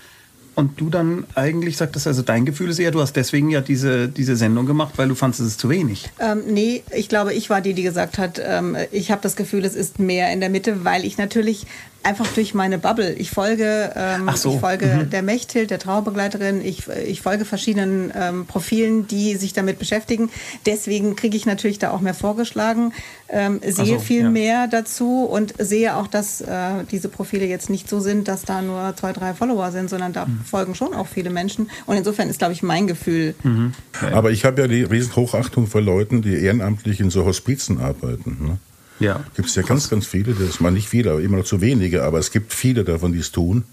und 0.61 0.79
du 0.79 0.89
dann 0.89 1.25
eigentlich 1.35 1.75
sagtest, 1.75 2.05
also 2.05 2.21
dein 2.21 2.45
Gefühl 2.45 2.69
ist 2.69 2.79
eher, 2.79 2.91
du 2.91 3.01
hast 3.01 3.13
deswegen 3.15 3.49
ja 3.49 3.61
diese, 3.61 4.07
diese 4.07 4.35
Sendung 4.35 4.67
gemacht, 4.67 4.93
weil 4.97 5.07
du 5.07 5.15
fandest, 5.15 5.41
es 5.41 5.47
ist 5.47 5.59
zu 5.59 5.69
wenig. 5.69 6.09
Ähm, 6.19 6.43
nee, 6.47 6.83
ich 6.95 7.09
glaube, 7.09 7.33
ich 7.33 7.49
war 7.49 7.61
die, 7.61 7.73
die 7.73 7.83
gesagt 7.83 8.19
hat, 8.19 8.39
ähm, 8.43 8.77
ich 8.91 9.11
habe 9.11 9.21
das 9.21 9.35
Gefühl, 9.35 9.65
es 9.65 9.75
ist 9.75 9.99
mehr 9.99 10.31
in 10.31 10.39
der 10.39 10.49
Mitte, 10.49 10.85
weil 10.85 11.03
ich 11.03 11.17
natürlich 11.17 11.65
einfach 12.03 12.27
durch 12.33 12.53
meine 12.53 12.77
Bubble. 12.77 13.13
Ich 13.13 13.29
folge, 13.29 13.91
ähm, 13.95 14.29
so. 14.35 14.53
ich 14.53 14.59
folge 14.59 14.85
mhm. 14.85 15.09
der 15.09 15.21
Mechthild, 15.21 15.69
der 15.69 15.79
Trauerbegleiterin. 15.79 16.61
Ich, 16.63 16.87
ich 16.87 17.21
folge 17.21 17.45
verschiedenen 17.45 18.11
ähm, 18.15 18.45
Profilen, 18.45 19.07
die 19.07 19.35
sich 19.35 19.53
damit 19.53 19.79
beschäftigen. 19.79 20.29
Deswegen 20.65 21.15
kriege 21.15 21.37
ich 21.37 21.45
natürlich 21.45 21.79
da 21.79 21.91
auch 21.91 22.01
mehr 22.01 22.13
vorgeschlagen, 22.13 22.93
ähm, 23.29 23.59
sehe 23.65 23.97
so, 23.97 23.99
viel 23.99 24.23
ja. 24.23 24.29
mehr 24.29 24.67
dazu 24.67 25.23
und 25.25 25.53
sehe 25.59 25.95
auch, 25.95 26.07
dass 26.07 26.41
äh, 26.41 26.83
diese 26.89 27.09
Profile 27.09 27.45
jetzt 27.45 27.69
nicht 27.69 27.87
so 27.87 27.99
sind, 27.99 28.27
dass 28.27 28.43
da 28.43 28.61
nur 28.61 28.95
zwei, 28.95 29.13
drei 29.13 29.33
Follower 29.33 29.71
sind, 29.71 29.89
sondern 29.89 30.13
da 30.13 30.25
mhm. 30.25 30.41
folgen 30.43 30.75
schon 30.75 30.93
auch 30.93 31.07
viele 31.07 31.29
Menschen. 31.29 31.69
Und 31.85 31.97
insofern 31.97 32.29
ist, 32.29 32.39
glaube 32.39 32.53
ich, 32.53 32.63
mein 32.63 32.87
Gefühl. 32.87 33.35
Mhm. 33.43 33.73
Aber 34.11 34.31
ich 34.31 34.45
habe 34.45 34.61
ja 34.61 34.67
die 34.67 34.83
Riesenhochachtung 34.83 35.67
vor 35.67 35.81
Leuten, 35.81 36.21
die 36.21 36.33
ehrenamtlich 36.33 36.99
in 36.99 37.09
so 37.09 37.25
Hospizen 37.25 37.79
arbeiten. 37.79 38.37
Ne? 38.41 38.57
Ja. 39.01 39.23
Gibt 39.35 39.49
es 39.49 39.55
ja 39.55 39.63
ganz, 39.63 39.89
ganz 39.89 40.05
viele, 40.05 40.33
das 40.33 40.59
mal 40.59 40.71
nicht 40.71 40.87
viele, 40.87 41.11
aber 41.11 41.21
immer 41.21 41.37
noch 41.37 41.45
zu 41.45 41.61
wenige, 41.61 42.03
aber 42.03 42.19
es 42.19 42.31
gibt 42.31 42.53
viele 42.53 42.83
davon, 42.83 43.13
die 43.13 43.19
es 43.19 43.31
tun. 43.31 43.63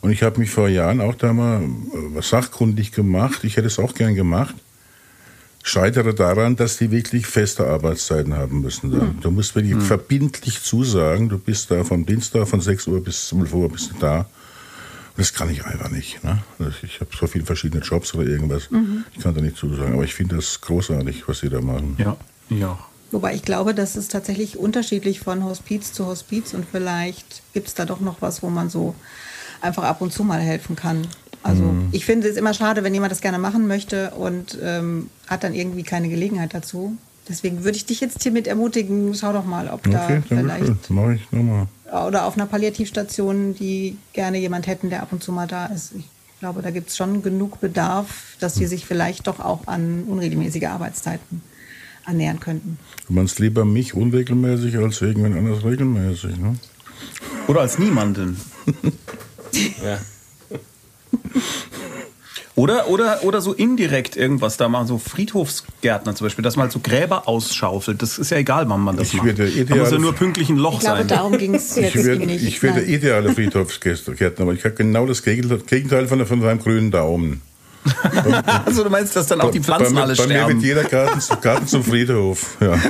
Und 0.00 0.10
ich 0.10 0.22
habe 0.22 0.38
mich 0.38 0.50
vor 0.50 0.68
Jahren 0.68 1.00
auch 1.00 1.14
da 1.14 1.32
mal 1.32 1.62
äh, 1.62 2.22
sachkundig 2.22 2.92
gemacht. 2.92 3.44
Ich 3.44 3.56
hätte 3.56 3.66
es 3.66 3.78
auch 3.78 3.94
gern 3.94 4.14
gemacht. 4.14 4.54
Scheitere 5.62 6.14
daran, 6.14 6.56
dass 6.56 6.78
die 6.78 6.90
wirklich 6.90 7.26
feste 7.26 7.66
Arbeitszeiten 7.66 8.34
haben 8.34 8.60
müssen. 8.62 8.90
Mhm. 8.90 9.20
Du 9.20 9.30
musst 9.30 9.54
wirklich 9.54 9.74
mhm. 9.74 9.80
verbindlich 9.80 10.62
zusagen, 10.62 11.28
du 11.28 11.38
bist 11.38 11.70
da 11.70 11.84
vom 11.84 12.06
Dienstag 12.06 12.48
von 12.48 12.60
6 12.60 12.86
Uhr 12.86 13.02
bis 13.02 13.28
12 13.28 13.52
Uhr 13.52 13.68
bist 13.68 13.90
du 13.90 13.94
da. 13.98 14.18
Und 14.20 14.26
das 15.16 15.34
kann 15.34 15.50
ich 15.50 15.64
einfach 15.64 15.90
nicht. 15.90 16.22
Ne? 16.22 16.42
Ich 16.82 17.00
habe 17.00 17.10
so 17.18 17.26
viele 17.26 17.44
verschiedene 17.44 17.82
Jobs 17.82 18.14
oder 18.14 18.26
irgendwas. 18.26 18.70
Mhm. 18.70 19.04
Ich 19.14 19.22
kann 19.22 19.34
da 19.34 19.40
nicht 19.40 19.56
zusagen. 19.56 19.94
Aber 19.94 20.04
ich 20.04 20.14
finde 20.14 20.36
das 20.36 20.60
großartig, 20.60 21.28
was 21.28 21.40
sie 21.40 21.50
da 21.50 21.60
machen. 21.60 21.96
Ja, 21.98 22.16
ja. 22.50 22.78
Wobei 23.10 23.34
ich 23.34 23.42
glaube, 23.42 23.74
das 23.74 23.96
ist 23.96 24.12
tatsächlich 24.12 24.58
unterschiedlich 24.58 25.20
von 25.20 25.44
Hospiz 25.44 25.92
zu 25.92 26.06
Hospiz 26.06 26.52
und 26.52 26.66
vielleicht 26.70 27.42
gibt 27.54 27.68
es 27.68 27.74
da 27.74 27.84
doch 27.86 28.00
noch 28.00 28.20
was, 28.20 28.42
wo 28.42 28.50
man 28.50 28.68
so 28.68 28.94
einfach 29.60 29.84
ab 29.84 30.02
und 30.02 30.12
zu 30.12 30.24
mal 30.24 30.40
helfen 30.40 30.76
kann. 30.76 31.06
Also 31.42 31.62
mhm. 31.62 31.88
ich 31.92 32.04
finde 32.04 32.28
es 32.28 32.36
immer 32.36 32.52
schade, 32.52 32.84
wenn 32.84 32.92
jemand 32.92 33.12
das 33.12 33.20
gerne 33.20 33.38
machen 33.38 33.66
möchte 33.66 34.10
und 34.10 34.58
ähm, 34.62 35.08
hat 35.26 35.44
dann 35.44 35.54
irgendwie 35.54 35.84
keine 35.84 36.08
Gelegenheit 36.08 36.52
dazu. 36.52 36.96
Deswegen 37.28 37.64
würde 37.64 37.76
ich 37.76 37.86
dich 37.86 38.00
jetzt 38.00 38.22
hiermit 38.22 38.46
ermutigen, 38.46 39.14
schau 39.14 39.32
doch 39.32 39.44
mal, 39.44 39.68
ob 39.68 39.86
okay, 39.86 39.90
da 39.92 40.22
vielleicht. 40.26 40.90
Mach 40.90 41.10
ich 41.10 41.30
nochmal. 41.30 41.66
Oder 42.06 42.26
auf 42.26 42.36
einer 42.36 42.46
Palliativstation, 42.46 43.54
die 43.54 43.96
gerne 44.12 44.38
jemand 44.38 44.66
hätten, 44.66 44.90
der 44.90 45.02
ab 45.02 45.12
und 45.12 45.22
zu 45.22 45.32
mal 45.32 45.46
da 45.46 45.66
ist. 45.66 45.92
Ich 45.94 46.06
glaube, 46.40 46.62
da 46.62 46.70
gibt 46.70 46.90
es 46.90 46.96
schon 46.96 47.22
genug 47.22 47.60
Bedarf, 47.60 48.36
dass 48.40 48.54
die 48.54 48.60
hm. 48.60 48.68
sich 48.68 48.86
vielleicht 48.86 49.26
doch 49.26 49.40
auch 49.40 49.66
an 49.66 50.04
unregelmäßige 50.06 50.64
Arbeitszeiten 50.64 51.42
ernähren 52.08 52.40
könnten. 52.40 52.78
Du 53.06 53.12
meinst 53.12 53.38
lieber 53.38 53.64
mich 53.64 53.94
unregelmäßig 53.94 54.76
als 54.78 55.00
irgendwen 55.00 55.36
anders 55.36 55.64
regelmäßig, 55.64 56.36
ne? 56.38 56.56
Oder 57.46 57.60
als 57.60 57.78
niemanden. 57.78 58.40
ja. 59.84 59.98
Oder, 62.58 62.88
oder, 62.88 63.22
oder 63.22 63.40
so 63.40 63.52
indirekt 63.52 64.16
irgendwas 64.16 64.56
da 64.56 64.68
machen, 64.68 64.88
so 64.88 64.98
Friedhofsgärtner 64.98 66.16
zum 66.16 66.24
Beispiel, 66.24 66.42
dass 66.42 66.56
man 66.56 66.64
halt 66.64 66.72
so 66.72 66.80
Gräber 66.80 67.28
ausschaufelt. 67.28 68.02
Das 68.02 68.18
ist 68.18 68.30
ja 68.30 68.38
egal, 68.38 68.68
wann 68.68 68.80
man 68.80 68.96
das 68.96 69.14
ich 69.14 69.22
macht. 69.22 69.38
Da 69.38 69.76
muss 69.76 69.92
ja 69.92 69.98
nur 69.98 70.12
pünktlich 70.12 70.48
ein 70.50 70.56
Loch 70.56 70.74
ich 70.74 70.80
glaube, 70.80 70.98
sein. 70.98 71.08
darum 71.08 71.38
ging 71.38 71.54
es 71.54 71.76
jetzt 71.76 71.94
ich 71.94 72.04
werde, 72.04 72.26
nicht. 72.26 72.44
Ich 72.44 72.60
werde 72.60 72.80
der 72.80 72.88
ideale 72.88 73.32
Friedhofsgärtner, 73.32 74.42
aber 74.42 74.54
ich 74.54 74.64
habe 74.64 74.74
genau 74.74 75.06
das 75.06 75.22
Gegenteil 75.22 76.08
von, 76.08 76.26
von 76.26 76.40
seinem 76.40 76.58
grünen 76.58 76.90
Daumen. 76.90 77.42
also 78.66 78.84
du 78.84 78.90
meinst, 78.90 79.16
dass 79.16 79.26
dann 79.26 79.40
auch 79.40 79.50
die 79.50 79.60
Pflanzen 79.60 79.94
bei, 79.94 80.02
alle 80.02 80.14
bei 80.14 80.22
sterben? 80.22 80.34
Bei 80.34 80.54
mir 80.54 80.54
wird 80.54 80.62
jeder 80.64 80.84
Garten, 80.84 81.20
Garten 81.40 81.66
zum 81.66 81.84
Friedhof. 81.84 82.56
Ja. 82.60 82.78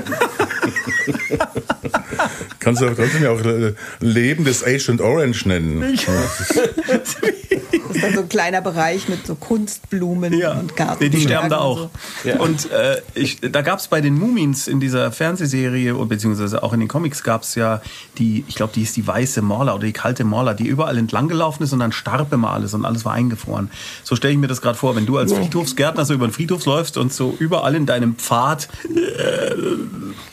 Kannst 2.59 2.83
du 2.83 2.87
aber 2.87 2.97
trotzdem 2.97 3.27
auch 3.27 3.41
äh, 3.45 3.75
Leben 4.01 4.45
des 4.45 4.65
Agent 4.65 5.01
Orange 5.01 5.47
nennen. 5.47 5.99
das 7.73 7.97
ist 7.97 8.05
dann 8.05 8.15
so 8.15 8.21
ein 8.21 8.29
kleiner 8.29 8.61
Bereich 8.61 9.09
mit 9.09 9.27
so 9.27 9.35
Kunstblumen 9.35 10.33
ja. 10.39 10.53
und 10.53 10.77
Garten. 10.77 11.05
Nee, 11.05 11.11
die 11.11 11.21
sterben 11.21 11.49
da 11.49 11.59
auch. 11.59 11.91
So. 12.23 12.29
Ja. 12.29 12.41
Und 12.41 12.71
äh, 12.71 13.01
ich, 13.15 13.41
da 13.41 13.63
gab 13.63 13.79
es 13.79 13.89
bei 13.89 14.01
den 14.01 14.19
Mumins 14.19 14.69
in 14.69 14.81
dieser 14.81 15.11
Fernsehserie, 15.13 15.95
beziehungsweise 15.95 16.63
auch 16.63 16.73
in 16.73 16.81
den 16.81 16.89
Comics 16.89 17.23
gab 17.23 17.43
es 17.43 17.55
ja 17.55 17.81
die, 18.19 18.45
ich 18.49 18.55
glaube, 18.55 18.73
die 18.75 18.83
ist 18.83 18.97
die 18.97 19.07
weiße 19.07 19.43
Morla 19.43 19.75
oder 19.75 19.87
die 19.87 19.93
kalte 19.93 20.25
Morla, 20.25 20.55
die 20.55 20.67
überall 20.67 20.99
entlang 20.99 21.29
gelaufen 21.29 21.63
ist 21.63 21.73
und 21.73 21.79
dann 21.79 21.93
starb 21.93 22.33
immer 22.33 22.51
alles 22.51 22.75
und 22.75 22.85
alles 22.85 23.05
war 23.05 23.13
eingefroren. 23.13 23.71
So 24.05 24.17
stelle 24.17 24.33
ich 24.35 24.39
mir 24.39 24.49
das 24.49 24.61
gerade 24.61 24.77
vor, 24.77 24.95
wenn 24.97 25.07
du 25.07 25.17
als. 25.17 25.33
Friedhofsgärtner 25.39 26.05
so 26.05 26.15
über 26.15 26.27
den 26.27 26.33
Friedhof 26.33 26.65
läufst 26.67 26.97
und 26.97 27.13
so 27.13 27.35
überall 27.39 27.75
in 27.75 27.87
deinem 27.87 28.17
Pfad 28.17 28.69
äh, 28.85 29.55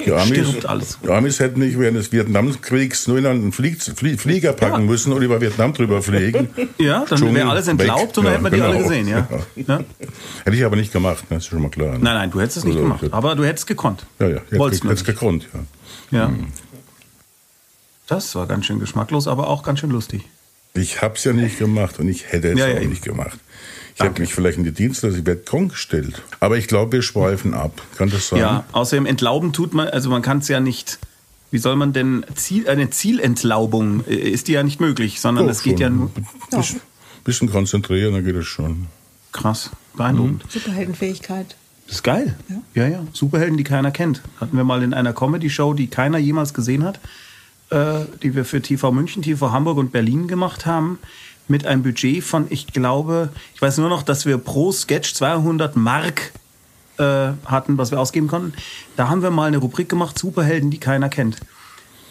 die 0.03 0.11
Amis, 0.11 0.47
stirbt 0.47 0.65
alles. 0.65 0.99
Die 1.03 1.09
Amis 1.09 1.39
hätten 1.39 1.59
nicht 1.59 1.79
während 1.79 1.97
des 1.97 2.11
Vietnamkriegs 2.11 3.07
nur 3.07 3.17
in 3.17 3.25
einen 3.25 3.51
Flieg, 3.51 3.81
Flieger 3.81 4.53
packen 4.53 4.81
ja. 4.81 4.91
müssen 4.91 5.13
und 5.13 5.21
über 5.21 5.41
Vietnam 5.41 5.73
drüber 5.73 6.01
fliegen. 6.01 6.49
Ja, 6.77 7.05
dann 7.21 7.35
wäre 7.35 7.49
alles 7.49 7.67
entlaubt 7.67 8.17
und 8.17 8.23
dann 8.23 8.25
ja, 8.25 8.31
hätten 8.31 8.43
wir 8.43 8.51
genau. 8.51 8.65
die 8.65 8.71
alle 8.71 8.83
gesehen. 8.83 9.07
Ja. 9.07 9.27
ja. 9.55 9.79
Hätte 10.43 10.57
ich 10.57 10.65
aber 10.65 10.75
nicht 10.75 10.91
gemacht, 10.91 11.23
das 11.29 11.39
ist 11.39 11.45
schon 11.47 11.61
mal 11.61 11.69
klar. 11.69 11.93
Ne? 11.93 11.99
Nein, 11.99 12.15
nein, 12.15 12.31
du 12.31 12.39
hättest 12.39 12.57
es 12.57 12.63
nicht 12.63 12.75
also, 12.75 12.87
gemacht, 12.87 13.05
aber 13.11 13.35
du 13.35 13.45
hättest 13.45 13.67
gekonnt. 13.67 14.05
Ja, 14.19 14.27
ja, 14.27 14.41
hättest 14.49 15.05
ge 15.05 15.13
gekonnt, 15.13 15.47
ja. 16.11 16.19
ja. 16.19 16.27
Hm. 16.27 16.47
Das 18.07 18.35
war 18.35 18.45
ganz 18.47 18.65
schön 18.65 18.79
geschmacklos, 18.79 19.27
aber 19.27 19.47
auch 19.47 19.63
ganz 19.63 19.79
schön 19.79 19.89
lustig. 19.89 20.23
Ich 20.75 21.01
habe 21.01 21.15
es 21.15 21.23
ja 21.23 21.33
nicht 21.33 21.57
gemacht 21.57 21.99
und 21.99 22.07
ich 22.07 22.31
hätte 22.31 22.51
es 22.51 22.59
ja, 22.59 22.67
auch 22.67 22.79
nicht 22.79 23.03
gemacht. 23.03 23.39
Ich 23.95 24.01
habe 24.01 24.19
mich 24.19 24.33
vielleicht 24.33 24.57
in 24.57 24.65
die 24.65 24.77
werde 24.77 25.37
krank 25.37 25.71
gestellt. 25.71 26.21
Aber 26.41 26.57
ich 26.57 26.67
glaube, 26.67 26.91
wir 26.91 27.01
schweifen 27.01 27.53
ab. 27.53 27.81
Kann 27.97 28.09
das 28.09 28.27
sein? 28.27 28.39
Ja, 28.39 28.65
außerdem 28.73 29.05
entlauben 29.05 29.53
tut 29.53 29.73
man, 29.73 29.87
also 29.87 30.09
man 30.09 30.21
kann 30.21 30.39
es 30.39 30.49
ja 30.49 30.59
nicht. 30.59 30.99
Wie 31.49 31.59
soll 31.59 31.77
man 31.77 31.93
denn 31.93 32.25
Ziel, 32.35 32.67
eine 32.67 32.89
Zielentlaubung 32.89 34.05
äh, 34.05 34.15
ist 34.15 34.49
die 34.49 34.53
ja 34.53 34.63
nicht 34.63 34.81
möglich, 34.81 35.21
sondern 35.21 35.47
es 35.47 35.63
geht 35.63 35.79
ja 35.79 35.89
nur. 35.89 36.11
Ein 36.51 36.63
bisschen, 37.25 37.47
bisschen 37.47 37.51
konzentrieren, 37.51 38.13
dann 38.13 38.23
geht 38.23 38.35
es 38.35 38.45
schon. 38.45 38.87
Krass, 39.33 39.71
beeindruckend. 39.97 40.45
Mhm. 40.45 40.49
Superheldenfähigkeit. 40.49 41.55
Das 41.87 41.97
ist 41.97 42.03
geil. 42.03 42.35
Ja. 42.49 42.83
ja, 42.83 42.87
ja. 42.89 43.03
Superhelden, 43.11 43.57
die 43.57 43.63
keiner 43.63 43.91
kennt. 43.91 44.21
Hatten 44.39 44.55
wir 44.55 44.63
mal 44.63 44.81
in 44.81 44.93
einer 44.93 45.13
Comedy-Show, 45.13 45.73
die 45.73 45.87
keiner 45.87 46.17
jemals 46.17 46.53
gesehen 46.53 46.83
hat, 46.83 46.99
äh, 47.69 48.05
die 48.23 48.33
wir 48.33 48.45
für 48.45 48.61
TV 48.61 48.91
München, 48.91 49.21
TV 49.21 49.51
Hamburg 49.51 49.77
und 49.77 49.91
Berlin 49.91 50.27
gemacht 50.27 50.65
haben 50.65 50.99
mit 51.47 51.67
einem 51.67 51.83
Budget 51.83 52.23
von, 52.23 52.47
ich 52.49 52.67
glaube, 52.67 53.29
ich 53.53 53.61
weiß 53.61 53.77
nur 53.77 53.89
noch, 53.89 54.01
dass 54.03 54.25
wir 54.25 54.37
pro 54.37 54.71
Sketch 54.71 55.13
200 55.13 55.75
Mark 55.75 56.31
äh, 56.97 57.33
hatten, 57.45 57.77
was 57.77 57.91
wir 57.91 57.99
ausgeben 57.99 58.27
konnten. 58.27 58.53
Da 58.95 59.09
haben 59.09 59.21
wir 59.21 59.29
mal 59.29 59.47
eine 59.47 59.57
Rubrik 59.57 59.89
gemacht, 59.89 60.17
Superhelden, 60.17 60.71
die 60.71 60.79
keiner 60.79 61.09
kennt. 61.09 61.37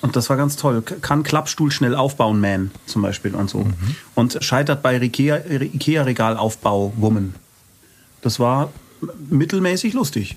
Und 0.04 0.14
das 0.16 0.28
war 0.28 0.36
ganz 0.36 0.56
toll. 0.56 0.82
Kann 0.82 1.22
Klappstuhl 1.22 1.70
schnell 1.70 1.94
aufbauen, 1.94 2.38
Man 2.38 2.72
zum 2.84 3.00
Beispiel 3.00 3.34
und 3.34 3.48
so. 3.48 3.60
Mhm. 3.60 3.74
Und 4.14 4.36
scheitert 4.42 4.82
bei 4.82 5.00
Ikea-Regalaufbau, 5.00 6.92
Woman. 6.98 7.34
Das 8.20 8.38
war 8.38 8.70
mittelmäßig 9.30 9.94
lustig. 9.94 10.36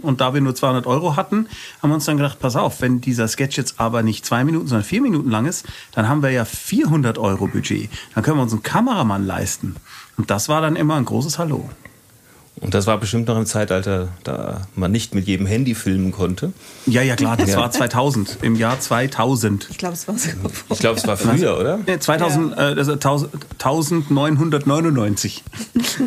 Und 0.00 0.22
da 0.22 0.32
wir 0.32 0.40
nur 0.40 0.54
200 0.54 0.86
Euro 0.86 1.14
hatten, 1.14 1.46
haben 1.82 1.90
wir 1.90 1.94
uns 1.96 2.06
dann 2.06 2.16
gedacht, 2.16 2.40
pass 2.40 2.56
auf, 2.56 2.80
wenn 2.80 3.02
dieser 3.02 3.28
Sketch 3.28 3.58
jetzt 3.58 3.78
aber 3.78 4.02
nicht 4.02 4.24
zwei 4.24 4.44
Minuten, 4.44 4.66
sondern 4.68 4.84
vier 4.84 5.02
Minuten 5.02 5.30
lang 5.30 5.44
ist, 5.44 5.66
dann 5.92 6.08
haben 6.08 6.22
wir 6.22 6.30
ja 6.30 6.46
400 6.46 7.18
Euro 7.18 7.48
Budget. 7.48 7.90
Dann 8.14 8.24
können 8.24 8.38
wir 8.38 8.42
uns 8.42 8.52
einen 8.52 8.62
Kameramann 8.62 9.26
leisten. 9.26 9.76
Und 10.16 10.30
das 10.30 10.48
war 10.48 10.62
dann 10.62 10.74
immer 10.74 10.96
ein 10.96 11.04
großes 11.04 11.38
Hallo. 11.38 11.68
Und 12.62 12.72
das 12.74 12.86
war 12.86 12.98
bestimmt 12.98 13.26
noch 13.26 13.36
im 13.36 13.44
Zeitalter, 13.44 14.08
da 14.22 14.60
man 14.76 14.92
nicht 14.92 15.16
mit 15.16 15.26
jedem 15.26 15.46
Handy 15.46 15.74
filmen 15.74 16.12
konnte. 16.12 16.52
Ja, 16.86 17.02
ja, 17.02 17.16
klar, 17.16 17.36
das 17.36 17.50
ja. 17.50 17.58
war 17.58 17.72
2000, 17.72 18.38
im 18.42 18.54
Jahr 18.54 18.78
2000. 18.78 19.66
Ich 19.68 19.78
glaube, 19.78 19.94
es 19.94 20.06
war 20.06 20.16
sogar 20.16 20.36
Ich 20.70 20.78
glaube, 20.78 20.96
es 20.96 21.04
war 21.06 21.16
früher, 21.16 21.58
oder? 21.58 21.80
Nee, 21.84 21.98
2000, 21.98 22.56
ja. 22.56 22.70
äh, 22.70 22.72
1999. 22.80 25.42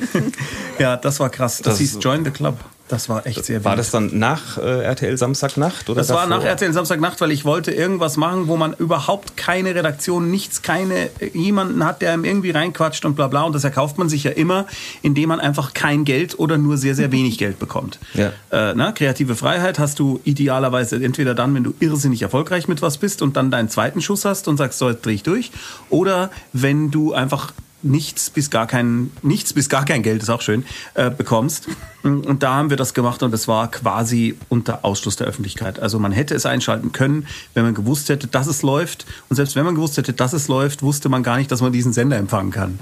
ja, 0.80 0.96
das 0.96 1.20
war 1.20 1.30
krass. 1.30 1.58
Das, 1.58 1.74
das 1.74 1.80
hieß 1.80 1.98
Join 2.02 2.24
the 2.24 2.32
Club. 2.32 2.58
Das 2.88 3.10
war 3.10 3.26
echt 3.26 3.44
sehr 3.46 3.64
War 3.64 3.76
das 3.76 3.90
dann 3.90 4.20
nach 4.20 4.60
äh, 4.60 4.84
RTL 4.84 5.18
Samstagnacht? 5.18 5.90
Oder 5.90 6.02
das 6.02 6.08
davor? 6.08 6.30
war 6.30 6.38
nach 6.38 6.46
RTL 6.46 6.72
Samstagnacht, 6.72 7.20
weil 7.20 7.32
ich 7.32 7.44
wollte 7.44 7.72
irgendwas 7.72 8.16
machen, 8.16 8.48
wo 8.48 8.58
man 8.58 8.74
überhaupt 8.74 9.36
keine 9.38 9.74
Redaktion, 9.74 10.30
nichts, 10.30 10.62
keine, 10.62 11.10
jemanden 11.34 11.84
hat, 11.84 12.04
der 12.04 12.14
einem 12.14 12.26
irgendwie 12.26 12.52
reinquatscht 12.52 13.04
und 13.06 13.16
bla 13.16 13.28
bla. 13.28 13.42
Und 13.42 13.54
das 13.54 13.64
erkauft 13.64 13.98
man 13.98 14.08
sich 14.08 14.24
ja 14.24 14.32
immer, 14.32 14.68
indem 15.02 15.30
man 15.30 15.40
einfach 15.40 15.74
kein 15.74 16.06
Geld 16.06 16.38
oder 16.38 16.60
nur 16.60 16.78
sehr, 16.78 16.94
sehr 16.94 17.12
wenig 17.12 17.40
Geld 17.40 17.58
bekommt. 17.58 17.98
Ja. 18.14 18.28
Äh, 18.52 18.76
na, 18.76 18.92
kreative 18.92 19.36
Freiheit 19.36 19.80
hast 19.80 19.98
du 19.98 20.22
idealerweise 20.24 21.04
entweder 21.04 21.34
dann, 21.34 21.56
wenn 21.56 21.64
du 21.64 21.74
irrsinnig 21.80 22.22
erfolgreich 22.22 22.68
mit 22.68 22.84
was 22.84 23.00
bist 23.00 23.24
und 23.24 23.36
dann 23.36 23.50
deinen 23.50 23.70
zweiten 23.70 24.00
Schuss 24.00 24.26
hast 24.26 24.48
und 24.48 24.58
sagst, 24.58 24.78
so, 24.78 24.90
jetzt 24.90 25.04
dreh 25.04 25.14
ich 25.14 25.24
durch. 25.24 25.52
Oder 25.90 26.30
wenn 26.54 26.92
du 26.92 27.14
einfach 27.14 27.52
nichts 27.86 28.30
bis 28.30 28.50
gar 28.50 28.68
kein 28.68 29.12
nichts 29.22 29.54
bis 29.54 29.70
gar 29.70 29.86
kein 29.86 30.04
Geld 30.04 30.22
ist 30.24 30.30
auch 30.30 30.42
schön 30.42 30.66
äh, 30.96 31.10
bekommst. 31.10 31.68
Und 32.04 32.44
da 32.44 32.56
haben 32.56 32.70
wir 32.70 32.78
das 32.78 32.94
gemacht 32.94 33.24
und 33.24 33.34
es 33.34 33.48
war 33.48 33.72
quasi 33.72 34.38
unter 34.50 34.86
Ausschluss 34.86 35.16
der 35.16 35.26
Öffentlichkeit. 35.28 35.80
Also 35.80 35.98
man 35.98 36.12
hätte 36.12 36.36
es 36.36 36.46
einschalten 36.46 36.92
können 36.92 37.28
wenn 37.54 37.64
man 37.64 37.74
gewusst 37.74 38.10
hätte 38.10 38.28
dass 38.28 38.48
es 38.48 38.64
läuft. 38.64 39.06
Und 39.30 39.36
selbst 39.36 39.56
wenn 39.56 39.66
man 39.66 39.76
gewusst 39.76 39.98
hätte 39.98 40.14
dass 40.14 40.34
es 40.34 40.48
läuft 40.48 40.82
wusste 40.82 41.10
man 41.10 41.24
gar 41.24 41.38
nicht 41.38 41.52
dass 41.52 41.62
man 41.62 41.72
diesen 41.72 41.94
Sender 41.94 42.18
empfangen 42.18 42.52
kann. 42.52 42.80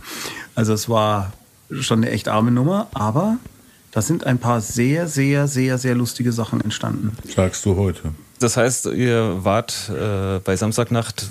Also 0.56 0.74
es 0.74 0.90
war 0.90 1.34
schon 1.82 2.00
eine 2.00 2.12
echt 2.12 2.28
arme 2.30 2.52
Nummer 2.52 2.88
aber 2.94 3.38
da 3.92 4.02
sind 4.02 4.26
ein 4.26 4.40
paar 4.40 4.62
sehr 4.62 5.08
sehr 5.08 5.48
sehr 5.48 5.78
sehr 5.78 5.96
lustige 5.96 6.32
Sachen 6.32 6.62
entstanden. 6.62 7.16
Sagst 7.36 7.66
du 7.66 7.76
heute. 7.76 8.14
Das 8.40 8.58
heißt 8.58 8.88
ihr 8.88 9.44
wart 9.44 9.90
äh, 9.90 10.40
bei 10.40 10.56
Samstagnacht 10.56 11.28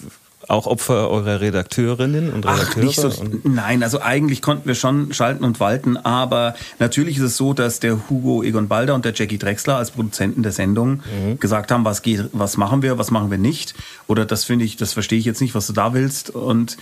auch 0.49 0.67
Opfer 0.67 1.09
eurer 1.11 1.41
Redakteurinnen 1.41 2.33
und 2.33 2.47
Redakteure? 2.47 2.71
Ach, 2.71 2.77
nicht 2.77 3.01
so, 3.01 3.11
nein, 3.45 3.83
also 3.83 4.01
eigentlich 4.01 4.43
konnten 4.43 4.67
wir 4.67 4.75
schon 4.75 5.13
schalten 5.13 5.45
und 5.45 5.61
walten, 5.61 5.97
aber 5.97 6.55
natürlich 6.79 7.17
ist 7.17 7.23
es 7.23 7.37
so, 7.37 7.55
dass 7.55 7.81
der 7.81 8.09
Hugo 8.09 8.43
Egon 8.43 8.69
Balder 8.69 8.95
und 8.95 9.05
der 9.05 9.13
Jackie 9.15 9.39
Drexler 9.39 9.77
als 9.77 9.91
Produzenten 9.91 10.43
der 10.43 10.53
Sendung 10.53 11.03
mhm. 11.05 11.39
gesagt 11.39 11.71
haben, 11.71 11.85
was 11.85 12.03
geht, 12.03 12.29
was 12.33 12.57
machen 12.57 12.83
wir, 12.83 12.99
was 12.99 13.11
machen 13.11 13.31
wir 13.31 13.39
nicht. 13.39 13.75
Oder 14.07 14.25
das 14.25 14.45
finde 14.45 14.65
ich, 14.65 14.77
das 14.77 14.93
verstehe 14.93 15.19
ich 15.19 15.25
jetzt 15.25 15.41
nicht, 15.41 15.55
was 15.55 15.67
du 15.67 15.73
da 15.73 15.95
willst. 15.95 16.31
Und 16.31 16.77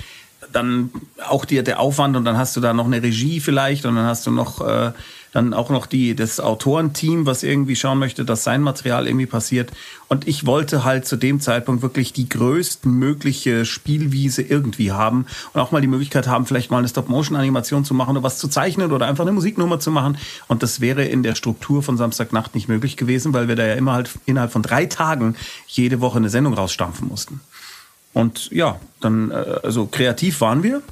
dann 0.53 0.91
auch 1.29 1.45
dir 1.45 1.63
der 1.63 1.81
Aufwand 1.81 2.17
und 2.17 2.25
dann 2.25 2.37
hast 2.37 2.57
du 2.57 2.61
da 2.61 2.73
noch 2.73 2.87
eine 2.87 3.03
Regie 3.03 3.41
vielleicht 3.41 3.85
und 3.87 3.95
dann 3.95 4.07
hast 4.07 4.27
du 4.27 4.31
noch 4.31 4.61
äh, 4.67 4.93
dann 5.33 5.55
auch 5.55 5.71
noch 5.71 5.87
die, 5.87 6.15
das 6.15 6.41
Autorenteam, 6.41 7.27
was 7.27 7.43
irgendwie 7.43 7.77
schauen 7.77 7.99
möchte, 7.99 8.25
dass 8.25 8.45
sein 8.45 8.63
Material 8.63 9.07
irgendwie 9.07 9.27
passiert. 9.27 9.71
Und 10.09 10.27
ich 10.27 10.45
wollte 10.45 10.85
halt 10.85 11.07
zu 11.07 11.17
dem 11.17 11.41
Zeitpunkt 11.41 11.83
wirklich 11.83 12.13
die 12.13 12.29
größtmögliche 12.29 13.65
Spielwiese 13.65 14.43
irgendwie 14.43 14.91
haben 14.91 15.27
und 15.53 15.61
auch 15.61 15.71
mal 15.71 15.81
die 15.81 15.87
Möglichkeit 15.87 16.27
haben, 16.27 16.47
vielleicht 16.47 16.71
mal 16.71 16.79
eine 16.79 16.89
Stop-Motion-Animation 16.89 17.85
zu 17.85 17.95
machen 17.95 18.17
oder 18.17 18.25
was 18.25 18.39
zu 18.39 18.49
zeichnen 18.49 18.91
oder 18.93 19.07
einfach 19.07 19.23
eine 19.23 19.33
Musiknummer 19.33 19.79
zu 19.79 19.91
machen. 19.91 20.19
Und 20.49 20.63
das 20.63 20.81
wäre 20.81 21.05
in 21.05 21.23
der 21.23 21.37
Struktur 21.37 21.83
von 21.83 21.97
Samstagnacht 21.97 22.55
nicht 22.55 22.69
möglich 22.69 22.97
gewesen, 22.97 23.33
weil 23.33 23.47
wir 23.47 23.57
da 23.57 23.65
ja 23.65 23.75
immer 23.75 23.93
halt 23.93 24.11
innerhalb 24.27 24.51
von 24.51 24.63
drei 24.63 24.87
Tagen 24.87 25.37
jede 25.69 26.01
Woche 26.01 26.19
eine 26.19 26.29
Sendung 26.29 26.55
rausstampfen 26.55 27.07
mussten. 27.07 27.41
Und 28.13 28.51
ja, 28.51 28.81
dann, 29.01 29.31
äh, 29.31 29.61
also 29.63 29.87
kreativ 29.87 30.41
waren 30.41 30.63
wir. 30.63 30.83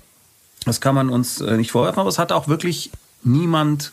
Das 0.64 0.80
kann 0.80 0.94
man 0.94 1.08
uns 1.08 1.40
äh, 1.40 1.56
nicht 1.56 1.70
vorwerfen, 1.70 2.00
aber 2.00 2.08
es 2.08 2.18
hat 2.18 2.32
auch 2.32 2.48
wirklich 2.48 2.90
niemand 3.22 3.92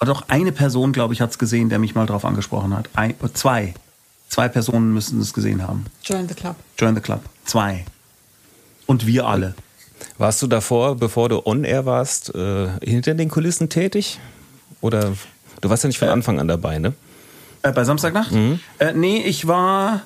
doch 0.00 0.28
eine 0.28 0.52
Person, 0.52 0.92
glaube 0.92 1.14
ich, 1.14 1.20
hat 1.20 1.30
es 1.30 1.38
gesehen, 1.38 1.68
der 1.68 1.78
mich 1.78 1.94
mal 1.94 2.06
darauf 2.06 2.24
angesprochen 2.24 2.76
hat. 2.76 2.88
Ein, 2.94 3.14
zwei. 3.34 3.74
Zwei 4.28 4.48
Personen 4.48 4.94
müssen 4.94 5.20
es 5.20 5.32
gesehen 5.32 5.66
haben. 5.66 5.86
Join 6.02 6.26
the 6.28 6.34
Club. 6.34 6.56
Join 6.78 6.94
the 6.94 7.00
Club. 7.00 7.20
Zwei. 7.44 7.84
Und 8.86 9.06
wir 9.06 9.26
alle. 9.26 9.54
Warst 10.18 10.42
du 10.42 10.46
davor, 10.46 10.96
bevor 10.96 11.28
du 11.28 11.46
on-air 11.46 11.86
warst, 11.86 12.34
äh, 12.34 12.68
hinter 12.82 13.14
den 13.14 13.28
Kulissen 13.28 13.68
tätig? 13.68 14.18
Oder 14.80 15.12
du 15.60 15.70
warst 15.70 15.84
ja 15.84 15.88
nicht 15.88 15.98
von 15.98 16.08
äh, 16.08 16.12
Anfang 16.12 16.40
an 16.40 16.48
dabei, 16.48 16.78
ne? 16.78 16.94
Äh, 17.62 17.72
bei 17.72 17.84
Samstagnacht? 17.84 18.32
Mhm. 18.32 18.58
Äh, 18.78 18.92
nee, 18.94 19.18
ich 19.18 19.46
war 19.46 20.02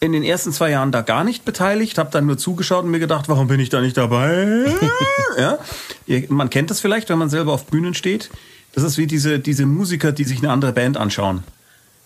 in 0.00 0.12
den 0.12 0.22
ersten 0.22 0.52
zwei 0.52 0.70
Jahren 0.70 0.92
da 0.92 1.00
gar 1.00 1.24
nicht 1.24 1.44
beteiligt, 1.44 1.98
habe 1.98 2.10
dann 2.10 2.26
nur 2.26 2.36
zugeschaut 2.36 2.84
und 2.84 2.90
mir 2.90 2.98
gedacht, 2.98 3.28
warum 3.28 3.48
bin 3.48 3.60
ich 3.60 3.70
da 3.70 3.80
nicht 3.80 3.96
dabei? 3.96 4.66
ja? 5.38 5.58
Man 6.28 6.50
kennt 6.50 6.70
das 6.70 6.80
vielleicht, 6.80 7.08
wenn 7.08 7.18
man 7.18 7.30
selber 7.30 7.52
auf 7.52 7.66
Bühnen 7.66 7.94
steht. 7.94 8.30
Das 8.74 8.84
ist 8.84 8.98
wie 8.98 9.06
diese, 9.06 9.38
diese 9.38 9.64
Musiker, 9.64 10.12
die 10.12 10.24
sich 10.24 10.38
eine 10.38 10.50
andere 10.50 10.72
Band 10.72 10.98
anschauen. 10.98 11.44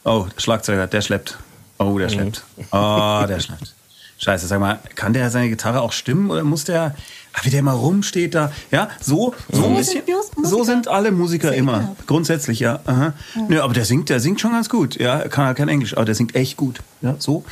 Oh, 0.04 0.26
der 0.34 0.40
Schlagzeuger, 0.40 0.86
der 0.86 1.00
schleppt. 1.00 1.38
Oh, 1.78 1.98
der 1.98 2.08
schleppt. 2.08 2.44
Oh, 2.70 3.24
der 3.26 3.40
schleppt. 3.40 3.74
Scheiße, 4.22 4.46
sag 4.46 4.60
mal, 4.60 4.78
kann 4.96 5.14
der 5.14 5.30
seine 5.30 5.48
Gitarre 5.48 5.80
auch 5.80 5.92
stimmen 5.92 6.30
oder 6.30 6.44
muss 6.44 6.64
der, 6.64 6.94
ach, 7.32 7.46
wie 7.46 7.50
der 7.50 7.60
immer 7.60 7.72
rumsteht 7.72 8.34
da, 8.34 8.52
ja, 8.70 8.90
so, 9.00 9.34
so 9.50 9.64
ein 9.64 9.76
bisschen, 9.76 10.02
so 10.42 10.62
sind 10.62 10.88
alle 10.88 11.10
Musiker 11.10 11.54
immer, 11.54 11.96
grundsätzlich, 12.06 12.60
ja. 12.60 12.80
Aha. 12.84 13.14
Ja. 13.34 13.42
Nö, 13.48 13.60
aber 13.62 13.72
der 13.72 13.86
singt, 13.86 14.10
der 14.10 14.20
singt 14.20 14.38
schon 14.38 14.52
ganz 14.52 14.68
gut, 14.68 15.00
ja, 15.00 15.26
kann 15.28 15.46
halt 15.46 15.56
kein 15.56 15.70
Englisch, 15.70 15.96
aber 15.96 16.04
der 16.04 16.14
singt 16.14 16.34
echt 16.34 16.58
gut, 16.58 16.80
ja, 17.00 17.16
so. 17.18 17.44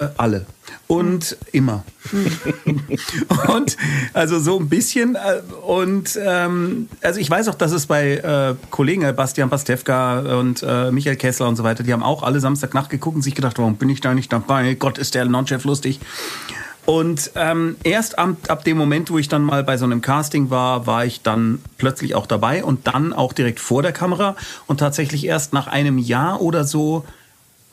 Äh, 0.00 0.08
alle. 0.16 0.46
Und 0.86 1.36
immer. 1.52 1.84
und 3.54 3.76
also 4.14 4.38
so 4.38 4.58
ein 4.58 4.68
bisschen. 4.68 5.14
Äh, 5.14 5.42
und 5.66 6.18
ähm, 6.22 6.88
also 7.02 7.20
ich 7.20 7.28
weiß 7.28 7.48
auch, 7.48 7.54
dass 7.54 7.72
es 7.72 7.86
bei 7.86 8.14
äh, 8.14 8.54
Kollegen, 8.70 9.02
äh, 9.02 9.12
Bastian 9.12 9.50
Pastewka 9.50 10.38
und 10.38 10.64
äh, 10.66 10.90
Michael 10.90 11.16
Kessler 11.16 11.48
und 11.48 11.56
so 11.56 11.64
weiter, 11.64 11.82
die 11.82 11.92
haben 11.92 12.02
auch 12.02 12.22
alle 12.22 12.40
Samstagnacht 12.40 12.88
geguckt 12.88 13.16
und 13.16 13.22
sich 13.22 13.34
gedacht, 13.34 13.58
warum 13.58 13.76
bin 13.76 13.90
ich 13.90 14.00
da 14.00 14.14
nicht 14.14 14.32
dabei? 14.32 14.74
Gott, 14.74 14.96
ist 14.96 15.14
der 15.14 15.26
Non-Chef 15.26 15.64
lustig. 15.64 16.00
Und 16.86 17.32
ähm, 17.34 17.76
erst 17.84 18.18
ab, 18.18 18.36
ab 18.48 18.64
dem 18.64 18.78
Moment, 18.78 19.10
wo 19.10 19.18
ich 19.18 19.28
dann 19.28 19.42
mal 19.42 19.62
bei 19.62 19.76
so 19.76 19.84
einem 19.84 20.00
Casting 20.00 20.48
war, 20.48 20.86
war 20.86 21.04
ich 21.04 21.20
dann 21.20 21.60
plötzlich 21.76 22.14
auch 22.14 22.26
dabei 22.26 22.64
und 22.64 22.86
dann 22.86 23.12
auch 23.12 23.34
direkt 23.34 23.60
vor 23.60 23.82
der 23.82 23.92
Kamera 23.92 24.34
und 24.66 24.80
tatsächlich 24.80 25.26
erst 25.26 25.52
nach 25.52 25.66
einem 25.66 25.98
Jahr 25.98 26.40
oder 26.40 26.64
so 26.64 27.04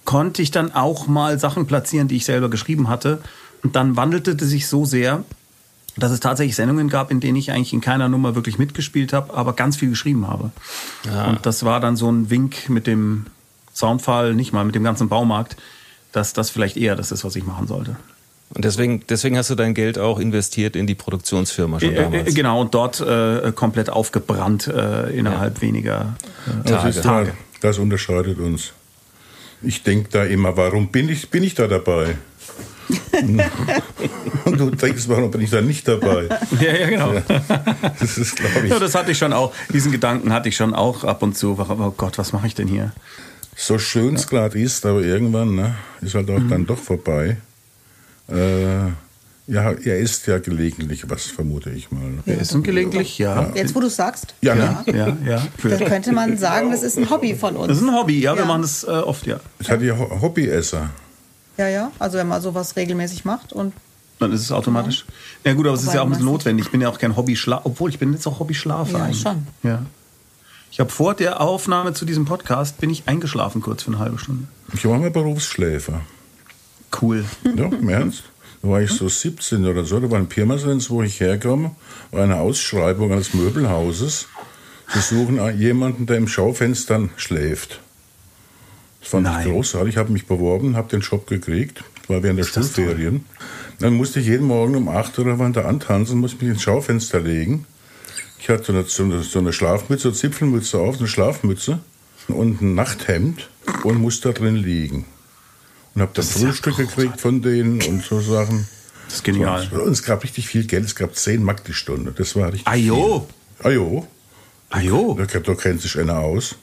konnte 0.07 0.41
ich 0.41 0.51
dann 0.51 0.73
auch 0.73 1.07
mal 1.07 1.37
Sachen 1.37 1.67
platzieren, 1.67 2.07
die 2.07 2.15
ich 2.15 2.25
selber 2.25 2.49
geschrieben 2.49 2.87
hatte. 2.87 3.19
Und 3.61 3.75
dann 3.75 3.97
wandelte 3.97 4.31
es 4.31 4.49
sich 4.49 4.67
so 4.67 4.85
sehr, 4.85 5.25
dass 5.97 6.11
es 6.11 6.21
tatsächlich 6.21 6.55
Sendungen 6.55 6.87
gab, 6.87 7.11
in 7.11 7.19
denen 7.19 7.35
ich 7.35 7.51
eigentlich 7.51 7.73
in 7.73 7.81
keiner 7.81 8.07
Nummer 8.07 8.33
wirklich 8.33 8.57
mitgespielt 8.57 9.11
habe, 9.11 9.33
aber 9.33 9.51
ganz 9.51 9.75
viel 9.75 9.89
geschrieben 9.89 10.25
habe. 10.25 10.51
Ja. 11.05 11.25
Und 11.25 11.45
das 11.45 11.65
war 11.65 11.81
dann 11.81 11.97
so 11.97 12.09
ein 12.09 12.29
Wink 12.29 12.69
mit 12.69 12.87
dem 12.87 13.25
Soundfall, 13.73 14.33
nicht 14.33 14.53
mal 14.53 14.63
mit 14.63 14.75
dem 14.75 14.83
ganzen 14.85 15.09
Baumarkt, 15.09 15.57
dass 16.13 16.31
das 16.31 16.51
vielleicht 16.51 16.77
eher 16.77 16.95
das 16.95 17.11
ist, 17.11 17.25
was 17.25 17.35
ich 17.35 17.45
machen 17.45 17.67
sollte. 17.67 17.97
Und 18.53 18.63
deswegen, 18.63 19.03
deswegen 19.09 19.37
hast 19.37 19.49
du 19.49 19.55
dein 19.55 19.73
Geld 19.73 19.99
auch 19.99 20.19
investiert 20.19 20.77
in 20.77 20.87
die 20.87 20.95
Produktionsfirma 20.95 21.81
schon 21.81 21.89
äh, 21.89 21.95
äh, 21.95 22.03
damals. 22.03 22.33
Genau, 22.33 22.61
und 22.61 22.73
dort 22.73 23.01
äh, 23.01 23.51
komplett 23.53 23.89
aufgebrannt 23.89 24.67
äh, 24.67 25.09
innerhalb 25.09 25.57
ja. 25.57 25.61
weniger 25.63 26.15
äh, 26.63 26.69
Tage. 26.69 27.01
Tage. 27.01 27.33
Das 27.59 27.77
unterscheidet 27.77 28.39
uns. 28.39 28.71
Ich 29.61 29.83
denke 29.83 30.09
da 30.11 30.23
immer, 30.23 30.55
warum 30.55 30.89
bin 30.89 31.09
ich, 31.09 31.29
bin 31.29 31.43
ich 31.43 31.55
da 31.55 31.67
dabei? 31.67 32.15
Und 34.45 34.59
du 34.59 34.69
denkst, 34.69 35.03
warum 35.07 35.29
bin 35.31 35.41
ich 35.41 35.49
da 35.49 35.61
nicht 35.61 35.87
dabei? 35.87 36.29
Ja, 36.59 36.73
ja, 36.73 36.89
genau. 36.89 37.13
Ja, 37.13 37.23
das 37.99 38.17
ist, 38.17 38.39
ich. 38.63 38.69
Ja, 38.69 38.79
das 38.79 38.95
hatte 38.95 39.11
ich 39.11 39.17
schon 39.17 39.33
auch. 39.33 39.53
Diesen 39.73 39.91
Gedanken 39.91 40.31
hatte 40.31 40.49
ich 40.49 40.55
schon 40.55 40.73
auch 40.73 41.03
ab 41.03 41.21
und 41.23 41.37
zu. 41.37 41.57
Oh 41.57 41.93
Gott, 41.97 42.17
was 42.17 42.31
mache 42.33 42.47
ich 42.47 42.55
denn 42.55 42.67
hier? 42.67 42.93
So 43.55 43.79
schön 43.79 44.15
es 44.15 44.23
ja. 44.23 44.29
gerade 44.29 44.59
ist, 44.59 44.85
aber 44.85 45.01
irgendwann 45.01 45.55
ne, 45.55 45.75
ist 46.01 46.15
halt 46.15 46.29
auch 46.29 46.37
mhm. 46.37 46.49
dann 46.49 46.65
doch 46.65 46.77
vorbei. 46.77 47.37
Äh, 48.29 48.91
ja, 49.47 49.71
er 49.71 49.99
isst 49.99 50.27
ja 50.27 50.39
gelegentlich 50.39 51.09
was, 51.09 51.25
vermute 51.25 51.69
ich 51.69 51.89
mal. 51.91 52.01
Wir 52.25 52.39
essen 52.39 52.63
gelegentlich, 52.63 53.17
ja. 53.17 53.51
Jetzt, 53.55 53.73
wo 53.75 53.79
du 53.79 53.89
sagst. 53.89 54.35
Ja, 54.41 54.55
ne? 54.55 54.83
ja, 54.87 55.17
ja. 55.25 55.47
Dann 55.63 55.85
könnte 55.85 56.11
man 56.11 56.37
sagen, 56.37 56.71
das 56.71 56.83
ist 56.83 56.97
ein 56.97 57.09
Hobby 57.09 57.33
von 57.33 57.55
uns. 57.55 57.69
Das 57.69 57.77
ist 57.77 57.83
ein 57.83 57.95
Hobby, 57.95 58.19
ja, 58.19 58.35
wir 58.35 58.45
machen 58.45 58.63
das 58.63 58.83
äh, 58.83 58.87
oft, 58.87 59.25
ja. 59.25 59.39
Ich 59.59 59.69
hatte 59.69 59.85
ja 59.85 59.97
Hobbyesser. 59.97 60.89
Ja, 61.57 61.67
ja, 61.69 61.91
also 61.97 62.17
wenn 62.17 62.27
man 62.27 62.41
sowas 62.41 62.75
regelmäßig 62.75 63.25
macht 63.25 63.53
und 63.53 63.73
dann 64.19 64.31
ist 64.31 64.41
es 64.41 64.51
automatisch. 64.51 65.05
Ja, 65.43 65.53
gut, 65.53 65.65
aber 65.67 65.75
es 65.75 65.83
ist 65.83 65.93
ja 65.93 66.01
auch 66.01 66.05
ein 66.05 66.09
bisschen 66.09 66.25
notwendig. 66.25 66.65
Ich 66.65 66.71
bin 66.71 66.81
ja 66.81 66.89
auch 66.89 66.97
kein 66.97 67.15
Hobby-Schlaf, 67.15 67.61
obwohl 67.65 67.89
ich 67.89 67.99
bin 67.99 68.13
jetzt 68.13 68.27
auch 68.27 68.39
Hobby-Schlafer. 68.39 69.07
Ja, 69.07 69.13
schon. 69.13 69.47
Ja. 69.63 69.85
Ich 70.71 70.79
habe 70.79 70.89
vor 70.89 71.13
der 71.13 71.39
Aufnahme 71.39 71.93
zu 71.93 72.03
diesem 72.03 72.25
Podcast 72.25 72.79
bin 72.79 72.89
ich 72.89 73.03
eingeschlafen 73.07 73.61
kurz 73.61 73.83
für 73.83 73.91
eine 73.91 73.99
halbe 73.99 74.17
Stunde. 74.17 74.47
Ich 74.73 74.85
war 74.85 74.97
mal 74.97 75.11
Berufsschläfer. 75.11 76.01
Cool. 77.01 77.25
Ja, 77.43 77.65
im 77.65 77.89
Ernst. 77.89 78.23
Da 78.61 78.69
war 78.69 78.81
ich 78.81 78.91
so 78.91 79.07
17 79.07 79.65
oder 79.65 79.85
so, 79.85 79.99
da 79.99 80.09
war 80.09 80.19
in 80.19 80.27
Pirmasens, 80.27 80.89
wo 80.89 81.03
ich 81.03 81.19
herkomme, 81.19 81.71
war 82.11 82.23
eine 82.23 82.37
Ausschreibung 82.37 83.11
eines 83.11 83.33
Möbelhauses. 83.33 84.27
Sie 84.93 84.99
suchen 84.99 85.39
jemanden, 85.59 86.05
der 86.05 86.17
im 86.17 86.27
Schaufenstern 86.27 87.09
schläft. 87.17 87.81
Das 89.01 89.09
fand 89.09 89.23
Nein. 89.23 89.45
ich 89.47 89.53
großartig. 89.53 89.93
Ich 89.93 89.97
habe 89.97 90.11
mich 90.11 90.25
beworben, 90.25 90.75
habe 90.75 90.89
den 90.89 91.01
Job 91.01 91.27
gekriegt. 91.27 91.83
Das 92.01 92.09
war 92.09 92.23
während 92.23 92.39
der 92.39 92.45
Schulferien. 92.45 93.25
Dann 93.79 93.93
musste 93.93 94.19
ich 94.19 94.27
jeden 94.27 94.47
Morgen 94.47 94.75
um 94.75 94.89
8 94.89 95.19
oder 95.19 95.39
wann 95.39 95.53
da 95.53 95.65
antanzen, 95.65 96.19
musste 96.19 96.43
mich 96.43 96.53
ins 96.53 96.63
Schaufenster 96.63 97.19
legen. 97.19 97.65
Ich 98.39 98.49
hatte 98.49 98.63
so 98.63 98.73
eine, 98.73 98.83
so 98.83 99.03
eine, 99.03 99.23
so 99.23 99.39
eine 99.39 99.53
Schlafmütze, 99.53 100.07
eine 100.07 100.17
Zipfelmütze 100.17 100.79
auf, 100.79 100.99
eine 100.99 101.07
Schlafmütze 101.07 101.79
und 102.27 102.61
ein 102.61 102.75
Nachthemd 102.75 103.49
und 103.83 103.99
musste 103.99 104.31
da 104.31 104.39
drin 104.39 104.55
liegen. 104.55 105.05
Und 105.97 106.03
habe 106.03 106.11
dann 106.13 106.25
Das 106.27 106.39
ja 106.39 106.49
Frühstück 106.49 106.77
gekriegt 106.77 107.19
von 107.19 107.41
denen 107.41 107.81
und 107.81 108.03
so 108.03 108.21
Sachen. 108.21 108.67
Das 109.05 109.15
ist 109.15 109.23
genial. 109.23 109.67
Und 109.73 109.93
es 109.93 110.03
gab 110.03 110.23
richtig 110.23 110.47
viel 110.47 110.67
Geld. 110.67 110.85
Es 110.85 110.95
gab 110.95 111.15
10 111.15 111.41
Mark 111.41 111.63
die 111.65 111.73
Stunde. 111.73 112.13
Das 112.15 112.35
war 112.35 112.53
richtig 112.53 112.67
Ajo. 112.67 113.25
viel. 113.57 113.71
Ajo. 113.71 114.07
Ajo. 114.69 115.17
Da, 115.17 115.39
da 115.39 115.55
kennt 115.55 115.81
sich 115.81 115.97
einer 115.97 116.19
aus. 116.19 116.53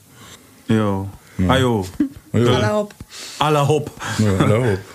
Jo. 0.68 1.08
Ajo. 1.48 1.84
Ajo. 2.32 2.44
Erlaubt. 2.44 2.94
Aller 3.40 3.66
Hopp. 3.66 3.90
Ja, 4.20 4.38
hallo. 4.38 4.78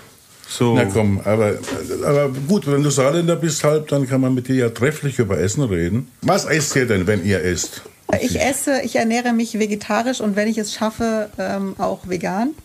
So. 0.48 0.74
Na 0.74 0.84
komm, 0.86 1.20
aber, 1.20 1.58
aber 2.04 2.28
gut, 2.48 2.66
wenn 2.66 2.82
du 2.82 2.90
Saarländer 2.90 3.36
bist 3.36 3.62
halb, 3.62 3.86
dann 3.86 4.08
kann 4.08 4.20
man 4.20 4.34
mit 4.34 4.48
dir 4.48 4.56
ja 4.56 4.70
trefflich 4.70 5.20
über 5.20 5.38
Essen 5.38 5.62
reden. 5.62 6.10
Was 6.22 6.44
esst 6.44 6.74
ihr 6.74 6.88
denn, 6.88 7.06
wenn 7.06 7.24
ihr 7.24 7.44
esst? 7.44 7.82
Ich 8.20 8.40
esse, 8.40 8.80
ich 8.82 8.96
ernähre 8.96 9.32
mich 9.32 9.56
vegetarisch 9.60 10.20
und 10.20 10.34
wenn 10.34 10.48
ich 10.48 10.58
es 10.58 10.74
schaffe, 10.74 11.30
ähm, 11.38 11.76
auch 11.78 12.08
vegan. 12.08 12.56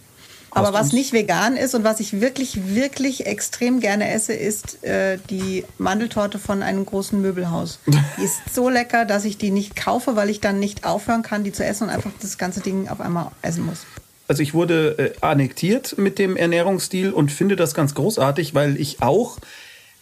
Aber 0.56 0.74
was 0.74 0.93
nicht 0.93 1.12
vegan 1.12 1.58
ist 1.58 1.76
und 1.76 1.84
was 1.84 1.99
ich 1.99 2.22
wirklich, 2.22 2.74
wirklich 2.74 3.26
extrem 3.26 3.82
gerne 3.82 4.10
esse, 4.10 4.34
ist 4.34 4.84
äh, 4.84 5.18
die 5.30 5.66
Mandeltorte 5.78 6.39
von 6.39 6.64
einem 6.64 6.86
großen 6.86 7.22
Möbelhaus. 7.22 7.80
Die 7.86 8.24
ist 8.24 8.39
so 8.53 8.70
lecker, 8.70 9.03
dass 9.03 9.26
ich 9.26 9.38
die 9.38 9.51
nicht 9.51 9.76
kaufe, 9.76 10.16
weil 10.16 10.30
ich 10.30 10.39
dann 10.39 10.60
nicht 10.60 10.86
aufhören 10.86 11.24
kann, 11.24 11.43
die 11.43 11.51
zu 11.51 11.64
essen 11.66 11.86
und 11.86 11.89
einfach 11.89 12.12
das 12.22 12.38
ganze 12.38 12.62
Ding 12.62 12.88
auf 12.88 13.01
einmal 13.01 13.32
essen 13.41 13.66
muss. 13.66 13.86
Also 14.28 14.41
ich 14.41 14.53
wurde 14.53 14.97
äh, 14.97 15.14
annektiert 15.22 15.97
mit 15.97 16.18
dem 16.20 16.38
Ernährungsstil 16.38 17.12
und 17.12 17.32
finde 17.32 17.56
das 17.58 17.74
ganz 17.74 17.93
großartig, 17.93 18.56
weil 18.56 18.80
ich 18.80 19.01
auch 19.01 19.38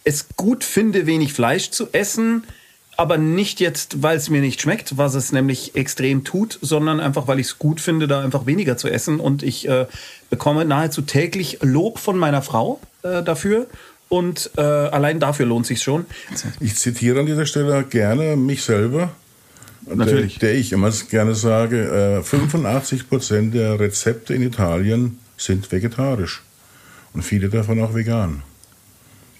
es 0.04 0.28
gut 0.36 0.62
finde, 0.62 1.06
wenig 1.06 1.32
Fleisch 1.32 1.70
zu 1.70 1.88
essen, 1.92 2.44
aber 2.96 3.18
nicht 3.18 3.60
jetzt, 3.60 4.02
weil 4.02 4.16
es 4.16 4.30
mir 4.30 4.40
nicht 4.40 4.60
schmeckt, 4.60 4.96
was 4.96 5.14
es 5.14 5.32
nämlich 5.32 5.74
extrem 5.74 6.24
tut, 6.24 6.58
sondern 6.60 7.00
einfach, 7.00 7.26
weil 7.26 7.40
ich 7.40 7.46
es 7.46 7.58
gut 7.58 7.80
finde, 7.80 8.06
da 8.06 8.20
einfach 8.20 8.46
weniger 8.46 8.76
zu 8.76 8.88
essen. 8.88 9.20
Und 9.20 9.42
ich 9.42 9.68
äh, 9.68 9.86
bekomme 10.30 10.64
nahezu 10.64 11.02
täglich 11.02 11.58
Lob 11.62 11.98
von 11.98 12.16
meiner 12.18 12.42
Frau 12.42 12.80
äh, 13.02 13.22
dafür. 13.22 13.66
Und 14.08 14.50
äh, 14.56 14.60
allein 14.60 15.18
dafür 15.18 15.46
lohnt 15.46 15.66
sich 15.66 15.82
schon. 15.82 16.06
Ich 16.60 16.76
zitiere 16.76 17.20
an 17.20 17.26
dieser 17.26 17.46
Stelle 17.46 17.84
gerne 17.84 18.36
mich 18.36 18.62
selber. 18.62 19.10
Natürlich. 19.86 20.38
Der, 20.38 20.50
der 20.50 20.58
ich 20.58 20.72
immer 20.72 20.90
gerne 21.10 21.34
sage, 21.34 22.20
äh, 22.20 22.22
85 22.22 23.08
Prozent 23.08 23.54
der 23.54 23.78
Rezepte 23.78 24.34
in 24.34 24.42
Italien 24.42 25.18
sind 25.36 25.70
vegetarisch. 25.70 26.42
Und 27.12 27.22
viele 27.22 27.48
davon 27.48 27.80
auch 27.82 27.94
vegan. 27.94 28.42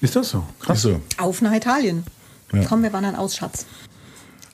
Ist 0.01 0.17
das 0.17 0.31
so? 0.31 0.45
Krass. 0.61 0.83
So. 0.83 1.01
Auf 1.17 1.41
nach 1.41 1.55
Italien. 1.55 2.05
Ja. 2.53 2.65
Komm, 2.69 2.83
wir 2.83 2.93
wandern 2.93 3.17
aus, 3.17 3.37
Schatz. 3.37 3.67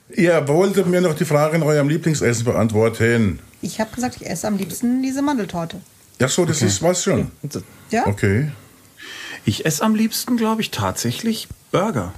Ihr 0.09 0.47
wolltet 0.47 0.87
mir 0.87 1.01
noch 1.01 1.13
die 1.13 1.25
Frage 1.25 1.55
in 1.57 1.63
eurem 1.63 1.87
Lieblingsessen 1.87 2.45
beantworten. 2.45 3.39
Ich 3.61 3.79
habe 3.79 3.93
gesagt, 3.93 4.17
ich 4.19 4.27
esse 4.27 4.47
am 4.47 4.57
liebsten 4.57 5.01
diese 5.01 5.21
Mandeltorte. 5.21 5.77
Ach 6.21 6.29
so, 6.29 6.45
das 6.45 6.61
ist 6.61 6.81
was 6.81 7.03
schon. 7.03 7.31
Ja? 7.89 8.07
Okay. 8.07 8.51
Ich 9.45 9.65
esse 9.65 9.83
am 9.83 9.95
liebsten, 9.95 10.37
glaube 10.37 10.61
ich, 10.61 10.71
tatsächlich 10.71 11.47
Burger. 11.71 12.13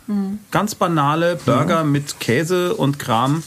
Ganz 0.51 0.75
banale 0.75 1.37
Burger 1.45 1.83
mit 1.83 2.19
Käse 2.19 2.75
und 2.75 2.99
Kram. 2.99 3.43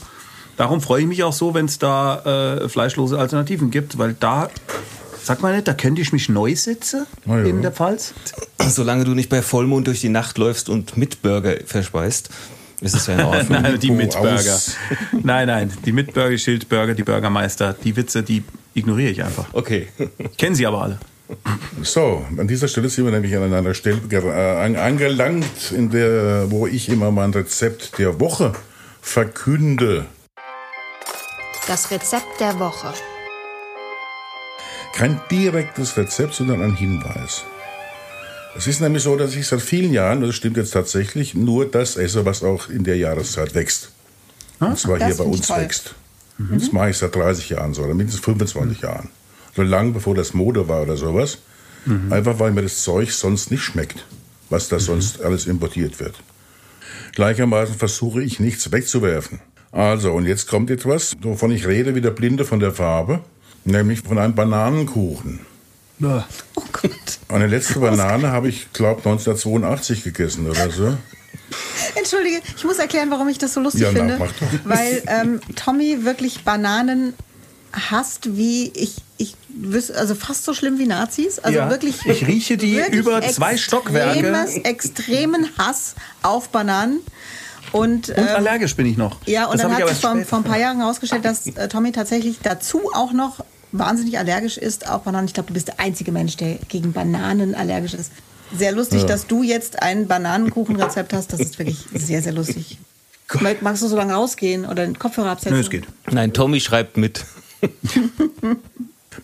Darum 0.56 0.80
freue 0.80 1.02
ich 1.02 1.06
mich 1.06 1.22
auch 1.24 1.32
so, 1.32 1.52
wenn 1.52 1.66
es 1.66 1.78
da 1.78 2.60
äh, 2.62 2.68
fleischlose 2.68 3.18
Alternativen 3.18 3.70
gibt, 3.70 3.98
weil 3.98 4.14
da, 4.14 4.48
sag 5.26 5.42
mal 5.42 5.54
nicht, 5.54 5.66
da 5.68 5.74
könnte 5.74 6.00
ich 6.00 6.12
mich 6.12 6.28
neu 6.28 6.54
sitzen 6.54 7.06
ja. 7.26 7.42
in 7.42 7.60
der 7.62 7.72
Pfalz. 7.72 8.14
Solange 8.60 9.04
du 9.04 9.12
nicht 9.14 9.28
bei 9.28 9.42
Vollmond 9.42 9.86
durch 9.86 10.00
die 10.00 10.08
Nacht 10.08 10.38
läufst 10.38 10.68
und 10.68 10.96
mit 10.96 11.20
Burger 11.22 11.54
verspeist, 11.66 12.30
ist 12.80 12.94
es 12.94 13.06
ja 13.06 13.14
in 13.14 13.20
Ordnung. 13.22 13.62
Nein, 13.62 13.78
die 13.80 13.90
Oh, 13.90 13.94
Mitburger. 13.94 14.54
aus. 14.54 14.76
Nein, 15.12 15.46
nein, 15.48 15.72
die 15.84 15.92
Mitburger, 15.92 16.36
Schildburger, 16.38 16.94
die 16.94 17.02
Bürgermeister, 17.02 17.74
die 17.82 17.96
Witze, 17.96 18.22
die 18.22 18.44
ignoriere 18.74 19.10
ich 19.10 19.22
einfach. 19.24 19.46
Okay. 19.52 19.88
Kennen 20.38 20.54
sie 20.54 20.66
aber 20.66 20.82
alle. 20.82 20.98
So, 21.82 22.24
an 22.38 22.46
dieser 22.46 22.68
Stelle 22.68 22.88
sind 22.88 23.04
wir 23.04 23.10
nämlich 23.12 23.34
an 23.34 23.52
einer 23.52 23.74
Stelle 23.74 24.00
äh, 24.12 24.64
an- 24.64 24.76
angelangt, 24.76 25.72
in 25.74 25.90
der, 25.90 26.50
wo 26.52 26.68
ich 26.68 26.88
immer 26.88 27.10
mein 27.10 27.30
Rezept 27.32 27.98
der 27.98 28.20
Woche 28.20 28.52
verkünde. 29.02 30.06
Das 31.66 31.90
Rezept 31.90 32.38
der 32.38 32.60
Woche. 32.60 32.92
Kein 34.96 35.20
direktes 35.30 35.94
Rezept, 35.98 36.32
sondern 36.32 36.62
ein 36.62 36.74
Hinweis. 36.74 37.44
Es 38.56 38.66
ist 38.66 38.80
nämlich 38.80 39.02
so, 39.02 39.14
dass 39.16 39.36
ich 39.36 39.46
seit 39.46 39.60
vielen 39.60 39.92
Jahren, 39.92 40.22
das 40.22 40.34
stimmt 40.34 40.56
jetzt 40.56 40.70
tatsächlich, 40.70 41.34
nur 41.34 41.66
das 41.66 41.96
esse, 41.96 42.24
was 42.24 42.42
auch 42.42 42.70
in 42.70 42.82
der 42.82 42.96
Jahreszeit 42.96 43.54
wächst. 43.54 43.90
Und 44.58 44.78
zwar 44.78 44.98
das 44.98 45.08
hier 45.08 45.16
bei 45.18 45.24
uns 45.24 45.48
toll. 45.48 45.58
wächst. 45.58 45.94
Das 46.38 46.72
mache 46.72 46.90
ich 46.90 46.96
seit 46.96 47.14
30 47.14 47.50
Jahren 47.50 47.74
so, 47.74 47.82
oder 47.82 47.92
mindestens 47.92 48.24
25 48.24 48.80
Jahren. 48.80 49.10
So 49.54 49.60
lang 49.60 49.92
bevor 49.92 50.14
das 50.14 50.32
Mode 50.32 50.66
war 50.66 50.80
oder 50.82 50.96
sowas. 50.96 51.38
Einfach 52.08 52.38
weil 52.38 52.52
mir 52.52 52.62
das 52.62 52.82
Zeug 52.82 53.12
sonst 53.12 53.50
nicht 53.50 53.62
schmeckt, 53.62 54.06
was 54.48 54.68
da 54.68 54.78
sonst 54.78 55.20
alles 55.22 55.46
importiert 55.46 56.00
wird. 56.00 56.14
Gleichermaßen 57.14 57.74
versuche 57.74 58.22
ich 58.22 58.40
nichts 58.40 58.72
wegzuwerfen. 58.72 59.40
Also, 59.72 60.12
und 60.12 60.24
jetzt 60.24 60.48
kommt 60.48 60.70
etwas, 60.70 61.14
wovon 61.20 61.50
ich 61.50 61.66
rede, 61.66 61.94
wie 61.94 62.00
der 62.00 62.12
Blinde 62.12 62.46
von 62.46 62.60
der 62.60 62.72
Farbe, 62.72 63.20
nämlich 63.66 64.00
von 64.00 64.18
einem 64.18 64.34
Bananenkuchen. 64.34 65.40
Oh 66.02 66.62
Gott. 66.72 66.90
Eine 67.28 67.46
letzte 67.46 67.78
Banane 67.80 68.30
habe 68.30 68.48
ich, 68.48 68.72
glaube 68.72 68.98
1982 68.98 70.04
gegessen 70.04 70.48
oder 70.50 70.70
so. 70.70 70.96
Entschuldige, 71.94 72.40
ich 72.56 72.64
muss 72.64 72.78
erklären, 72.78 73.10
warum 73.10 73.28
ich 73.28 73.38
das 73.38 73.54
so 73.54 73.60
lustig 73.60 73.82
Ja, 73.82 73.92
na, 73.92 73.98
finde. 73.98 74.16
mach 74.18 74.32
doch. 74.32 74.46
Weil 74.64 75.02
ähm, 75.06 75.40
Tommy 75.54 76.04
wirklich 76.04 76.44
Bananen 76.44 77.14
hasst, 77.72 78.36
wie 78.36 78.70
ich, 78.74 78.96
ich 79.16 79.36
also 79.94 80.14
fast 80.14 80.44
so 80.44 80.52
schlimm 80.54 80.78
wie 80.78 80.86
Nazis. 80.86 81.38
Also 81.38 81.58
Ja, 81.58 81.70
wirklich. 81.70 82.04
ich 82.04 82.26
rieche 82.26 82.56
die 82.56 82.80
über 82.92 83.22
zwei 83.22 83.56
Stockwerke. 83.56 84.18
extremes- 84.20 84.64
Extremen 84.64 85.48
Hass 85.56 85.94
auf 86.22 86.48
Bananen. 86.50 87.00
Und, 87.72 88.10
Und 88.10 88.18
ähm, 88.18 88.28
allergisch 88.28 88.76
bin 88.76 88.86
ich 88.86 88.96
noch. 88.96 89.18
ja, 89.26 89.46
und 89.46 89.54
Das 89.54 89.62
dann 89.62 89.76
hat 89.76 89.88
sich 89.88 89.98
vor, 89.98 90.16
vor 90.24 90.38
ein 90.38 90.44
paar 90.44 90.58
Jahren 90.58 90.78
herausgestellt, 90.78 91.24
dass 91.24 91.46
äh, 91.46 91.68
Tommy 91.68 91.92
tatsächlich 91.92 92.38
dazu 92.42 92.90
auch 92.94 93.12
noch 93.12 93.44
wahnsinnig 93.72 94.18
allergisch 94.18 94.56
ist 94.58 94.88
auf 94.88 95.02
Bananen. 95.02 95.26
Ich 95.26 95.34
glaube, 95.34 95.48
du 95.48 95.54
bist 95.54 95.68
der 95.68 95.80
einzige 95.80 96.12
Mensch, 96.12 96.36
der 96.36 96.56
gegen 96.68 96.92
Bananen 96.92 97.54
allergisch 97.54 97.94
ist. 97.94 98.12
Sehr 98.56 98.72
lustig, 98.72 99.04
dass 99.04 99.26
du 99.26 99.42
jetzt 99.42 99.82
ein 99.82 100.06
Bananenkuchenrezept 100.06 101.12
hast. 101.12 101.32
Das 101.32 101.40
ist 101.40 101.58
wirklich 101.58 101.84
sehr, 101.94 102.22
sehr 102.22 102.32
lustig. 102.32 102.78
Mag- 103.40 103.60
Magst 103.60 103.82
du 103.82 103.88
so 103.88 103.96
lange 103.96 104.14
rausgehen 104.14 104.64
oder 104.64 104.84
den 104.86 104.98
Kopfhörer 104.98 105.30
absetzen? 105.30 105.56
Nö, 105.56 105.60
es 105.60 105.68
geht. 105.70 105.84
Nein, 106.10 106.32
Tommy 106.32 106.60
schreibt 106.60 106.96
mit. 106.96 107.24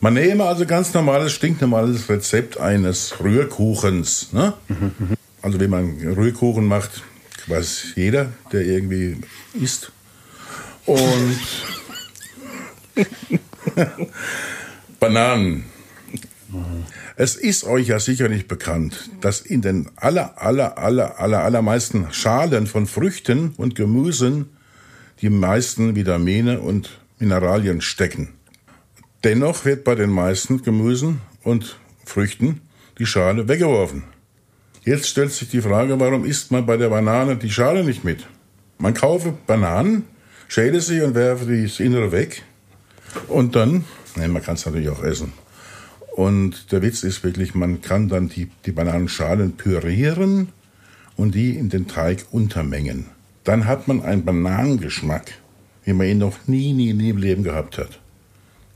Man 0.01 0.15
nehme 0.15 0.45
also 0.45 0.67
ganz 0.67 0.93
normales, 0.93 1.33
stinknormales 1.33 2.09
Rezept 2.09 2.59
eines 2.59 3.21
Rührkuchens. 3.21 4.33
Ne? 4.33 4.55
Also 5.41 5.61
wie 5.61 5.69
man 5.69 5.99
Rührkuchen 6.01 6.67
macht, 6.67 7.03
weiß 7.47 7.93
jeder, 7.95 8.31
der 8.51 8.63
irgendwie 8.63 9.19
isst. 9.55 9.93
Und 10.87 11.39
Bananen. 15.01 15.65
Es 17.17 17.37
ist 17.37 17.65
euch 17.65 17.89
ja 17.89 17.99
sicher 17.99 18.29
nicht 18.29 18.49
bekannt, 18.49 19.11
dass 19.21 19.41
in 19.41 19.63
den 19.63 19.89
aller, 19.97 20.41
aller, 20.41 20.79
aller, 20.79 21.19
aller, 21.19 21.43
allermeisten 21.43 22.09
Schalen 22.13 22.67
von 22.67 22.87
Früchten 22.87 23.55
und 23.57 23.75
Gemüsen 23.75 24.51
die 25.21 25.31
meisten 25.31 25.95
Vitamine 25.95 26.61
und 26.61 27.01
Mineralien 27.19 27.81
stecken. 27.81 28.29
Dennoch 29.25 29.65
wird 29.65 29.85
bei 29.85 29.95
den 29.95 30.11
meisten 30.11 30.63
Gemüsen 30.63 31.21
und 31.43 31.79
Früchten 32.05 32.61
die 32.99 33.07
Schale 33.07 33.49
weggeworfen. 33.49 34.05
Jetzt 34.85 35.07
stellt 35.09 35.33
sich 35.33 35.49
die 35.49 35.63
Frage, 35.63 36.01
warum 36.01 36.25
isst 36.25 36.51
man 36.51 36.67
bei 36.67 36.77
der 36.77 36.89
Banane 36.89 37.37
die 37.37 37.51
Schale 37.51 37.85
nicht 37.85 38.03
mit? 38.03 38.27
Man 38.79 38.95
kaufe 38.95 39.33
Bananen, 39.47 40.05
schäle 40.49 40.81
sie 40.81 41.03
und 41.03 41.15
werfe 41.15 41.47
das 41.47 41.79
Innere 41.79 42.11
weg. 42.11 42.43
Und 43.29 43.57
dann, 43.57 43.85
nein, 44.17 44.31
man 44.31 44.43
kann 44.43 44.55
es 44.55 44.67
natürlich 44.67 44.89
auch 44.89 45.03
essen. 45.03 45.33
Und 46.15 46.73
der 46.73 46.83
Witz 46.83 47.03
ist 47.05 47.25
wirklich, 47.25 47.55
man 47.55 47.81
kann 47.81 48.09
dann 48.09 48.29
die, 48.29 48.51
die 48.67 48.73
Bananenschalen 48.73 49.53
pürieren 49.53 50.49
und 51.17 51.35
die 51.35 51.57
in 51.57 51.71
den 51.71 51.89
Teig 51.89 52.27
untermengen. 52.31 53.07
Dann 53.45 53.67
hat 53.67 53.89
man 53.89 54.03
einen 54.03 54.25
Bananengeschmack, 54.25 55.33
wie 55.85 55.95
man 55.95 56.07
ihn 56.07 56.19
noch 56.19 56.47
nie, 56.47 56.73
nie, 56.73 56.93
nie 56.93 57.11
im 57.11 57.17
Leben 57.17 57.43
gehabt 57.43 57.79
hat. 57.79 57.99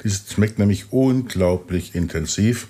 Dieses 0.02 0.32
schmeckt 0.32 0.58
nämlich 0.58 0.92
unglaublich 0.92 1.94
intensiv 1.94 2.68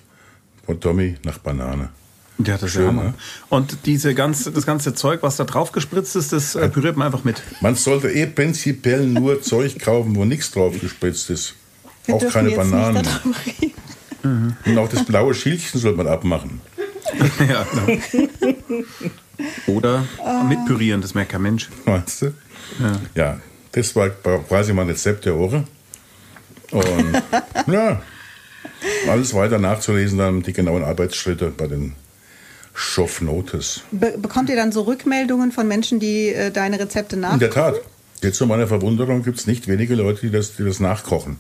von 0.65 0.81
Tommy 0.81 1.17
nach 1.25 1.39
Banane. 1.39 1.91
Ja, 2.39 2.55
das 2.55 2.65
ist 2.65 2.73
Schön, 2.73 2.89
Hammer. 2.89 3.03
ne? 3.05 3.15
Und 3.49 3.79
diese 3.87 4.15
ganze, 4.15 4.53
das 4.53 4.67
ganze 4.67 4.95
Zeug, 4.95 5.23
was 5.23 5.37
da 5.37 5.45
drauf 5.45 5.73
gespritzt 5.73 6.17
ist, 6.17 6.33
das 6.33 6.55
äh, 6.55 6.69
püriert 6.69 6.97
man 6.97 7.07
einfach 7.07 7.25
mit. 7.25 7.43
Man 7.61 7.75
sollte 7.77 8.11
eh 8.11 8.27
prinzipiell 8.27 9.07
nur 9.07 9.41
Zeug 9.43 9.79
kaufen, 9.79 10.15
wo 10.17 10.25
nichts 10.25 10.51
drauf 10.51 10.79
gespritzt 10.79 11.31
ist. 11.31 11.55
Wir 12.05 12.15
auch 12.15 12.29
keine 12.29 12.51
jetzt 12.51 12.59
Bananen. 12.59 13.07
Reden. 13.47 14.57
Und 14.65 14.79
auch 14.79 14.89
das 14.89 15.05
blaue 15.05 15.35
Schildchen 15.35 15.81
sollte 15.81 15.97
man 15.97 16.09
abmachen. 16.09 16.61
ja, 17.49 17.65
genau. 17.71 18.85
Oder 19.67 20.05
mitpürieren, 20.49 21.01
das 21.01 21.15
merkt 21.15 21.33
kein 21.33 21.43
Mensch. 21.43 21.69
Weißt 21.85 22.23
du? 22.23 22.35
Ja. 23.15 23.41
das 23.73 23.95
war 23.95 24.11
quasi 24.11 24.73
mein 24.73 24.89
Rezept 24.89 25.25
der 25.25 25.39
Woche. 25.39 25.65
Und 26.73 27.23
ja, 27.73 28.03
alles 29.09 29.35
weiter 29.35 29.59
nachzulesen, 29.59 30.19
dann 30.19 30.43
die 30.43 30.53
genauen 30.53 30.83
Arbeitsschritte 30.83 31.51
bei 31.51 31.69
den 31.69 31.95
Schoffnotes. 32.79 33.81
Be 33.91 34.15
bekommt 34.19 34.51
ihr 34.51 34.57
dann 34.57 34.71
so 34.71 34.83
Rückmeldungen 34.83 35.51
von 35.51 35.67
Menschen, 35.67 35.99
die 35.99 36.29
äh, 36.29 36.51
deine 36.51 36.79
Rezepte 36.79 37.17
nach? 37.17 37.33
In 37.33 37.41
der 37.41 37.51
Tat. 37.51 37.77
Jetzt 38.23 38.37
zu 38.37 38.47
meiner 38.47 38.67
Verwunderung 38.67 39.23
gibt 39.23 39.39
es 39.39 39.47
nicht 39.47 39.67
wenige 39.67 39.95
Leute, 39.95 40.21
die 40.21 40.31
das, 40.31 40.57
die 40.57 40.65
das 40.65 40.81
nachkochen. 40.81 41.39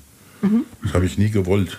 Das 0.82 0.93
habe 0.93 1.07
ich 1.07 1.18
nie 1.18 1.30
gewollt. 1.30 1.78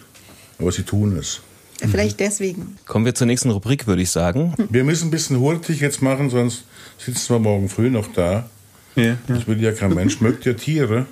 Aber 0.60 0.72
sie 0.72 0.84
tun 0.84 1.18
es. 1.18 1.41
Vielleicht 1.80 2.20
deswegen. 2.20 2.78
Kommen 2.86 3.05
wir 3.05 3.14
zur 3.14 3.28
nächsten 3.28 3.51
Rubrik, 3.51 3.86
würde 3.86 4.01
ich 4.01 4.10
sagen. 4.10 4.55
Wir 4.70 4.84
müssen 4.84 5.08
ein 5.08 5.12
bisschen 5.12 5.39
hurtig 5.39 5.80
jetzt 5.80 6.01
machen, 6.01 6.30
sonst 6.30 6.64
sitzen 6.97 7.36
wir 7.36 7.39
morgen 7.39 7.70
früh 7.70 7.89
noch 7.89 8.08
da. 8.14 8.49
Ja, 8.95 9.03
ja. 9.03 9.18
Das 9.28 9.47
will 9.47 9.62
ja 9.62 9.72
kein 9.72 9.93
Mensch. 9.93 10.20
Mögt 10.22 10.45
ihr 10.47 10.58
Tiere? 10.58 11.05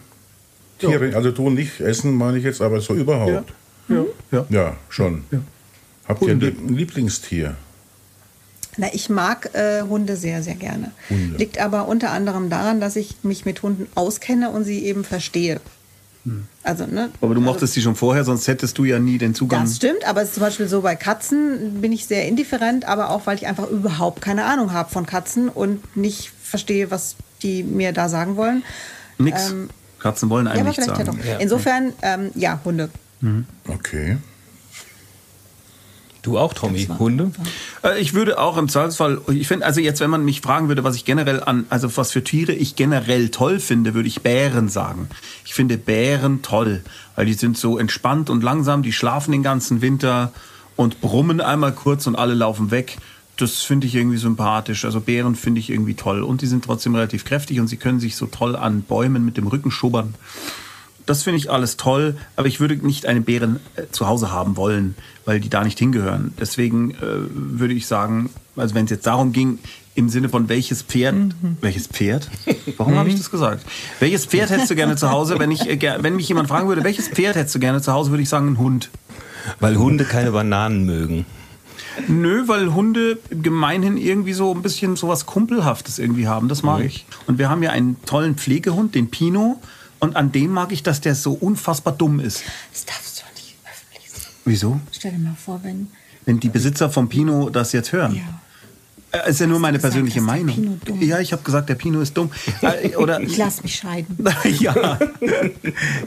Tiere, 0.79 1.15
also 1.15 1.31
du 1.31 1.49
nicht 1.51 1.79
essen, 1.79 2.15
meine 2.15 2.39
ich 2.39 2.43
jetzt, 2.43 2.61
aber 2.61 2.81
so 2.81 2.95
überhaupt. 2.95 3.53
Ja, 3.87 4.05
ja. 4.31 4.45
Ja, 4.49 4.77
schon. 4.89 5.23
Habt 6.07 6.23
ihr 6.23 6.31
ein 6.31 6.75
Lieblingstier? 6.75 7.55
Na, 8.77 8.87
ich 8.93 9.09
mag 9.09 9.51
äh, 9.53 9.81
Hunde 9.83 10.17
sehr, 10.17 10.43
sehr 10.43 10.55
gerne. 10.55 10.91
Hunde. 11.09 11.37
Liegt 11.37 11.59
aber 11.59 11.87
unter 11.87 12.11
anderem 12.11 12.49
daran, 12.49 12.79
dass 12.81 12.95
ich 12.95 13.15
mich 13.23 13.45
mit 13.45 13.61
Hunden 13.63 13.87
auskenne 13.95 14.49
und 14.49 14.63
sie 14.63 14.83
eben 14.85 15.03
verstehe. 15.03 15.61
Also, 16.63 16.87
ne? 16.87 17.11
Aber 17.21 17.35
du 17.35 17.41
mochtest 17.41 17.75
die 17.75 17.81
schon 17.81 17.95
vorher, 17.95 18.23
sonst 18.23 18.47
hättest 18.47 18.79
du 18.79 18.83
ja 18.83 18.97
nie 18.97 19.19
den 19.19 19.35
Zugang. 19.35 19.63
Das 19.63 19.75
stimmt, 19.75 20.07
aber 20.07 20.23
es 20.23 20.29
ist 20.29 20.33
zum 20.33 20.41
Beispiel 20.41 20.67
so 20.67 20.81
bei 20.81 20.95
Katzen 20.95 21.81
bin 21.81 21.91
ich 21.91 22.07
sehr 22.07 22.27
indifferent, 22.27 22.85
aber 22.85 23.11
auch 23.11 23.27
weil 23.27 23.37
ich 23.37 23.45
einfach 23.45 23.69
überhaupt 23.69 24.21
keine 24.21 24.45
Ahnung 24.45 24.73
habe 24.73 24.89
von 24.89 25.05
Katzen 25.05 25.49
und 25.49 25.95
nicht 25.95 26.31
verstehe, 26.41 26.89
was 26.89 27.15
die 27.43 27.61
mir 27.61 27.93
da 27.93 28.09
sagen 28.09 28.37
wollen. 28.37 28.63
Nix. 29.19 29.51
Ähm, 29.51 29.69
Katzen 29.99 30.31
wollen 30.31 30.47
Ja, 30.47 30.53
einem 30.53 30.61
aber 30.61 30.69
nichts 30.69 30.83
vielleicht 30.85 30.99
ja 30.99 31.05
sagen. 31.05 31.19
doch. 31.23 31.39
Insofern, 31.39 31.93
ähm, 32.01 32.31
ja, 32.33 32.59
Hunde. 32.65 32.89
Okay. 33.67 34.17
Du 36.25 36.39
auch, 36.39 36.55
Tommy? 36.55 36.87
Hunde? 36.97 37.31
Äh, 37.83 38.01
Ich 38.01 38.15
würde 38.15 38.39
auch 38.39 38.57
im 38.57 38.67
Zweifelsfall, 38.67 39.21
ich 39.31 39.47
finde, 39.47 39.63
also 39.65 39.79
jetzt, 39.79 39.99
wenn 39.99 40.09
man 40.09 40.25
mich 40.25 40.41
fragen 40.41 40.69
würde, 40.69 40.83
was 40.83 40.95
ich 40.95 41.05
generell 41.05 41.43
an, 41.43 41.67
also 41.69 41.95
was 41.97 42.11
für 42.11 42.23
Tiere 42.23 42.51
ich 42.51 42.75
generell 42.75 43.29
toll 43.29 43.59
finde, 43.59 43.93
würde 43.93 44.07
ich 44.07 44.23
Bären 44.23 44.67
sagen. 44.67 45.07
Ich 45.45 45.53
finde 45.53 45.77
Bären 45.77 46.41
toll, 46.41 46.83
weil 47.15 47.27
die 47.27 47.35
sind 47.35 47.57
so 47.57 47.77
entspannt 47.77 48.31
und 48.31 48.43
langsam, 48.43 48.81
die 48.81 48.91
schlafen 48.91 49.33
den 49.33 49.43
ganzen 49.43 49.81
Winter 49.81 50.31
und 50.75 50.99
brummen 50.99 51.41
einmal 51.41 51.73
kurz 51.73 52.07
und 52.07 52.15
alle 52.15 52.33
laufen 52.33 52.71
weg. 52.71 52.97
Das 53.37 53.61
finde 53.61 53.85
ich 53.85 53.93
irgendwie 53.93 54.17
sympathisch. 54.17 54.83
Also 54.83 55.01
Bären 55.01 55.35
finde 55.35 55.59
ich 55.59 55.69
irgendwie 55.69 55.93
toll. 55.93 56.23
Und 56.23 56.41
die 56.41 56.47
sind 56.47 56.65
trotzdem 56.65 56.95
relativ 56.95 57.23
kräftig 57.23 57.59
und 57.59 57.67
sie 57.67 57.77
können 57.77 57.99
sich 57.99 58.15
so 58.15 58.25
toll 58.25 58.55
an 58.55 58.81
Bäumen 58.81 59.25
mit 59.25 59.37
dem 59.37 59.45
Rücken 59.45 59.69
schubbern. 59.69 60.15
Das 61.05 61.23
finde 61.23 61.37
ich 61.37 61.51
alles 61.51 61.77
toll, 61.77 62.15
aber 62.35 62.47
ich 62.47 62.59
würde 62.59 62.75
nicht 62.75 63.05
eine 63.05 63.21
Bären 63.21 63.59
äh, 63.75 63.83
zu 63.91 64.07
Hause 64.07 64.31
haben 64.31 64.57
wollen, 64.57 64.95
weil 65.25 65.39
die 65.39 65.49
da 65.49 65.63
nicht 65.63 65.77
hingehören. 65.77 66.33
Deswegen 66.39 66.91
äh, 66.91 66.97
würde 67.01 67.73
ich 67.73 67.87
sagen, 67.87 68.29
also 68.55 68.75
wenn 68.75 68.85
es 68.85 68.91
jetzt 68.91 69.05
darum 69.05 69.31
ging, 69.31 69.59
im 69.95 70.09
Sinne 70.09 70.27
von 70.27 70.49
welches 70.49 70.81
Pferd, 70.81 71.15
welches 71.61 71.87
Pferd? 71.87 72.29
Warum 72.77 72.95
habe 72.95 73.09
ich 73.09 73.15
das 73.15 73.31
gesagt? 73.31 73.65
Welches 73.99 74.25
Pferd 74.25 74.49
hättest 74.49 74.69
du 74.69 74.75
gerne 74.75 74.97
zu 74.97 75.09
Hause? 75.09 75.39
Wenn 75.39 75.51
ich, 75.51 75.67
äh, 75.67 75.97
wenn 76.01 76.17
mich 76.17 76.27
jemand 76.27 76.49
fragen 76.49 76.67
würde, 76.67 76.83
welches 76.83 77.07
Pferd 77.07 77.35
hättest 77.35 77.55
du 77.55 77.59
gerne 77.59 77.81
zu 77.81 77.93
Hause, 77.93 78.11
würde 78.11 78.23
ich 78.23 78.29
sagen 78.29 78.49
ein 78.49 78.57
Hund. 78.57 78.89
Weil 79.59 79.77
Hunde 79.77 80.03
keine 80.03 80.31
Bananen 80.31 80.85
mögen. 80.85 81.25
Nö, 82.07 82.43
weil 82.47 82.73
Hunde 82.73 83.17
gemeinhin 83.29 83.95
irgendwie 83.95 84.33
so 84.33 84.53
ein 84.53 84.61
bisschen 84.61 84.97
sowas 84.97 85.25
Kumpelhaftes 85.25 85.97
irgendwie 85.97 86.27
haben. 86.27 86.49
Das 86.49 86.61
mag 86.61 86.83
ich. 86.83 87.05
Und 87.25 87.37
wir 87.37 87.49
haben 87.49 87.63
ja 87.63 87.69
einen 87.71 87.95
tollen 88.05 88.35
Pflegehund, 88.35 88.95
den 88.95 89.09
Pino. 89.09 89.61
Und 90.05 90.15
an 90.15 90.31
dem 90.31 90.51
mag 90.51 90.71
ich, 90.71 90.83
dass 90.83 91.01
der 91.01 91.15
so 91.15 91.33
unfassbar 91.33 91.93
dumm 91.93 92.19
ist. 92.19 92.43
Das 92.71 92.85
darfst 92.85 93.19
du 93.19 93.23
nicht 93.41 93.55
öffentlich 93.65 94.11
sagen. 94.11 94.35
Wieso? 94.45 94.79
Stell 94.91 95.11
dir 95.13 95.17
mal 95.17 95.35
vor, 95.35 95.59
wenn. 95.63 95.87
Wenn 96.25 96.39
die 96.39 96.49
Besitzer 96.49 96.91
vom 96.91 97.09
Pino 97.09 97.49
das 97.49 97.71
jetzt 97.71 97.91
hören. 97.91 98.15
Ja. 98.15 99.19
Äh, 99.19 99.31
Ist 99.31 99.39
ja 99.39 99.47
nur 99.47 99.59
meine 99.59 99.77
gesagt, 99.77 99.93
persönliche 99.93 100.19
dass 100.19 100.27
der 100.27 100.35
Meinung. 100.35 100.55
Pino 100.55 100.77
dumm 100.85 101.01
ja, 101.01 101.19
ich 101.19 101.31
habe 101.33 101.41
gesagt, 101.41 101.69
der 101.69 101.75
Pino 101.75 102.01
ist 102.01 102.15
dumm. 102.15 102.29
Äh, 102.61 102.95
Oder 102.97 103.19
Ich 103.21 103.35
lass 103.37 103.63
mich 103.63 103.75
scheiden. 103.75 104.15
ja. 104.59 104.99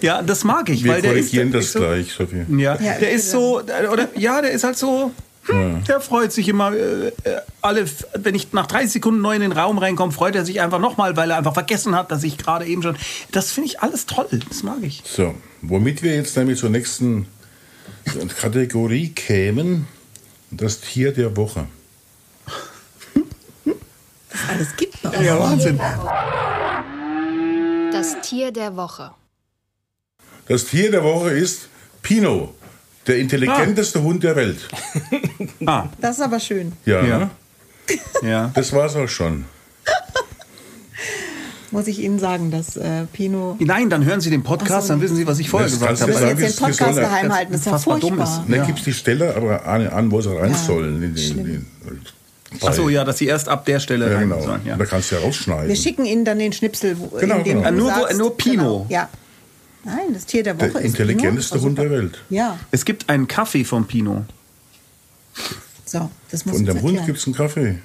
ja, 0.01 0.22
das 0.22 0.44
mag 0.44 0.68
ich, 0.68 0.84
Wir 0.84 0.92
weil 0.92 1.03
der 1.03 1.12
ist, 1.14 1.30
korrigieren 1.30 1.51
der 1.51 1.61
das 1.61 1.66
ist 1.66 1.72
so, 1.72 1.78
gleich, 1.80 2.12
Sophie. 2.12 2.44
Ja, 2.57 2.80
Ja, 2.80 2.99
der 3.01 3.11
ist 3.11 3.30
so 3.32 3.61
oder 3.61 4.09
ja, 4.16 4.40
der 4.40 4.53
ist 4.53 4.62
halt 4.62 4.78
so 4.78 5.12
hm, 5.49 5.84
der 5.84 6.01
freut 6.01 6.32
sich 6.32 6.49
immer 6.49 6.72
äh, 6.72 7.09
äh, 7.09 7.12
alle 7.62 7.86
wenn 8.14 8.34
ich 8.34 8.53
nach 8.53 8.66
30 8.66 8.92
Sekunden 8.92 9.20
neu 9.20 9.34
in 9.34 9.40
den 9.40 9.53
Raum 9.53 9.78
reinkomme, 9.78 10.12
freut 10.12 10.34
er 10.36 10.44
sich 10.44 10.61
einfach 10.61 10.78
nochmal, 10.78 11.16
weil 11.16 11.30
er 11.30 11.38
einfach 11.38 11.55
vergessen 11.55 11.94
hat, 11.94 12.11
dass 12.11 12.22
ich 12.22 12.38
gerade 12.38 12.66
eben 12.66 12.82
schon 12.82 12.96
das 13.32 13.51
finde 13.51 13.68
ich 13.68 13.80
alles 13.80 14.07
toll, 14.07 14.28
das 14.49 14.62
mag 14.62 14.78
ich. 14.82 15.03
So, 15.05 15.34
womit 15.62 16.03
wir 16.03 16.14
jetzt 16.14 16.36
nämlich 16.36 16.59
zur 16.59 16.70
nächsten 16.70 17.26
Kategorie 18.40 19.11
kämen, 19.11 19.86
das 20.51 20.80
Tier 20.80 21.12
der 21.12 21.36
Woche. 21.36 21.66
Alles 24.49 24.76
gibt 24.76 25.05
uns. 25.05 25.20
Ja, 25.20 25.38
Wahnsinn. 25.38 25.80
Das 27.92 28.20
Tier 28.22 28.53
der 28.53 28.76
Woche. 28.76 29.11
Das 30.46 30.64
Tier 30.66 30.90
der 30.90 31.05
Woche 31.05 31.30
ist 31.30 31.68
Pino, 32.03 32.55
der 33.09 33.18
intelligenteste 33.18 34.02
Hund 34.02 34.22
der 34.22 34.36
Welt. 34.36 34.59
Ah, 35.66 35.86
Das 36.00 36.16
ist 36.16 36.22
aber 36.22 36.38
schön. 36.40 36.72
Ja, 36.84 37.04
Ja. 37.04 37.30
ja. 38.22 38.50
das 38.54 38.72
war's 38.72 38.94
auch 38.96 39.09
schon. 39.09 39.44
Muss 41.70 41.86
ich 41.86 41.98
Ihnen 41.98 42.18
sagen, 42.18 42.50
dass 42.50 42.76
äh, 42.78 43.04
Pino. 43.12 43.56
Nein, 43.61 43.90
dann 43.90 44.02
hören 44.04 44.22
Sie 44.22 44.30
den 44.30 44.42
Podcast, 44.42 44.86
so. 44.86 44.94
dann 44.94 45.02
wissen 45.02 45.16
Sie, 45.16 45.26
was 45.26 45.38
ich 45.38 45.50
vorher 45.50 45.68
Das 45.68 45.78
gesagt 45.78 46.00
habe. 46.00 46.14
Sie 46.14 46.24
jetzt 46.24 46.40
den 46.40 46.50
sollen 46.50 46.70
Podcast 46.72 46.96
ja- 46.96 47.02
geheim 47.04 47.32
halten, 47.34 47.52
ist 47.54 47.66
ja 47.66 47.78
furchtbar. 47.78 48.42
ist. 48.48 48.54
Ja. 48.54 48.64
gibt's 48.64 48.84
die 48.84 48.94
Stelle 48.94 49.34
aber 49.36 49.66
an, 49.66 49.86
an 49.88 50.11
wo 50.11 50.20
sie 50.22 50.34
rein 50.34 50.54
sollen. 50.54 51.02
In, 51.02 51.14
in, 51.16 51.38
in, 51.38 51.66
Ach 52.64 52.72
so, 52.72 52.88
ja, 52.88 53.04
dass 53.04 53.18
Sie 53.18 53.26
erst 53.26 53.50
ab 53.50 53.66
der 53.66 53.78
Stelle 53.80 54.11
ja, 54.11 54.16
rein 54.16 54.30
genau. 54.30 54.40
sollen. 54.40 54.62
Ja. 54.64 54.76
Da 54.76 54.86
kannst 54.86 55.11
du 55.11 55.16
ja 55.16 55.20
rausschneiden. 55.20 55.68
Wir 55.68 55.76
schicken 55.76 56.06
Ihnen 56.06 56.24
dann 56.24 56.38
den 56.38 56.54
Schnipsel, 56.54 56.96
wo, 56.98 57.09
Genau, 57.18 57.36
in 57.36 57.44
dem 57.44 57.62
genau. 57.62 57.68
du 57.70 57.74
Äh, 57.74 57.78
nur 57.78 57.90
sagst, 57.90 58.18
nur 58.18 58.36
Pino. 58.38 58.62
Genau, 58.62 58.86
ja. 58.88 59.09
Nein, 59.89 60.12
das 60.14 60.26
Tier 60.26 60.43
der 60.43 60.57
Woche 60.61 60.68
der 60.70 60.80
ist 60.82 60.86
intelligenteste 60.86 61.55
Pino. 61.57 61.66
Hund 61.68 61.78
der. 61.78 61.91
Welt. 61.91 62.18
Ja, 62.30 62.59
Es 62.70 62.84
gibt 62.84 63.09
einen 63.09 63.26
Kaffee 63.26 63.64
vom 63.64 63.86
Pino. 63.86 64.24
so, 65.84 66.11
das 66.30 66.45
muss 66.45 66.57
Von 66.57 66.66
dem 66.66 66.74
Hund 66.76 66.84
erklären. 66.84 67.07
gibt's 67.07 67.26
einen 67.26 67.34
Kaffee. 67.34 67.78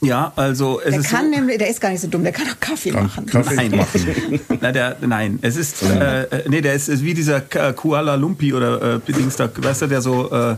Ja, 0.00 0.32
also 0.36 0.80
es 0.84 0.90
Der 0.90 1.00
ist 1.00 1.08
kann 1.08 1.24
so, 1.26 1.30
nämlich, 1.30 1.56
der 1.58 1.68
ist 1.70 1.80
gar 1.80 1.88
nicht 1.90 2.00
so 2.02 2.08
dumm, 2.08 2.24
der 2.24 2.32
kann 2.32 2.46
auch 2.48 2.60
Kaffee 2.60 2.90
Kann 2.90 3.04
machen. 3.04 3.24
Kaffee 3.26 3.54
Nein. 3.54 3.70
machen. 3.70 4.40
Na, 4.60 4.70
der, 4.70 4.96
nein, 5.00 5.38
es 5.40 5.56
ist, 5.56 5.82
äh, 5.82 6.24
äh, 6.24 6.48
nee, 6.48 6.60
der 6.60 6.74
ist, 6.74 6.88
ist 6.88 7.02
wie 7.02 7.14
dieser 7.14 7.40
K- 7.40 7.72
Kuala 7.72 8.14
Lumpy 8.16 8.52
oder 8.52 8.96
äh, 8.96 9.12
Dings 9.12 9.36
da, 9.36 9.48
weißt 9.56 9.82
du, 9.82 9.86
der 9.86 10.02
so 10.02 10.30
äh, 10.30 10.56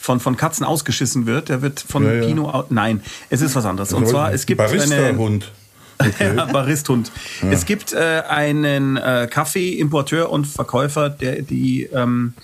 von, 0.00 0.18
von 0.20 0.36
Katzen 0.38 0.64
ausgeschissen 0.64 1.26
wird. 1.26 1.50
Der 1.50 1.60
wird 1.60 1.80
von 1.80 2.06
Ja, 2.06 2.12
ja. 2.14 2.26
Pino, 2.26 2.64
nein, 2.70 3.02
es 3.28 3.42
ist 3.42 3.54
was 3.54 3.66
anderes. 3.66 3.92
Und 3.92 4.08
zwar, 4.08 4.32
es 4.32 4.46
gibt 4.46 4.60
eine, 4.62 5.14
Ja, 6.20 6.44
Baristhund. 6.46 7.10
Es 7.50 7.64
gibt 7.66 7.92
äh, 7.92 8.22
einen 8.28 8.96
äh, 8.96 9.28
Kaffeeimporteur 9.30 10.30
und 10.30 10.46
Verkäufer, 10.46 11.08
der 11.10 11.42
die 11.42 11.84
ähm, 11.84 12.34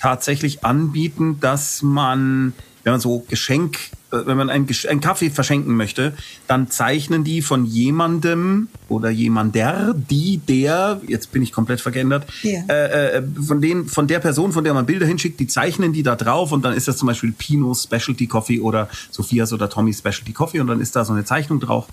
tatsächlich 0.00 0.64
anbieten, 0.64 1.38
dass 1.40 1.82
man, 1.82 2.52
wenn 2.84 2.92
man 2.92 3.00
so 3.00 3.24
Geschenk, 3.28 3.78
äh, 4.12 4.18
wenn 4.26 4.36
man 4.36 4.50
ein, 4.50 4.66
Gesch- 4.66 4.86
einen 4.88 5.00
Kaffee 5.00 5.30
verschenken 5.30 5.74
möchte, 5.76 6.14
dann 6.48 6.68
zeichnen 6.70 7.24
die 7.24 7.42
von 7.42 7.64
jemandem 7.64 8.68
oder 8.88 9.10
jemander, 9.10 9.94
die, 9.96 10.38
der, 10.38 11.00
jetzt 11.06 11.32
bin 11.32 11.42
ich 11.42 11.52
komplett 11.52 11.80
vergeändert, 11.80 12.26
Ja. 12.42 12.60
äh, 12.68 13.18
äh, 13.18 13.22
von, 13.46 13.60
den, 13.60 13.86
von 13.86 14.06
der 14.06 14.18
Person, 14.18 14.52
von 14.52 14.64
der 14.64 14.74
man 14.74 14.84
Bilder 14.86 15.06
hinschickt, 15.06 15.40
die 15.40 15.46
zeichnen 15.46 15.92
die 15.92 16.02
da 16.02 16.16
drauf 16.16 16.52
und 16.52 16.64
dann 16.64 16.74
ist 16.74 16.88
das 16.88 16.96
zum 16.96 17.06
Beispiel 17.06 17.32
Pino 17.32 17.72
Specialty 17.74 18.26
Coffee 18.26 18.60
oder 18.60 18.88
Sophias 19.10 19.52
oder 19.52 19.70
Tommy 19.70 19.92
Specialty 19.94 20.32
Coffee 20.32 20.60
und 20.60 20.66
dann 20.66 20.80
ist 20.80 20.94
da 20.96 21.04
so 21.04 21.12
eine 21.12 21.24
Zeichnung 21.24 21.60
drauf. 21.60 21.86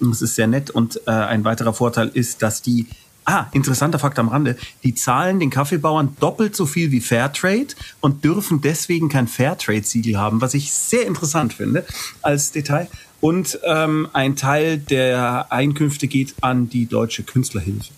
Es 0.00 0.22
ist 0.22 0.34
sehr 0.34 0.46
nett 0.46 0.70
und 0.70 1.00
äh, 1.06 1.10
ein 1.10 1.44
weiterer 1.44 1.72
Vorteil 1.72 2.08
ist, 2.08 2.42
dass 2.42 2.62
die 2.62 2.86
Ah, 3.26 3.46
interessanter 3.52 3.98
Fakt 3.98 4.18
am 4.18 4.28
Rande. 4.28 4.56
Die 4.82 4.94
zahlen 4.94 5.38
den 5.38 5.50
Kaffeebauern 5.50 6.16
doppelt 6.18 6.56
so 6.56 6.66
viel 6.66 6.90
wie 6.90 7.00
Fairtrade 7.00 7.74
und 8.00 8.24
dürfen 8.24 8.60
deswegen 8.60 9.08
kein 9.08 9.28
Fairtrade-Siegel 9.28 10.18
haben, 10.18 10.40
was 10.40 10.54
ich 10.54 10.72
sehr 10.72 11.06
interessant 11.06 11.52
finde 11.52 11.84
als 12.22 12.50
Detail. 12.50 12.88
Und 13.20 13.60
ähm, 13.64 14.08
ein 14.14 14.36
Teil 14.36 14.78
der 14.78 15.52
Einkünfte 15.52 16.08
geht 16.08 16.34
an 16.40 16.70
die 16.70 16.86
Deutsche 16.86 17.22
Künstlerhilfe. 17.22 17.92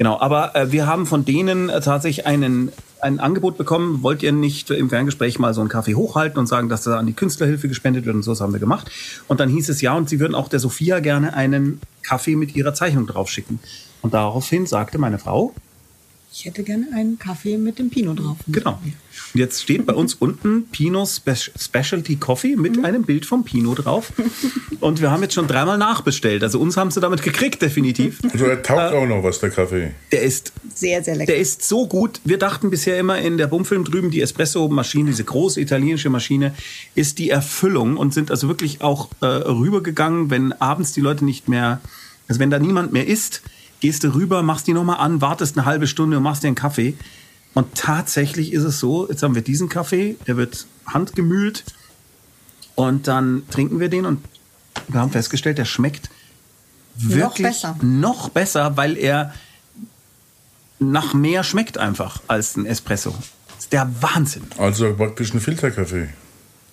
Genau, 0.00 0.18
aber 0.18 0.56
äh, 0.56 0.72
wir 0.72 0.86
haben 0.86 1.04
von 1.04 1.26
denen 1.26 1.68
äh, 1.68 1.82
tatsächlich 1.82 2.26
einen, 2.26 2.72
ein 3.02 3.20
Angebot 3.20 3.58
bekommen. 3.58 4.02
Wollt 4.02 4.22
ihr 4.22 4.32
nicht 4.32 4.70
im 4.70 4.88
Ferngespräch 4.88 5.38
mal 5.38 5.52
so 5.52 5.60
einen 5.60 5.68
Kaffee 5.68 5.94
hochhalten 5.94 6.38
und 6.38 6.46
sagen, 6.46 6.70
dass 6.70 6.84
da 6.84 6.96
an 6.96 7.04
die 7.04 7.12
Künstlerhilfe 7.12 7.68
gespendet 7.68 8.06
wird 8.06 8.16
und 8.16 8.22
so, 8.22 8.30
das 8.30 8.40
haben 8.40 8.54
wir 8.54 8.60
gemacht. 8.60 8.90
Und 9.28 9.40
dann 9.40 9.50
hieß 9.50 9.68
es 9.68 9.82
ja, 9.82 9.92
und 9.92 10.08
sie 10.08 10.18
würden 10.18 10.34
auch 10.34 10.48
der 10.48 10.58
Sophia 10.58 11.00
gerne 11.00 11.34
einen 11.34 11.82
Kaffee 12.02 12.34
mit 12.34 12.56
ihrer 12.56 12.72
Zeichnung 12.72 13.06
draufschicken. 13.06 13.58
Und 14.00 14.14
daraufhin 14.14 14.64
sagte 14.64 14.96
meine 14.96 15.18
Frau, 15.18 15.52
Ich 16.32 16.44
hätte 16.44 16.62
gerne 16.62 16.86
einen 16.94 17.18
Kaffee 17.18 17.58
mit 17.58 17.80
dem 17.80 17.90
Pinot 17.90 18.20
drauf. 18.20 18.36
Genau. 18.46 18.78
Und 18.84 18.94
jetzt 19.34 19.62
steht 19.62 19.84
bei 19.84 19.94
uns 19.94 20.14
unten 20.14 20.68
Pinot 20.68 21.08
Spe 21.08 21.34
Specialty 21.34 22.16
Coffee 22.16 22.54
mit 22.54 22.84
einem 22.84 23.02
Bild 23.02 23.26
vom 23.26 23.42
Pinot 23.44 23.84
drauf. 23.84 24.12
Und 24.80 25.00
wir 25.00 25.10
haben 25.10 25.22
jetzt 25.22 25.34
schon 25.34 25.48
dreimal 25.48 25.76
nachbestellt. 25.76 26.44
Also 26.44 26.60
uns 26.60 26.76
haben 26.76 26.92
sie 26.92 27.00
damit 27.00 27.22
gekriegt, 27.22 27.60
definitiv. 27.60 28.20
Also 28.32 28.44
er 28.46 28.62
taugt 28.62 28.94
auch 28.94 29.06
noch 29.06 29.24
was, 29.24 29.40
der 29.40 29.50
Kaffee. 29.50 29.90
Der 30.12 30.22
ist, 30.22 30.52
Sehr, 30.72 31.02
sehr 31.02 31.16
lecker. 31.16 31.32
der 31.32 31.40
ist 31.40 31.64
so 31.64 31.88
gut. 31.88 32.20
Wir 32.24 32.38
dachten 32.38 32.70
bisher 32.70 32.96
immer 32.98 33.18
in 33.18 33.36
der 33.36 33.48
Bumfilm 33.48 33.84
drüben, 33.84 34.12
die 34.12 34.20
Espresso-Maschine, 34.20 35.10
diese 35.10 35.24
große 35.24 35.60
italienische 35.60 36.10
Maschine, 36.10 36.54
ist 36.94 37.18
die 37.18 37.30
Erfüllung 37.30 37.96
und 37.96 38.14
sind 38.14 38.30
also 38.30 38.46
wirklich 38.46 38.82
auch 38.82 39.10
äh, 39.20 39.26
rübergegangen, 39.26 40.30
wenn 40.30 40.52
abends 40.52 40.92
die 40.92 41.00
Leute 41.00 41.24
nicht 41.24 41.48
mehr, 41.48 41.80
also 42.28 42.38
wenn 42.38 42.50
da 42.50 42.60
niemand 42.60 42.92
mehr 42.92 43.06
ist, 43.06 43.42
gehst 43.80 44.04
du 44.04 44.14
rüber, 44.14 44.42
machst 44.42 44.66
die 44.66 44.72
nochmal 44.72 44.98
an, 44.98 45.20
wartest 45.20 45.56
eine 45.56 45.66
halbe 45.66 45.86
Stunde 45.86 46.18
und 46.18 46.22
machst 46.22 46.42
dir 46.42 46.48
einen 46.48 46.56
Kaffee. 46.56 46.94
Und 47.54 47.74
tatsächlich 47.74 48.52
ist 48.52 48.62
es 48.62 48.78
so, 48.78 49.08
jetzt 49.08 49.22
haben 49.22 49.34
wir 49.34 49.42
diesen 49.42 49.68
Kaffee, 49.68 50.16
der 50.26 50.36
wird 50.36 50.66
handgemühlt 50.86 51.64
und 52.76 53.08
dann 53.08 53.42
trinken 53.50 53.80
wir 53.80 53.88
den 53.88 54.06
und 54.06 54.24
wir 54.88 55.00
haben 55.00 55.10
festgestellt, 55.10 55.58
der 55.58 55.64
schmeckt 55.64 56.10
wirklich 56.96 57.48
besser. 57.48 57.76
noch 57.82 58.28
besser, 58.28 58.76
weil 58.76 58.96
er 58.96 59.34
nach 60.78 61.12
mehr 61.12 61.44
schmeckt 61.44 61.76
einfach 61.78 62.20
als 62.28 62.56
ein 62.56 62.66
Espresso. 62.66 63.14
Das 63.48 63.64
ist 63.64 63.72
der 63.72 63.90
Wahnsinn. 64.00 64.44
Also 64.58 64.94
praktisch 64.94 65.34
ein 65.34 65.40
Filterkaffee. 65.40 66.08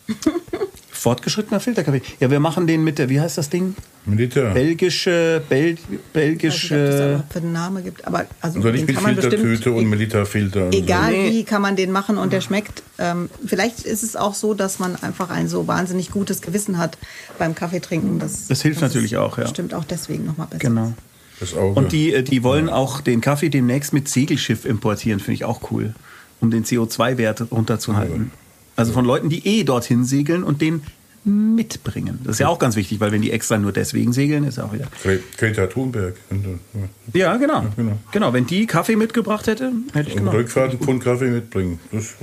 Fortgeschrittener 1.07 1.59
Filterkaffee. 1.61 2.01
Ja, 2.19 2.29
wir 2.29 2.39
machen 2.41 2.67
den 2.67 2.83
mit 2.83 2.99
der, 2.99 3.07
wie 3.09 3.21
heißt 3.21 3.37
das 3.37 3.49
Ding? 3.49 3.75
Milita. 4.05 4.51
Belgische, 4.53 5.41
Bel, 5.47 5.69
Ich 5.69 5.79
weiß 5.79 5.89
nicht, 5.89 5.99
ob 5.99 6.03
das 6.03 6.11
belgische. 6.13 7.13
aber 7.15 7.23
für 7.31 7.39
einen 7.39 7.51
Namen 7.53 7.83
gibt. 7.83 8.05
Aber 8.05 8.25
also 8.41 8.59
Also 8.59 8.69
nicht 8.69 8.79
den 8.81 8.85
mit 8.87 8.95
kann 8.95 9.03
man 9.03 9.15
bestimmt, 9.15 9.35
Filtertüte 9.41 9.71
und 9.71 9.85
Milita-Filter. 9.89 10.65
und 10.65 10.75
egal 10.75 11.11
Nee. 11.11 11.31
wie, 11.31 11.43
kann 11.45 11.61
man 11.61 11.75
den 11.77 11.91
machen 11.91 12.17
und 12.17 12.33
der 12.33 12.41
schmeckt. 12.41 12.83
Ähm, 12.99 13.29
vielleicht 13.45 13.81
ist 13.85 14.03
es 14.03 14.15
auch 14.17 14.33
so, 14.33 14.53
dass 14.53 14.79
man 14.79 14.95
einfach 14.97 15.29
ein 15.29 15.47
so 15.47 15.65
wahnsinnig 15.67 16.11
gutes 16.11 16.41
Gewissen 16.41 16.77
hat 16.77 16.97
beim 17.39 17.55
Kaffee 17.55 17.79
trinken. 17.79 18.19
Das, 18.19 18.47
Das 18.47 18.61
hilft 18.61 18.81
dass 18.81 18.93
natürlich 18.93 19.13
es 19.13 19.19
auch, 19.19 19.37
ja. 19.37 19.47
Stimmt 19.47 19.73
auch 19.73 19.85
deswegen 19.85 20.25
nochmal 20.25 20.47
besser. 20.47 20.59
Genau. 20.59 20.93
Das 21.39 21.53
Auge. 21.53 21.79
Und 21.79 21.91
die, 21.93 22.13
äh, 22.13 22.23
die 22.23 22.43
wollen 22.43 22.67
auch 22.67 22.99
den 22.99 23.21
Kaffee 23.21 23.49
demnächst 23.49 23.93
mit 23.93 24.09
Segelschiff 24.09 24.65
importieren, 24.65 25.19
finde 25.19 25.33
ich 25.35 25.45
auch 25.45 25.71
cool, 25.71 25.93
um 26.41 26.51
den 26.51 26.65
CO2-Wert 26.65 27.49
runterzuhalten. 27.51 28.31
Also 28.75 28.93
von 28.93 29.05
Leuten, 29.05 29.29
die 29.29 29.45
eh 29.47 29.63
dorthin 29.63 30.05
segeln 30.05 30.43
und 30.43 30.61
den 30.61 30.83
mitbringen. 31.27 32.19
Das 32.23 32.33
ist 32.35 32.39
ja 32.39 32.47
auch 32.47 32.59
ganz 32.59 32.75
wichtig, 32.75 32.99
weil 32.99 33.11
wenn 33.11 33.21
die 33.21 33.31
extra 33.31 33.57
nur 33.57 33.71
deswegen 33.71 34.13
segeln, 34.13 34.43
ist 34.45 34.59
auch 34.59 34.73
wieder. 34.73 34.85
Gre- 35.03 35.19
Greta 35.37 35.67
Thunberg. 35.67 36.15
Äh, 36.31 37.17
Ja, 37.17 37.35
genau. 37.37 37.65
genau. 37.75 37.97
Genau, 38.11 38.33
wenn 38.33 38.45
die 38.47 38.65
Kaffee 38.65 38.95
mitgebracht 38.95 39.47
hätte, 39.47 39.71
hätte 39.93 40.07
ich 40.09 40.15
Und 40.15 40.21
gemacht. 40.21 40.35
Rückfahrt 40.37 40.71
einen 40.71 40.79
Pfund 40.79 41.03
Kaffee 41.03 41.29
mitbringen. 41.29 41.79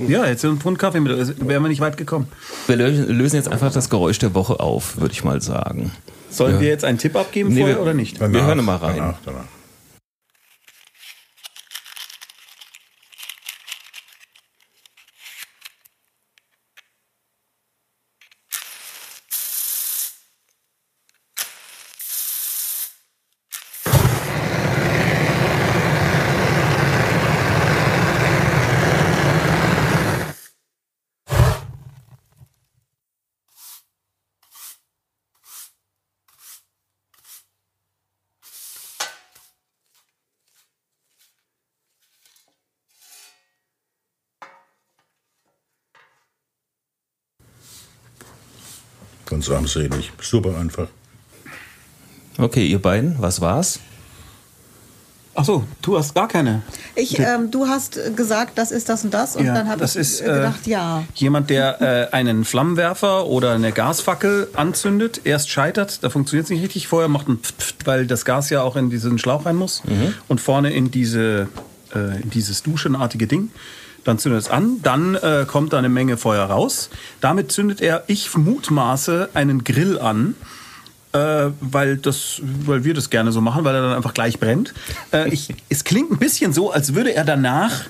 Ja, 0.07 0.25
jetzt 0.25 0.43
einen 0.43 0.59
Pfund 0.59 0.79
Kaffee 0.79 0.99
mit, 0.99 1.11
also 1.17 1.33
wären 1.39 1.63
wir 1.63 1.69
nicht 1.69 1.81
weit 1.81 1.97
gekommen. 1.97 2.27
Wir 2.67 2.75
lö- 2.77 3.05
lösen 3.05 3.35
jetzt 3.35 3.51
einfach 3.51 3.71
das 3.71 3.89
Geräusch 3.89 4.19
der 4.19 4.33
Woche 4.33 4.59
auf, 4.59 4.97
würde 4.99 5.13
ich 5.13 5.23
mal 5.23 5.41
sagen. 5.41 5.91
Sollen 6.29 6.55
Ja. 6.55 6.61
wir 6.61 6.67
jetzt 6.67 6.83
einen 6.83 6.97
Tipp 6.97 7.15
abgeben 7.15 7.49
Nee, 7.53 7.59
vorher 7.61 7.77
wir- 7.77 7.81
oder 7.83 7.93
nicht? 7.93 8.19
Wir 8.19 8.45
hören 8.45 8.63
mal 8.65 8.75
rein. 8.77 8.97
Danach, 8.97 9.17
danach. 9.25 9.43
Ganz 49.49 49.57
armselig. 49.57 50.11
Super 50.21 50.57
einfach. 50.57 50.87
Okay, 52.37 52.65
ihr 52.65 52.81
beiden, 52.81 53.15
was 53.19 53.41
war's? 53.41 53.79
Ach 55.37 55.43
so, 55.43 55.65
du 55.81 55.97
hast 55.97 56.15
gar 56.15 56.27
keine. 56.29 56.61
Ich, 56.95 57.19
ähm, 57.19 57.51
du 57.51 57.67
hast 57.67 57.99
gesagt, 58.15 58.57
das 58.57 58.71
ist 58.71 58.87
das 58.87 59.03
und 59.03 59.13
das 59.13 59.35
und 59.35 59.45
Ja, 59.45 59.53
dann 59.53 59.67
habe 59.67 59.81
das 59.81 59.95
ich 59.95 60.01
ist, 60.01 60.21
äh, 60.21 60.25
gedacht, 60.25 60.65
äh, 60.65 60.71
ja. 60.71 61.03
Jemand, 61.13 61.49
der 61.49 61.81
äh, 62.11 62.15
einen 62.15 62.45
Flammenwerfer 62.45 63.27
oder 63.27 63.51
eine 63.51 63.71
Gasfackel 63.73 64.47
anzündet, 64.53 65.21
erst 65.25 65.49
scheitert, 65.49 66.03
da 66.03 66.09
funktioniert 66.09 66.45
es 66.45 66.49
nicht 66.51 66.63
richtig, 66.63 66.87
vorher 66.87 67.09
macht 67.09 67.27
ein 67.27 67.39
Pft, 67.39 67.61
Pft, 67.61 67.85
weil 67.87 68.07
das 68.07 68.23
Gas 68.23 68.49
ja 68.49 68.61
auch 68.61 68.77
in 68.77 68.89
diesen 68.89 69.19
Schlauch 69.19 69.45
rein 69.45 69.57
muss 69.57 69.83
und 70.29 70.39
vorne 70.39 70.73
in, 70.73 70.89
diese, 70.89 71.49
äh, 71.93 72.21
in 72.21 72.29
dieses 72.29 72.63
duschenartige 72.63 73.27
Ding. 73.27 73.51
Dann 74.05 74.17
zündet 74.19 74.43
es 74.43 74.49
an, 74.49 74.79
dann 74.81 75.15
äh, 75.15 75.45
kommt 75.45 75.73
da 75.73 75.79
eine 75.79 75.89
Menge 75.89 76.15
Feuer 76.15 76.45
raus. 76.45 76.89
Damit 77.19 77.51
zündet 77.51 77.81
er, 77.81 78.03
ich 78.07 78.35
mutmaße, 78.35 79.29
einen 79.33 79.65
Grill 79.65 79.99
an 79.99 80.35
äh, 81.15 81.51
weil, 81.61 81.97
das, 81.97 82.41
weil 82.43 82.83
wir 82.83 82.93
das 82.93 83.09
gerne 83.09 83.31
so 83.31 83.41
machen, 83.41 83.63
weil 83.63 83.73
er 83.73 83.81
dann 83.81 83.93
einfach 83.93 84.13
gleich 84.13 84.39
brennt. 84.39 84.73
Äh, 85.13 85.29
ich, 85.29 85.53
es 85.69 85.83
klingt 85.85 86.11
ein 86.11 86.17
bisschen 86.19 86.51
so, 86.51 86.71
als 86.71 86.93
würde 86.93 87.15
er 87.15 87.23
danach, 87.23 87.85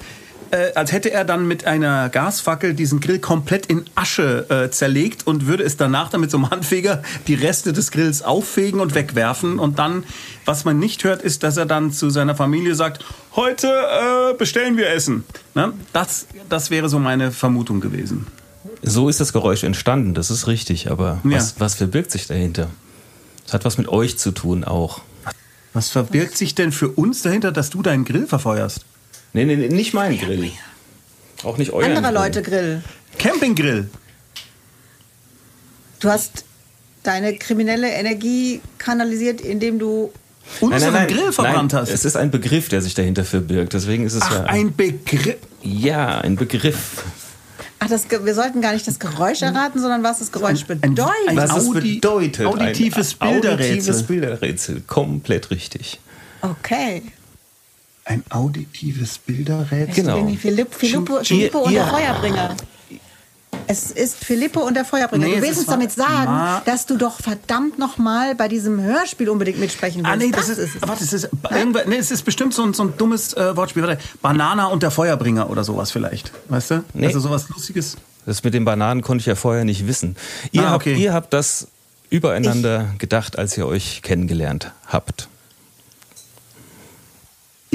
äh, 0.56 0.72
als 0.76 0.92
hätte 0.92 1.12
er 1.12 1.26
dann 1.26 1.48
mit 1.48 1.66
einer 1.66 2.10
Gasfackel 2.10 2.74
diesen 2.74 3.00
Grill 3.00 3.20
komplett 3.20 3.66
in 3.66 3.84
Asche 3.96 4.46
äh, 4.50 4.70
zerlegt 4.72 5.28
und 5.28 5.48
würde 5.48 5.64
es 5.64 5.78
danach 5.78 6.10
dann 6.10 6.22
mit 6.22 6.32
so 6.32 6.38
einem 6.38 6.50
Handfeger 6.50 7.04
die 7.28 7.34
Reste 7.36 7.74
des 7.74 7.92
Grills 7.92 8.22
auffegen 8.22 8.80
und 8.80 8.96
wegwerfen. 8.96 9.60
Und 9.60 9.80
dann, 9.80 10.04
was 10.46 10.66
man 10.66 10.80
nicht 10.80 11.04
hört, 11.04 11.22
ist, 11.22 11.44
dass 11.44 11.58
er 11.58 11.66
dann 11.66 11.92
zu 11.92 12.10
seiner 12.10 12.36
Familie 12.36 12.76
sagt, 12.76 13.04
heute 13.36 13.68
äh, 13.68 14.34
bestellen 14.38 14.78
wir 14.78 14.90
Essen. 14.90 15.24
Ne? 15.54 15.74
Das, 15.94 16.28
das 16.50 16.72
wäre 16.72 16.90
so 16.90 17.00
meine 17.00 17.32
Vermutung 17.32 17.82
gewesen. 17.82 18.28
So 18.82 19.10
ist 19.10 19.20
das 19.20 19.34
Geräusch 19.34 19.64
entstanden, 19.64 20.14
das 20.14 20.32
ist 20.32 20.48
richtig, 20.48 20.90
aber 20.92 21.20
Ja. 21.24 21.38
was, 21.38 21.60
was 21.60 21.76
verbirgt 21.76 22.12
sich 22.12 22.28
dahinter? 22.28 22.70
Das 23.44 23.54
hat 23.54 23.66
was 23.66 23.78
mit 23.78 23.88
euch 23.88 24.18
zu 24.18 24.32
tun 24.32 24.64
auch. 24.64 25.02
Was 25.74 25.90
verbirgt 25.90 26.38
sich 26.38 26.56
denn 26.56 26.72
für 26.72 26.90
uns 26.90 27.22
dahinter, 27.22 27.52
dass 27.52 27.70
du 27.70 27.82
deinen 27.82 28.06
Grill 28.06 28.28
verfeuerst? 28.28 28.86
Nee, 29.36 29.44
nee, 29.44 29.58
nee 29.58 29.68
nicht 29.68 29.94
mein 29.94 30.18
Grill. 30.18 30.50
Auch 31.44 31.58
nicht 31.58 31.72
euer. 31.74 31.94
Andere 31.94 32.14
Leute 32.14 32.42
Grill. 32.42 32.82
Campinggrill. 33.18 33.90
Du 36.00 36.10
hast 36.10 36.46
deine 37.04 37.36
kriminelle 37.36 37.90
Energie 37.90 38.62
kanalisiert, 38.78 39.42
indem 39.42 39.78
du 39.78 40.14
Unseren 40.62 41.08
Grill 41.08 41.34
verbrannt 41.34 41.74
nein, 41.74 41.82
hast. 41.82 41.90
Es 41.90 42.06
ist 42.06 42.16
ein 42.16 42.32
Begriff, 42.32 42.70
der 42.70 42.82
sich 42.82 42.94
dahinter 42.94 43.26
verbirgt. 43.26 43.74
Deswegen 43.74 44.06
ist 44.06 44.14
es 44.14 44.22
Ach, 44.22 44.32
ja 44.32 44.44
ein 44.44 44.74
Begriff. 44.74 45.36
ja 45.64 46.20
ein 46.20 46.38
Begriff. 46.38 47.04
Ach, 47.80 47.90
das, 47.90 48.06
wir 48.10 48.34
sollten 48.34 48.62
gar 48.62 48.72
nicht 48.72 48.88
das 48.88 49.00
Geräusch 49.00 49.42
erraten, 49.42 49.82
sondern 49.82 50.02
was 50.04 50.20
das 50.20 50.32
Geräusch 50.32 50.62
ein- 50.70 50.80
bedeutet. 50.80 51.28
ein- 51.28 51.36
Was 51.36 51.58
es 51.58 51.66
Audi- 51.68 51.96
bedeutet. 51.96 52.46
auditives 52.46 53.18
ein 53.20 53.32
Bilderrätsel. 53.34 53.72
Auditives 53.74 54.04
Bilderrätsel. 54.04 54.82
Komplett 54.88 55.52
richtig. 55.52 56.00
okay. 56.42 57.02
Ein 58.06 58.24
auditives 58.30 59.18
Bilderrätsel. 59.18 60.04
Genau. 60.04 60.28
Philipp, 60.40 60.74
Filippo, 60.74 61.24
Filippo 61.24 61.60
und 61.60 61.74
der 61.74 61.88
Feuerbringer. 61.88 62.56
Es 63.68 63.90
ist 63.90 64.18
Filippo 64.24 64.60
und 64.62 64.76
der 64.76 64.86
Feuerbringer. 64.86 65.26
Nee, 65.26 65.32
du 65.32 65.38
es 65.38 65.42
willst 65.44 65.54
ist 65.62 65.68
uns 65.68 65.68
damit 65.70 65.92
sagen, 65.92 66.26
Ma- 66.26 66.62
dass 66.66 66.86
du 66.86 66.98
doch 66.98 67.20
verdammt 67.20 67.80
noch 67.80 67.98
mal 67.98 68.36
bei 68.36 68.48
diesem 68.48 68.80
Hörspiel 68.80 69.28
unbedingt 69.30 69.60
mitsprechen 69.60 70.04
willst. 70.04 70.12
Ah, 70.12 70.16
nee, 70.18 70.30
das, 70.32 70.50
ist, 70.50 70.58
es. 70.60 70.82
warte, 70.82 71.04
das 71.04 71.14
ist, 71.14 71.30
nee, 71.88 71.96
es 71.96 72.12
ist 72.12 72.22
bestimmt 72.24 72.54
so 72.54 72.64
ein, 72.64 72.74
so 72.76 72.84
ein 72.84 72.94
dummes 72.98 73.34
äh, 73.34 73.56
Wortspiel. 73.58 73.82
Warte, 73.82 73.98
Banana 74.22 74.68
und 74.68 74.84
der 74.84 74.92
Feuerbringer 74.92 75.50
oder 75.50 75.64
sowas 75.64 75.90
vielleicht. 75.92 76.32
Weißt 76.50 76.72
du? 76.72 76.84
Nee. 76.94 77.08
Also 77.08 77.20
sowas 77.20 77.50
Lustiges. 77.50 77.98
Das 78.28 78.44
mit 78.44 78.54
den 78.54 78.66
Bananen 78.66 79.02
konnte 79.02 79.22
ich 79.22 79.26
ja 79.26 79.36
vorher 79.36 79.66
nicht 79.66 79.88
wissen. 79.88 80.16
Ihr, 80.52 80.68
Ah, 80.68 80.76
okay. 80.76 80.92
habt, 80.94 81.00
ihr 81.02 81.14
habt 81.14 81.34
das 81.34 81.68
übereinander 82.12 82.94
gedacht, 83.00 83.40
als 83.40 83.58
ihr 83.58 83.66
euch 83.66 84.02
kennengelernt 84.04 84.72
habt. 84.88 85.28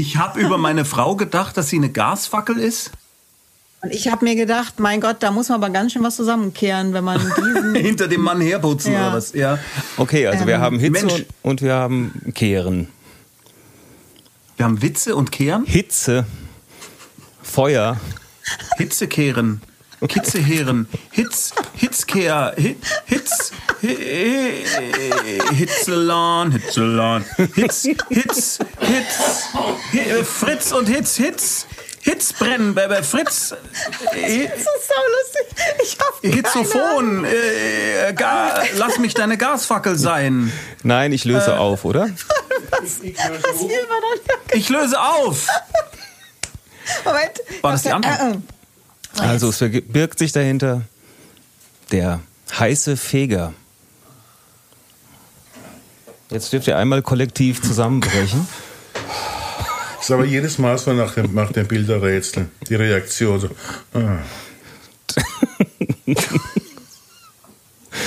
Ich 0.01 0.17
habe 0.17 0.41
über 0.41 0.57
meine 0.57 0.87
Frau 0.87 1.15
gedacht, 1.15 1.59
dass 1.59 1.69
sie 1.69 1.77
eine 1.77 1.91
Gasfackel 1.91 2.57
ist. 2.59 2.91
Und 3.83 3.93
ich 3.93 4.09
habe 4.09 4.25
mir 4.25 4.35
gedacht, 4.35 4.81
mein 4.81 4.99
Gott, 5.01 5.17
da 5.21 5.31
muss 5.31 5.51
man 5.51 5.63
aber 5.63 5.71
ganz 5.71 5.93
schön 5.93 6.03
was 6.03 6.17
zusammenkehren, 6.17 6.95
wenn 6.95 7.05
man 7.05 7.21
diesen. 7.37 7.75
Hinter 7.75 8.09
dem 8.09 8.23
Mann 8.23 8.41
herputzen 8.41 8.95
Ja. 8.95 9.09
oder 9.09 9.17
was. 9.19 9.35
Ja. 9.35 9.59
Okay, 9.99 10.27
also 10.27 10.47
wir 10.47 10.55
Ähm, 10.55 10.61
haben 10.63 10.79
Hitze 10.79 10.91
Mensch. 11.07 11.13
und, 11.13 11.27
und 11.43 11.63
wir 11.63 11.75
haben 11.75 12.33
Kehren. 12.35 12.89
Wir 14.57 14.65
haben 14.65 14.81
Witze 14.81 15.15
und 15.17 15.33
Kehren. 15.33 15.65
Hitze. 15.67 16.25
Feuer. 17.43 17.99
Hitzekehren. 18.79 19.61
Kitzeheeren, 20.09 20.89
Hitz, 21.11 21.53
Hitzkehr, 21.77 22.55
Hit, 22.57 22.79
Hitz, 23.07 23.53
Hi- 23.83 24.65
Hitzelan, 25.55 26.53
Hitzelan, 26.53 27.25
Hitz, 27.55 27.83
Hitz, 28.09 28.59
Hitz, 28.79 29.49
Hi- 29.93 30.25
Fritz 30.25 30.73
und 30.73 30.87
Hitz, 30.89 31.17
Hitz, 31.17 31.67
Hitzbrennen, 32.03 32.75
Baby, 32.75 33.03
Fritz, 33.03 33.55
Hi- 34.13 34.49
Das 34.49 34.59
ist 34.59 34.67
so 34.89 34.95
lustig. 35.17 35.47
Ich 35.83 35.99
keine 35.99 36.35
Hitzophon, 36.35 37.25
äh, 37.27 38.13
Ga, 38.15 38.63
lass 38.77 38.99
mich 38.99 39.13
deine 39.15 39.37
Gasfackel 39.37 39.99
sein. 39.99 40.51
Nein, 40.83 41.13
ich 41.13 41.25
löse 41.25 41.59
auf, 41.59 41.85
oder? 41.85 42.07
Man 42.07 42.17
doch 43.43 44.55
Ich 44.55 44.69
löse 44.71 45.01
auf. 45.01 45.47
Moment. 47.05 47.31
War 47.61 47.73
das 47.73 47.83
die 47.83 47.93
Antwort? 47.93 48.39
Also 49.19 49.49
es 49.49 49.59
verbirgt 49.59 50.19
sich 50.19 50.33
dahinter 50.33 50.83
der 51.91 52.21
heiße 52.59 52.97
Feger. 52.97 53.53
Jetzt 56.31 56.53
dürft 56.53 56.69
ihr 56.69 56.77
einmal 56.77 57.03
kollektiv 57.03 57.61
zusammenbrechen. 57.61 58.47
Das 59.97 60.05
ist 60.05 60.11
aber 60.13 60.25
jedes 60.25 60.59
Mal 60.59 60.79
so 60.79 60.93
nach 60.93 61.15
dem, 61.15 61.35
nach 61.35 61.53
dem 61.53 61.67
Bilderrätsel. 61.67 62.49
Die 62.69 62.75
Reaktion 62.75 63.41
so. 63.41 63.51
Ah. 63.93 64.19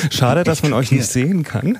Schade, 0.09 0.43
dass 0.43 0.63
man 0.63 0.73
euch 0.73 0.91
nicht 0.91 1.05
sehen 1.05 1.43
kann. 1.43 1.79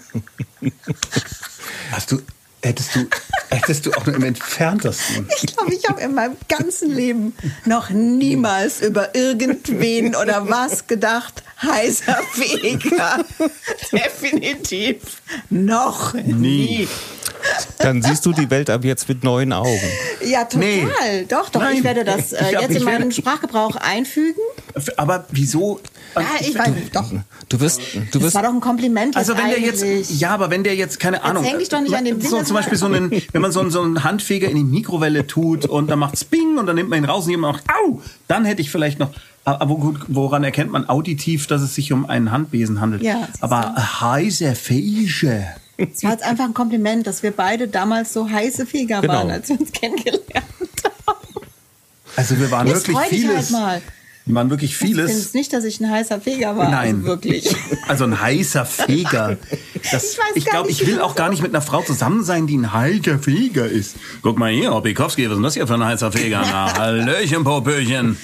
Hast 1.92 2.12
du, 2.12 2.22
hättest 2.64 2.96
du, 2.96 3.08
hättest 3.50 3.86
du 3.86 3.92
auch 3.94 4.06
nur 4.06 4.16
im 4.16 4.24
entferntesten. 4.24 5.28
Ich 5.44 5.56
glaube, 5.56 5.74
ich 5.74 5.88
habe 5.90 6.02
in 6.02 6.14
meinem 6.16 6.38
ganzen 6.48 6.92
Leben 6.92 7.36
noch 7.66 7.90
niemals 7.90 8.82
über 8.82 9.14
irgendwen 9.16 10.16
oder 10.16 10.50
was 10.50 10.88
gedacht. 10.88 11.44
Heißer 11.62 12.20
Feger. 12.32 13.24
Definitiv 13.92 15.22
noch 15.50 16.14
nie. 16.14 16.88
Dann 17.80 18.02
siehst 18.02 18.26
du 18.26 18.32
die 18.32 18.50
Welt 18.50 18.70
ab 18.70 18.84
jetzt 18.86 19.10
mit 19.10 19.24
neuen 19.24 19.52
Augen. 19.52 19.82
Ja, 20.26 20.46
total. 20.46 20.60
Nee. 20.60 21.26
Doch, 21.28 21.50
doch. 21.50 21.62
Nein. 21.62 21.78
Ich 21.78 21.84
werde 21.84 22.04
das 22.04 22.32
äh, 22.32 22.46
Ich 22.46 22.62
jetzt 22.62 22.76
in 22.76 22.84
meinen 22.84 23.12
Sprachgebrauch 23.12 23.76
einfügen. 23.76 24.40
Aber 24.98 25.26
wieso? 25.32 25.80
Ja, 26.16 26.24
ich 26.40 26.58
weiß 26.58 26.70
nicht. 26.70 26.96
Doch. 26.96 27.12
Du 27.50 27.60
wirst, 27.60 27.82
du 27.94 28.00
Das 28.12 28.22
wirst, 28.22 28.36
war 28.36 28.44
doch 28.44 28.54
ein 28.54 28.62
Kompliment. 28.62 29.18
Also 29.18 29.38
wenn 29.38 29.50
der 29.50 29.60
jetzt, 29.60 29.84
ja, 30.12 30.30
aber 30.30 30.50
wenn 30.50 30.64
der 30.64 30.76
jetzt 30.76 31.00
keine 31.00 31.24
Ahnung, 31.24 31.44
häng 31.44 31.60
dich 31.60 31.70
doch 31.70 31.82
nicht 31.82 31.96
an 31.96 32.06
dem 32.06 32.22
so 32.22 32.38
Ding, 32.38 32.46
zum 32.54 32.62
Beispiel 32.62 32.78
so 32.78 32.86
einen, 32.86 33.12
wenn 33.32 33.42
man 33.42 33.52
so 33.52 33.60
einen, 33.60 33.72
so 33.72 33.82
einen 33.82 34.04
Handfeger 34.04 34.48
in 34.50 34.56
die 34.58 34.64
Mikrowelle 34.64 35.26
tut 35.28 35.66
und 35.66 35.90
dann 35.90 36.00
macht's 36.00 36.24
Bing 36.24 36.58
und 36.58 36.66
dann 36.68 36.76
nimmt 36.76 36.90
man 36.90 37.00
ihn 37.00 37.06
raus 37.06 37.26
und 37.26 37.32
jemand 37.32 37.58
macht 37.58 37.66
Au, 37.70 38.02
dann 38.28 38.46
hätte 38.46 38.62
ich 38.62 38.70
vielleicht 38.72 39.00
noch. 39.00 39.12
Aber 39.46 39.76
gut, 39.76 40.00
woran 40.08 40.44
erkennt 40.44 40.72
man 40.72 40.88
auditiv, 40.88 41.48
dass 41.48 41.62
es 41.62 41.76
sich 41.76 41.92
um 41.92 42.06
einen 42.06 42.32
Handbesen 42.32 42.80
handelt? 42.80 43.02
Ja, 43.04 43.28
aber 43.42 43.74
heißer 43.76 44.56
Feger. 44.56 45.44
Es 45.78 46.04
war 46.04 46.12
jetzt 46.12 46.24
einfach 46.24 46.46
ein 46.46 46.54
Kompliment, 46.54 47.08
dass 47.08 47.24
wir 47.24 47.32
beide 47.32 47.68
damals 47.68 48.14
so 48.14 48.30
heiße 48.30 48.66
Feger 48.66 49.02
Genau. 49.02 49.14
waren, 49.16 49.32
als 49.32 49.50
wir 49.50 49.60
uns 49.60 49.72
kennengelernt 49.72 50.22
haben. 50.36 51.16
Also 52.16 52.40
wir 52.40 52.52
waren 52.52 52.68
Jetzt 52.68 52.88
wirklich 52.88 53.10
dich 53.10 53.28
halt 53.28 53.82
vieles. 54.24 54.26
mal. 54.26 54.32
Wir 54.32 54.36
waren 54.36 54.50
wirklich 54.50 54.72
Ich 54.72 54.78
finde 54.78 54.96
vieles. 55.08 55.18
es 55.18 55.34
nicht, 55.34 55.52
dass 55.54 55.64
ich 55.64 55.80
ein 55.80 55.90
heißer 55.90 56.22
Feger 56.22 56.56
war. 56.58 56.70
Nein. 56.70 56.96
Also 56.96 57.08
wirklich. 57.08 57.56
Also 57.88 58.06
ein 58.06 58.20
heißer 58.20 58.66
Feger. 58.66 59.38
Das, 59.92 60.14
Ich 60.14 60.18
weiß 60.18 60.26
ich 60.36 60.46
gar 60.46 60.52
glaube, 60.54 60.68
nicht, 60.70 60.82
ich 60.82 60.88
will 60.88 61.02
auch 61.02 61.14
gar 61.14 61.30
nicht 61.30 61.42
mit 61.42 61.52
einer 61.54 61.62
Frau 61.62 61.82
zusammen 61.82 62.24
sein, 62.24 62.48
die 62.48 62.58
ein 62.58 62.72
heißer 62.72 63.20
Feger 63.20 63.68
ist. 63.68 63.96
Guck 64.22 64.40
mal 64.40 64.50
hier, 64.50 64.72
Obikowski, 64.74 65.24
was 65.26 65.32
ist 65.32 65.36
denn 65.36 65.44
das 65.44 65.54
hier 65.56 65.68
für 65.68 65.74
ein 65.74 65.84
heißer 65.84 66.10
Feger? 66.14 66.42
Na, 66.42 66.74
Hallöchen, 66.78 67.44
Popöchen. 67.44 68.18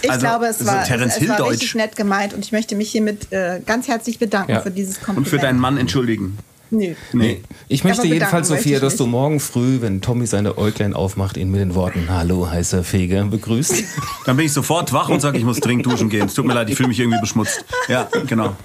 Ich 0.00 0.10
Also, 0.10 0.26
glaube, 0.26 0.46
es 0.46 0.64
war, 0.66 0.82
Terence 0.84 1.16
es, 1.16 1.22
es 1.22 1.28
war 1.28 1.50
richtig 1.50 1.74
nett 1.74 1.96
gemeint 1.96 2.32
und 2.32 2.42
ich 2.44 2.50
möchte 2.52 2.74
mich 2.76 2.90
hiermit 2.90 3.30
äh, 3.30 3.60
ganz 3.66 3.88
herzlich 3.88 4.18
bedanken 4.18 4.52
Ja. 4.52 4.60
für 4.62 4.70
dieses 4.70 4.96
Und 4.96 5.04
Kompliment. 5.04 5.28
für 5.28 5.38
deinen 5.38 5.60
Mann 5.60 5.76
entschuldigen. 5.76 6.38
Nö. 6.70 6.94
Nee. 7.12 7.42
ich 7.68 7.82
möchte 7.82 8.02
bedanken 8.02 8.14
jedenfalls, 8.14 8.48
Sophia, 8.48 8.78
dass 8.78 8.96
du 8.96 9.06
morgen 9.06 9.40
früh, 9.40 9.80
wenn 9.80 10.00
Tommy 10.00 10.26
seine 10.26 10.56
Äuglein 10.56 10.94
aufmacht, 10.94 11.36
ihn 11.36 11.50
mit 11.50 11.60
den 11.60 11.74
Worten 11.74 12.06
Hallo, 12.08 12.48
heißer 12.48 12.84
Feger 12.84 13.24
begrüßt. 13.24 13.84
Dann 14.26 14.36
bin 14.36 14.46
ich 14.46 14.52
sofort 14.52 14.92
wach 14.92 15.08
und 15.08 15.20
sage, 15.20 15.38
ich 15.38 15.44
muss 15.44 15.58
dringend 15.58 15.86
duschen 15.86 16.08
gehen. 16.08 16.26
Es 16.26 16.34
tut 16.34 16.46
mir 16.46 16.54
leid, 16.54 16.70
ich 16.70 16.76
fühle 16.76 16.88
mich 16.88 17.00
irgendwie 17.00 17.20
beschmutzt. 17.20 17.64
Ja, 17.88 18.08
genau. 18.26 18.56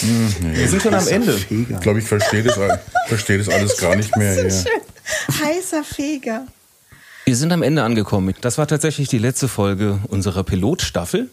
Wir 0.00 0.68
sind 0.68 0.82
schon 0.82 0.94
am 0.94 1.06
Ende. 1.06 1.36
Ich 1.50 1.80
glaube, 1.80 1.98
ich 1.98 2.06
verstehe 2.06 2.42
das, 2.42 2.58
verstehe 3.08 3.38
das 3.38 3.48
alles 3.48 3.76
gar 3.76 3.96
nicht 3.96 4.16
mehr 4.16 4.34
hier. 4.34 4.50
Schön. 4.50 5.44
Heißer 5.44 5.84
Feger. 5.84 6.46
Wir 7.24 7.36
sind 7.36 7.52
am 7.52 7.62
Ende 7.62 7.82
angekommen. 7.82 8.34
Das 8.40 8.58
war 8.58 8.66
tatsächlich 8.66 9.08
die 9.08 9.18
letzte 9.18 9.48
Folge 9.48 9.98
unserer 10.08 10.42
Pilotstaffel. 10.42 11.28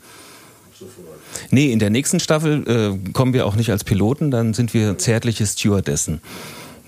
Nee, 1.52 1.72
in 1.72 1.80
der 1.80 1.90
nächsten 1.90 2.20
Staffel 2.20 2.64
äh, 2.68 3.12
kommen 3.14 3.34
wir 3.34 3.46
auch 3.46 3.56
nicht 3.56 3.72
als 3.72 3.84
Piloten, 3.84 4.32
dann 4.32 4.54
sind 4.54 4.74
wir 4.74 4.98
zärtliche 4.98 5.46
Stewardessen. 5.46 6.22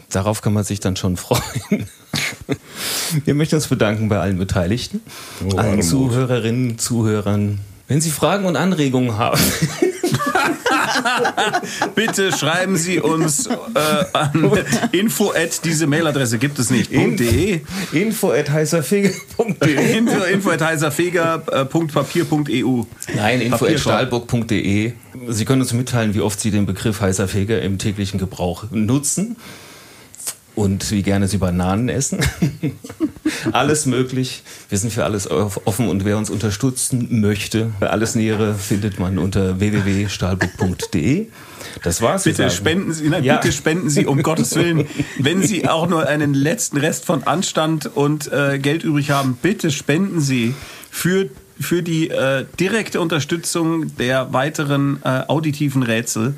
Darauf 0.10 0.42
kann 0.42 0.54
man 0.54 0.64
sich 0.64 0.80
dann 0.80 0.96
schon 0.96 1.18
freuen. 1.18 1.88
Wir 3.26 3.34
möchten 3.34 3.56
uns 3.56 3.68
bedanken 3.68 4.10
bei 4.10 4.20
allen 4.20 4.38
Beteiligten, 4.38 5.02
Oh, 5.46 5.58
allen. 5.58 5.82
Zuhörerinnen, 5.82 6.78
Zuhörern. 6.78 7.60
Wenn 7.88 8.02
Sie 8.02 8.10
Fragen 8.12 8.46
und 8.46 8.56
Anregungen 8.56 9.18
haben, 9.18 9.39
Bitte 11.95 12.32
schreiben 12.32 12.78
Sie 12.78 12.99
uns 12.99 13.47
äh, 13.47 13.56
an 14.14 14.52
info 14.91 15.32
at 15.32 15.66
diese 15.66 15.88
Mailadresse 15.88 16.38
gibt 16.38 16.60
es 16.60 16.70
nicht. 16.70 16.91
.de 16.91 17.62
info 17.91 18.32
at 18.32 18.49
heißerfeger.de 18.49 19.93
info, 19.97 20.24
info 20.24 20.52
at 20.52 20.62
heißerfeger.papier.eu 20.62 22.84
Nein, 23.16 23.41
info 23.41 23.66
at 23.66 23.80
stahlburg.de. 23.80 24.93
Sie 25.28 25.45
können 25.45 25.62
uns 25.62 25.74
mitteilen, 25.74 26.14
wie 26.14 26.22
oft 26.22 26.39
Sie 26.39 26.52
den 26.52 26.66
Begriff 26.66 27.02
heißer 27.02 27.28
Feger 27.28 27.62
im 27.62 27.78
täglichen 27.78 28.18
Gebrauch 28.20 28.64
nutzen 28.72 29.36
und 30.56 30.91
wie 30.91 31.02
gerne 31.02 31.28
Sie 31.28 31.38
Bananen 31.38 31.89
essen. 31.89 32.20
alles 33.52 33.86
möglich. 33.86 34.43
Wir 34.70 34.78
sind 34.78 34.91
für 34.91 35.04
alles 35.04 35.30
offen 35.30 35.88
und 35.88 36.06
wer 36.06 36.18
uns 36.18 36.30
unterstützen 36.30 37.22
möchte, 37.22 37.72
alles 37.80 38.16
Nähere 38.16 38.54
findet 38.56 38.99
man 38.99 39.18
unter 39.18 39.60
www.stahlburg.de. 39.60 41.28
Das 41.84 42.02
war's. 42.02 42.24
Bitte 42.24 42.38
sagen. 42.38 42.52
spenden 42.52 42.93
Sie, 42.93 43.10
nein, 43.10 43.24
Ja. 43.24 43.38
bitte 43.38 43.52
spenden 43.54 43.89
Sie 43.89 44.06
um 44.06 44.22
Gottes 44.24 44.56
Willen, 44.56 44.88
wenn 45.20 45.41
Sie 45.41 45.68
auch 45.68 45.88
nur 45.88 46.08
einen 46.08 46.34
letzten 46.34 46.78
Rest 46.78 47.06
von 47.06 47.24
Anstand 47.24 47.89
und 47.95 48.32
äh, 48.32 48.60
Geld 48.60 48.84
übrig 48.84 49.12
haben, 49.12 49.38
bitte 49.41 49.72
spenden 49.72 50.20
Sie 50.22 50.54
für 50.89 51.30
für 51.60 51.84
die 51.84 52.10
äh, 52.10 52.45
direkte 52.60 52.99
Unterstützung 52.99 53.95
der 53.97 54.34
weiteren 54.34 54.99
äh, 55.04 55.24
auditiven 55.28 55.84
Rätsel. 55.84 56.34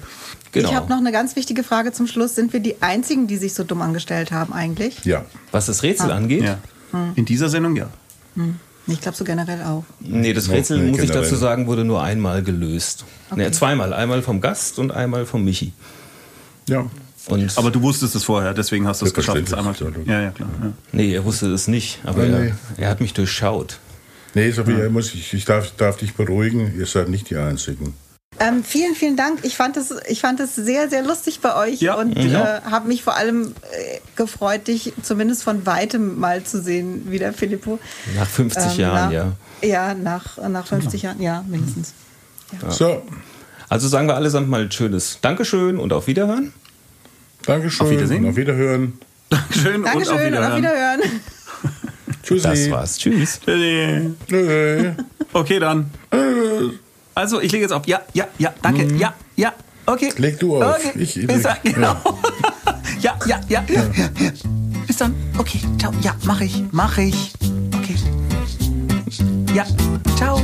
Genau. 0.54 0.70
Ich 0.70 0.76
habe 0.76 0.89
noch 0.89 0.97
eine 0.99 1.12
ganz 1.12 1.36
wichtige 1.36 1.64
Frage 1.64 1.91
zum 1.91 2.08
Schluss. 2.08 2.36
Sind 2.36 2.54
wir 2.54 2.60
die 2.60 2.82
Einzigen, 2.82 3.28
die 3.28 3.38
sich 3.38 3.54
so 3.54 3.64
dumm 3.64 3.82
angestellt 3.82 4.32
haben 4.32 4.54
eigentlich? 4.54 5.04
Ja. 5.04 5.26
Was 5.51 5.66
das 5.66 5.84
Rätsel 5.84 6.12
angeht, 6.12 6.43
Ja. 6.43 6.60
In 7.16 7.26
dieser 7.26 7.49
Sendung 7.49 7.76
ja. 7.76 7.89
Ich 8.86 9.01
glaube 9.01 9.18
so 9.18 9.24
generell 9.24 9.64
auch. 9.64 9.84
Nee, 9.99 10.34
das 10.34 10.49
Rätsel, 10.49 10.80
nicht 10.80 10.91
muss 10.91 11.01
ich 11.01 11.12
dazu 11.12 11.36
sagen, 11.36 11.66
wurde 11.68 11.84
nur 11.84 12.04
einmal 12.04 12.43
gelöst. 12.43 13.04
Nee, 13.36 13.49
zweimal. 13.51 13.93
Einmal 13.93 14.22
vom 14.22 14.41
Gast 14.41 14.78
und 14.78 14.91
einmal 14.91 15.26
vom 15.26 15.43
Michi. 15.43 15.74
Ja. 16.70 16.86
Und 17.28 17.58
Aber 17.58 17.72
du 17.72 17.82
wusstest 17.82 18.14
es 18.16 18.24
vorher, 18.26 18.54
deswegen 18.54 18.86
hast 18.88 19.01
du 19.01 19.06
es 19.06 19.14
geschafft. 19.14 19.41
es 19.47 19.54
einmal. 19.54 19.74
Ja, 20.06 20.22
ja, 20.22 20.32
klar. 20.32 20.49
Ja. 20.62 20.74
nee, 20.91 21.14
er 21.16 21.24
wusste 21.26 21.47
es 21.51 21.68
nicht. 21.68 21.99
Aber 22.04 22.20
Oh, 22.22 22.26
er, 22.26 22.39
nee. 22.39 22.54
er 22.78 22.89
hat 22.89 22.99
mich 23.01 23.14
durchschaut. 23.14 23.80
Nee, 24.36 24.51
Sophia, 24.51 24.89
muss 24.89 25.14
ich, 25.14 25.34
ich 25.34 25.45
darf, 25.45 25.72
darf 25.78 25.97
dich 25.97 26.14
beruhigen, 26.16 26.74
ihr 26.78 26.86
seid 26.86 27.08
nicht 27.08 27.30
die 27.30 27.38
Einzigen. 27.38 27.93
Ähm, 28.40 28.64
vielen, 28.64 28.96
vielen 28.96 29.16
Dank. 29.16 29.40
Ich 29.44 29.56
fand 29.56 29.78
es, 29.78 29.94
ich 30.08 30.20
fand 30.22 30.40
es 30.40 30.56
sehr, 30.56 30.90
sehr 30.90 31.04
lustig 31.04 31.40
bei 31.42 31.56
euch 31.56 31.80
Ja. 31.82 31.96
und 31.96 32.10
Mhm. 32.18 32.34
äh, 32.36 32.62
habe 32.70 32.88
mich 32.88 33.04
vor 33.04 33.16
allem 33.16 33.54
äh, 33.72 34.00
gefreut, 34.16 34.68
dich 34.68 34.94
zumindest 35.04 35.44
von 35.44 35.66
weitem 35.66 36.20
mal 36.20 36.44
zu 36.44 36.62
sehen, 36.62 37.10
wieder 37.12 37.32
Filippo. 37.34 37.80
Nach 38.16 38.28
50 38.28 38.74
Ähm, 38.74 38.80
Jahren, 38.80 39.06
nach, 39.06 39.12
ja. 39.12 39.32
Ja, 39.62 39.94
nach, 39.94 40.38
nach 40.50 40.68
50 40.68 41.02
Jahren, 41.04 41.22
ja, 41.22 41.44
mindestens. 41.48 41.94
So, 42.70 43.02
Also 43.70 43.88
sagen 43.88 44.08
wir 44.08 44.16
allesamt 44.16 44.50
mal 44.50 44.62
ein 44.62 44.72
schönes 44.72 45.20
Dankeschön 45.22 45.78
und 45.80 45.94
auf 45.94 46.08
Wiederhören. 46.08 46.54
Dankeschön. 47.46 47.86
Auf 47.88 47.92
Wiedersehen. 47.92 48.24
und 48.26 48.32
Auf 48.32 48.36
Wiederhören. 48.36 49.00
Dankeschön 49.30 49.76
und 49.76 49.86
auf 49.88 49.92
Dankeschön 49.94 50.34
und 50.34 50.44
auf 50.44 50.56
Wiederhören. 50.58 51.00
Wiederhören. 51.02 51.22
Tschüssi. 52.24 52.44
Das 52.48 52.72
war's. 52.72 52.98
Tschüss. 52.98 53.40
Tschüssi. 53.46 54.92
Okay, 55.34 55.60
dann. 55.60 55.90
Also, 57.16 57.39
ich 57.41 57.51
lege 57.51 57.64
jetzt 57.64 57.72
auf. 57.72 57.86
Ja, 57.88 58.01
ja, 58.14 58.28
ja, 58.39 58.53
danke. 58.61 58.86
Ja, 58.95 59.14
ja, 59.36 59.53
okay. 59.86 60.11
Mhm. 60.16 60.22
Leg 60.22 60.39
du 60.39 60.61
auf. 60.61 60.76
Okay. 60.78 60.91
Ich- 60.99 61.18
ich 61.18 61.28
Bis 61.28 61.43
dann, 61.43 61.57
genau. 61.64 61.95
Ja, 63.01 63.18
ja, 63.26 63.41
ja. 63.49 63.64
ja. 63.68 63.84
Bis 64.88 64.97
dann. 64.97 65.14
Okay, 65.38 65.59
ciao. 65.78 65.91
Ja, 66.01 66.16
mach 66.24 66.39
ich, 66.41 66.64
mach 66.72 66.97
ich. 66.97 67.34
Okay. 67.76 67.95
Ja, 69.53 69.66
ciao. 70.16 70.41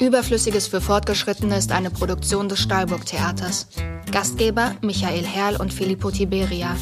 Überflüssiges 0.00 0.66
für 0.68 0.80
Fortgeschrittene 0.80 1.56
ist 1.56 1.72
eine 1.72 1.90
Produktion 1.90 2.48
des 2.48 2.60
Stahlburg 2.60 3.04
Theaters. 3.06 3.66
Gastgeber 4.12 4.72
Michael 4.82 5.24
Herrl 5.24 5.56
und 5.56 5.72
Filippo 5.72 6.10
Tiberia. 6.10 6.76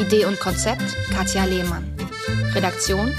Idee 0.00 0.24
und 0.24 0.40
Konzept 0.40 0.82
Katja 1.16 1.44
Lehmann. 1.44 1.84
Redaktion 2.54 3.12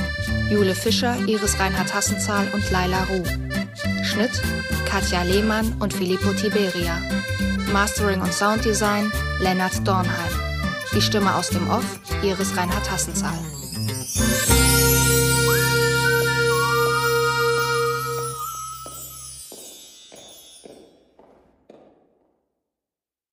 Jule 0.49 0.75
Fischer, 0.75 1.17
Iris 1.25 1.59
Reinhard 1.59 1.93
Hassenzahl 1.93 2.47
und 2.53 2.69
Laila 2.71 3.03
Ruh. 3.05 3.23
Schnitt 4.03 4.41
Katja 4.85 5.23
Lehmann 5.23 5.75
und 5.79 5.93
Filippo 5.93 6.31
Tiberia. 6.33 7.01
Mastering 7.73 8.21
und 8.21 8.33
Sounddesign 8.33 9.11
Lennart 9.39 9.85
Dornheim. 9.87 10.31
Die 10.93 11.01
Stimme 11.01 11.35
aus 11.35 11.49
dem 11.49 11.67
Off 11.69 11.99
Iris 12.23 12.55
Reinhard 12.55 12.89
Hassenzahl. 12.89 13.37